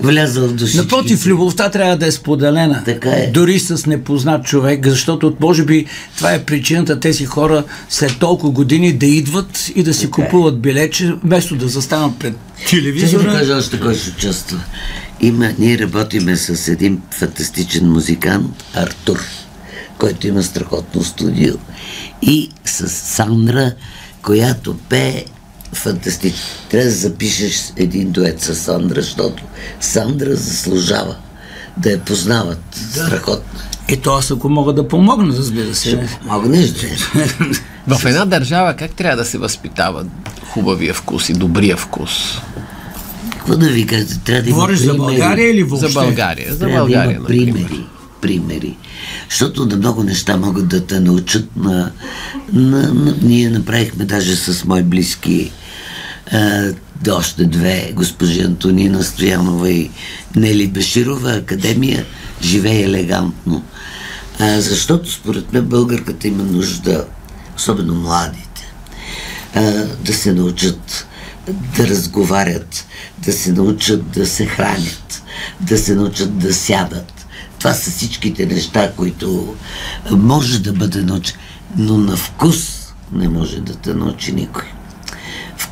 влязъл 0.00 0.48
в 0.48 0.52
душичките. 0.52 0.82
Напротив, 0.82 1.26
любовта 1.26 1.70
трябва 1.70 1.96
да 1.96 2.06
е 2.06 2.12
споделена. 2.12 2.82
Така 2.84 3.10
е. 3.10 3.30
Дори 3.34 3.58
с 3.58 3.86
непознат 3.86 4.44
човек, 4.44 4.86
защото 4.88 5.36
може 5.40 5.64
би 5.64 5.86
това 6.16 6.32
е 6.32 6.44
причината 6.44 7.00
тези 7.00 7.24
хора 7.24 7.64
след 7.88 8.18
толкова 8.18 8.52
години 8.52 8.92
да 8.92 9.06
идват 9.06 9.70
и 9.74 9.82
да 9.82 9.94
си 9.94 10.06
Така 10.10 10.22
е. 10.22 10.24
купуват 10.24 10.60
билече, 10.60 11.14
вместо 11.24 11.56
да 11.56 11.68
застанат 11.68 12.18
пред 12.18 12.34
Ще 12.66 12.76
ви 12.76 12.82
телевизора. 12.82 13.32
кажа 13.32 13.56
още 13.56 13.80
кой 13.80 13.94
ще 13.94 14.10
участва. 14.10 14.60
Има, 15.20 15.50
ние 15.58 15.78
работиме 15.78 16.36
с 16.36 16.68
един 16.68 17.00
фантастичен 17.10 17.90
музикант, 17.92 18.64
Артур, 18.74 19.18
който 19.98 20.26
има 20.26 20.42
страхотно 20.42 21.04
студио. 21.04 21.54
И 22.22 22.50
с 22.64 22.88
Сандра, 22.88 23.72
която 24.22 24.76
пее 24.88 25.24
фантастично. 25.72 26.40
Трябва 26.70 26.84
да 26.84 26.94
запишеш 26.94 27.72
един 27.76 28.10
дует 28.10 28.40
с 28.40 28.54
Сандра, 28.54 29.02
защото 29.02 29.42
Сандра 29.80 30.36
заслужава 30.36 31.16
да 31.76 31.90
я 31.90 31.98
познават. 31.98 32.62
Страхотно. 32.90 33.60
Ето 33.88 34.10
аз 34.10 34.30
ако 34.30 34.48
мога 34.48 34.72
да 34.72 34.88
помогна, 34.88 35.36
разбира 35.36 35.74
се. 35.74 36.08
Помогнеш 36.22 36.70
да 36.70 37.96
в 37.98 38.04
една 38.04 38.24
държава 38.24 38.74
как 38.74 38.90
трябва 38.90 39.16
да 39.16 39.24
се 39.24 39.38
възпитава 39.38 40.04
хубавия 40.48 40.94
вкус 40.94 41.28
и 41.28 41.32
добрия 41.32 41.76
вкус? 41.76 42.10
Какво 43.32 43.56
да 43.56 43.68
ви 43.68 43.86
кажа? 43.86 44.06
Трябва 44.24 44.42
да 44.42 44.48
има 44.48 44.56
Говориш 44.56 44.78
за 44.78 44.92
примери. 44.92 44.98
България 44.98 45.50
или 45.50 45.62
въобще? 45.62 45.88
За 45.88 46.00
България. 46.00 46.52
За 46.52 46.58
Трябва 46.58 46.78
България, 46.78 47.06
да 47.06 47.12
има 47.12 47.22
например. 47.22 47.52
примери. 47.54 47.86
Примери. 48.20 48.76
Защото 49.30 49.66
на 49.66 49.76
много 49.76 50.02
неща 50.02 50.36
могат 50.36 50.68
да 50.68 50.86
те 50.86 51.00
научат 51.00 51.56
на, 51.56 51.90
на, 52.52 52.94
на... 52.94 53.14
Ние 53.22 53.50
направихме 53.50 54.04
даже 54.04 54.36
с 54.36 54.64
мои 54.64 54.82
близки 54.82 55.52
а, 56.32 56.72
още 57.10 57.44
две, 57.44 57.92
госпожи 57.96 58.42
Антонина 58.42 59.04
Стоянова 59.04 59.70
и 59.70 59.90
Нели 60.36 60.68
Беширова, 60.68 61.32
Академия 61.32 62.06
Живее 62.42 62.82
елегантно. 62.82 63.64
А, 64.40 64.60
защото 64.60 65.12
според 65.12 65.52
мен 65.52 65.64
българката 65.64 66.28
има 66.28 66.42
нужда, 66.42 67.06
особено 67.56 67.94
младите, 67.94 68.74
а, 69.54 69.62
да 70.04 70.14
се 70.14 70.32
научат 70.32 71.06
да 71.76 71.88
разговарят, 71.88 72.86
да 73.18 73.32
се 73.32 73.52
научат 73.52 74.10
да 74.10 74.26
се 74.26 74.46
хранят, 74.46 75.22
да 75.60 75.78
се 75.78 75.94
научат 75.94 76.38
да 76.38 76.54
сядат. 76.54 77.26
Това 77.58 77.74
са 77.74 77.90
всичките 77.90 78.46
неща, 78.46 78.92
които 78.96 79.56
може 80.10 80.62
да 80.62 80.72
бъде 80.72 81.02
научен, 81.02 81.36
но 81.76 81.98
на 81.98 82.16
вкус 82.16 82.92
не 83.12 83.28
може 83.28 83.60
да 83.60 83.74
те 83.74 83.94
научи 83.94 84.32
никой. 84.32 84.64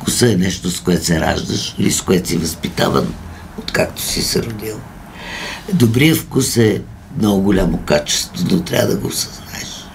Вкуса 0.01 0.31
е 0.31 0.35
нещо, 0.35 0.71
с 0.71 0.79
което 0.79 1.05
се 1.05 1.19
раждаш 1.19 1.75
или 1.79 1.91
с 1.91 2.01
което 2.01 2.29
си 2.29 2.37
възпитаван, 2.37 3.13
откакто 3.57 4.01
си 4.01 4.21
се 4.21 4.43
родил. 4.43 4.79
Добрият 5.73 6.17
вкус 6.17 6.57
е 6.57 6.81
много 7.17 7.41
голямо 7.41 7.77
качество, 7.77 8.45
но 8.51 8.61
трябва 8.61 8.87
да 8.87 8.99
го 8.99 9.07
осъзнаеш. 9.07 9.85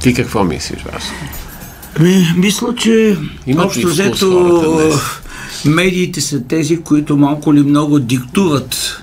Ти 0.00 0.14
какво 0.14 0.44
мислиш, 0.44 0.82
Вас? 0.82 1.02
Ми, 2.00 2.34
мисля, 2.36 2.74
че 2.74 3.18
Имат 3.46 3.64
ли 3.64 3.66
общо 3.66 3.88
взето 3.88 4.92
медиите 5.64 6.20
са 6.20 6.42
тези, 6.42 6.82
които 6.82 7.16
малко 7.16 7.54
ли 7.54 7.62
много 7.62 7.98
диктуват 7.98 9.02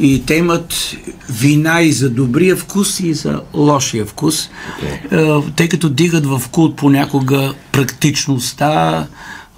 и 0.00 0.22
те 0.26 0.34
имат 0.34 0.96
вина 1.30 1.80
и 1.80 1.92
за 1.92 2.10
добрия 2.10 2.56
вкус 2.56 3.00
и 3.00 3.14
за 3.14 3.40
лошия 3.54 4.06
вкус, 4.06 4.48
Е, 5.12 5.26
тъй 5.56 5.68
като 5.68 5.88
дигат 5.88 6.26
в 6.26 6.42
култ 6.50 6.76
понякога 6.76 7.54
практичността, 7.72 9.06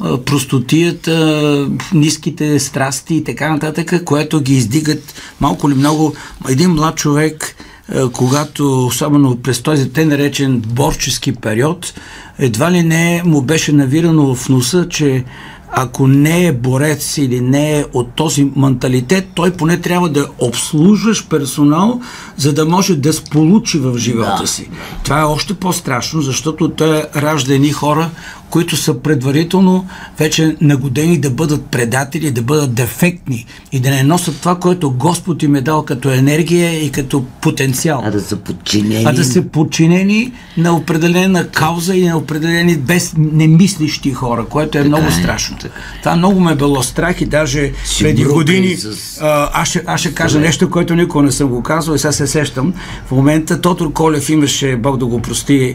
е, 0.05 0.20
простотията, 0.24 1.68
ниските 1.95 2.61
страсти 2.61 3.14
и 3.14 3.24
така 3.24 3.53
нататък, 3.53 4.05
което 4.05 4.41
ги 4.41 4.55
издигат 4.55 5.14
малко 5.41 5.70
ли 5.70 5.74
много. 5.74 6.14
Един 6.49 6.70
млад 6.70 6.97
човек 6.97 7.57
е, 7.95 8.01
когато, 8.12 8.86
особено 8.86 9.36
през 9.36 9.62
този 9.62 9.93
те 9.93 10.05
наречен 10.05 10.61
борчески 10.61 11.32
период, 11.32 11.95
едва 12.38 12.70
ли 12.72 12.82
не 12.82 13.22
му 13.24 13.43
беше 13.43 13.72
навирано 13.72 14.34
в 14.34 14.49
носа, 14.49 14.88
че 14.88 15.24
ако 15.73 16.07
не 16.07 16.47
е 16.47 16.53
борец 16.53 17.16
или 17.16 17.41
не 17.41 17.79
е 17.79 17.85
от 17.93 18.12
този 18.14 18.53
менталитет, 18.57 19.29
той 19.35 19.51
поне 19.51 19.81
трябва 19.81 20.09
да 20.09 20.29
обслужваш 20.39 21.27
персонал, 21.29 22.01
за 22.37 22.53
да 22.53 22.66
може 22.66 22.97
да 22.97 23.12
сполучи 23.12 23.79
в 23.79 23.99
живота 23.99 24.37
Да. 24.41 24.47
си. 24.47 24.71
Това 25.05 25.21
е 25.21 25.25
още 25.25 25.55
по-страшно, 25.55 26.23
защото 26.23 26.68
той 26.68 27.03
ражда 27.16 27.55
едни 27.55 27.73
хора, 27.73 28.11
които 28.51 28.76
са 28.76 28.94
предварително 28.94 29.86
вече 30.18 30.57
нагодени 30.61 31.18
да 31.18 31.30
бъдат 31.30 31.64
предатели, 31.64 32.30
да 32.30 32.42
бъдат 32.42 32.74
дефектни 32.74 33.46
и 33.72 33.80
да 33.80 33.90
не 33.90 34.03
носят 34.03 34.36
това, 34.36 34.59
което 34.59 34.90
Господ 34.90 35.42
им 35.42 35.55
е 35.55 35.61
дал 35.61 35.84
като 35.84 36.11
енергия 36.11 36.84
и 36.84 36.90
като 36.90 37.24
потенциал. 37.40 38.03
А 38.05 38.11
да 38.11 38.20
са 38.20 38.36
подчинени. 38.36 39.05
А 39.05 39.12
да 39.12 39.24
са 39.24 39.42
подчинени 39.42 40.32
на 40.57 40.76
определена 40.76 41.48
кауза 41.48 41.94
и 41.94 42.05
на 42.05 42.16
определени 42.16 42.76
без 42.76 43.14
немислищи 43.18 44.12
хора, 44.12 44.44
което 44.44 44.78
е 44.78 44.84
много 44.84 45.07
е, 45.07 45.12
страшно. 45.12 45.57
така. 45.59 45.74
Това 46.03 46.16
много 46.16 46.40
ме 46.40 46.55
било 46.55 46.82
страх 46.82 47.20
и 47.20 47.26
даже 47.26 47.72
Си 47.84 48.05
преди 48.05 48.24
години 48.24 48.76
с- 48.76 49.18
а, 49.22 49.51
аз, 49.53 49.68
ще, 49.68 49.82
аз 49.86 50.01
ще 50.01 50.14
кажа 50.14 50.40
нещо, 50.40 50.70
което 50.70 50.94
никога 50.94 51.24
не 51.24 51.32
съм 51.32 51.48
го 51.48 51.62
казвал 51.62 51.94
и 51.94 51.98
сега 51.98 52.12
се 52.12 52.26
сещам. 52.26 52.74
В 53.07 53.11
момента 53.11 53.61
Тотор 53.61 53.92
Колев 53.92 54.28
имаше, 54.30 54.76
Бог 54.76 54.96
да 54.96 55.07
го 55.07 55.22
прости, 55.22 55.55
е, 55.55 55.74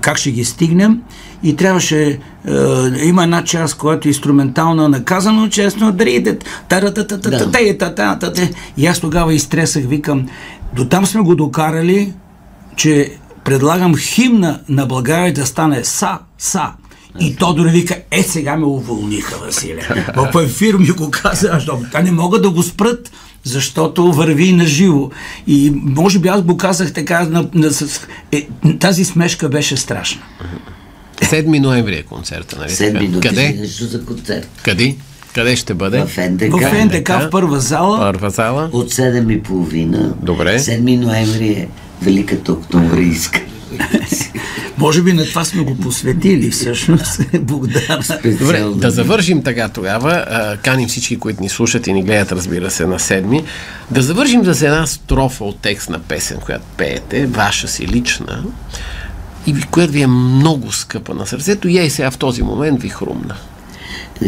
как 0.00 0.18
ще 0.18 0.30
ги 0.30 0.44
стигнем 0.44 1.00
и 1.42 1.56
трябваше, 1.56 2.08
е, 2.08 2.18
има 3.04 3.22
една 3.22 3.44
част, 3.44 3.74
която 3.74 4.08
е 4.08 4.10
инструментална, 4.10 4.88
наказано 4.88 5.48
честно, 5.48 5.92
дридет, 5.92 6.44
и 8.76 8.86
аз 8.86 9.00
тогава 9.00 9.34
изтресах, 9.34 9.84
викам, 9.84 10.26
до 10.76 10.84
там 10.84 11.06
сме 11.06 11.20
го 11.20 11.34
докарали, 11.34 12.12
че 12.76 13.12
предлагам 13.44 13.96
химна 13.96 14.60
на 14.68 14.86
България 14.86 15.34
да 15.34 15.46
стане 15.46 15.84
са, 15.84 16.18
са. 16.38 16.62
И 17.20 17.36
Тодор 17.36 17.66
вика, 17.66 17.96
е 18.10 18.22
сега 18.22 18.56
ме 18.56 18.66
уволниха, 18.66 19.38
Василе. 19.38 19.88
В 20.16 20.42
ефир 20.42 20.74
ми 20.74 20.90
го 20.90 21.10
каза, 21.10 21.50
аз 21.52 21.64
те 21.92 22.02
не 22.02 22.12
могат 22.12 22.42
да 22.42 22.50
го 22.50 22.62
спрат, 22.62 23.10
защото 23.44 24.12
върви 24.12 24.52
на 24.52 24.66
живо. 24.66 25.10
И 25.46 25.72
може 25.74 26.18
би 26.18 26.28
аз 26.28 26.42
го 26.42 26.56
казах 26.56 26.92
така, 26.92 27.24
на, 27.24 27.48
на, 27.54 27.70
с, 27.70 28.08
е, 28.32 28.48
тази 28.80 29.04
смешка 29.04 29.48
беше 29.48 29.76
страшна. 29.76 30.22
7 31.22 31.58
ноември 31.58 31.94
е 31.94 32.02
концерта, 32.02 32.56
нали? 32.58 32.70
Седми 32.70 33.00
така? 33.00 33.12
до 33.12 33.20
Къде? 33.20 33.56
нещо 33.60 33.84
за 33.84 34.04
концерт. 34.04 34.48
Къде? 34.62 34.96
Къде 35.34 35.56
ще 35.56 35.74
бъде? 35.74 36.04
В 36.06 36.30
НДК. 36.30 36.52
В 36.60 36.84
НДК 36.84 37.08
в 37.08 37.28
първа 37.30 37.60
зала. 37.60 37.98
Първа 37.98 38.30
зала. 38.30 38.70
От 38.72 38.92
7 38.92 39.32
и 39.32 39.42
половина. 39.42 40.14
Добре. 40.22 40.58
7 40.58 40.96
ноември 40.96 41.48
е 41.48 41.68
Великата 42.02 42.52
октомврийска. 42.52 43.40
Може 44.78 45.02
би 45.02 45.12
на 45.12 45.24
това 45.24 45.44
сме 45.44 45.62
го 45.62 45.76
посветили 45.76 46.50
всъщност. 46.50 47.20
Богдана. 47.40 48.02
Добре, 48.40 48.60
да 48.60 48.90
завършим 48.90 49.42
така 49.42 49.68
тогава. 49.68 50.24
Каним 50.62 50.88
всички, 50.88 51.16
които 51.18 51.42
ни 51.42 51.48
слушат 51.48 51.86
и 51.86 51.92
ни 51.92 52.02
гледат, 52.02 52.32
разбира 52.32 52.70
се, 52.70 52.86
на 52.86 52.98
седми. 52.98 53.44
Да 53.90 54.02
завършим 54.02 54.44
с 54.44 54.62
една 54.62 54.86
строфа 54.86 55.44
от 55.44 55.58
текст 55.60 55.90
на 55.90 55.98
песен, 55.98 56.36
която 56.44 56.64
пеете, 56.76 57.26
ваша 57.26 57.68
си 57.68 57.88
лична, 57.88 58.44
и 59.46 59.52
ви- 59.52 59.62
която 59.62 59.92
ви 59.92 60.02
е 60.02 60.06
много 60.06 60.72
скъпа 60.72 61.14
на 61.14 61.26
сърцето 61.26 61.68
и 61.68 61.78
ей 61.78 61.90
сега 61.90 62.10
в 62.10 62.18
този 62.18 62.42
момент 62.42 62.82
ви 62.82 62.88
хрумна. 62.88 63.36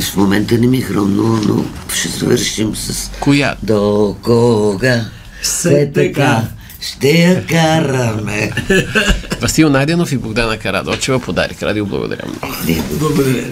В 0.02 0.16
момента 0.16 0.58
не 0.58 0.66
ми 0.66 0.80
хрумно, 0.80 1.22
но 1.38 1.64
ще 1.94 2.08
свършим 2.08 2.76
с... 2.76 3.10
Коя? 3.20 3.54
До 3.62 4.16
кога 4.22 5.04
все 5.42 5.90
така 5.92 6.42
ще 6.80 7.08
я 7.08 7.46
караме. 7.46 8.50
Васил 9.40 9.70
Найденов 9.70 10.12
и 10.12 10.18
Богдана 10.18 10.58
Карадочева 10.58 11.20
подарик. 11.20 11.62
Радио, 11.62 11.86
благодаря 11.86 12.22
много. 12.26 12.56
Благодаря. 12.92 13.44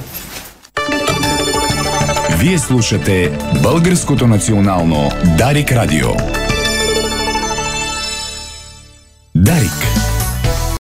Вие 2.31 2.59
слушате 2.59 3.39
Българското 3.63 4.27
национално 4.27 5.11
Дарик 5.39 5.73
Радио. 5.73 6.09
Дарик. 9.35 10.00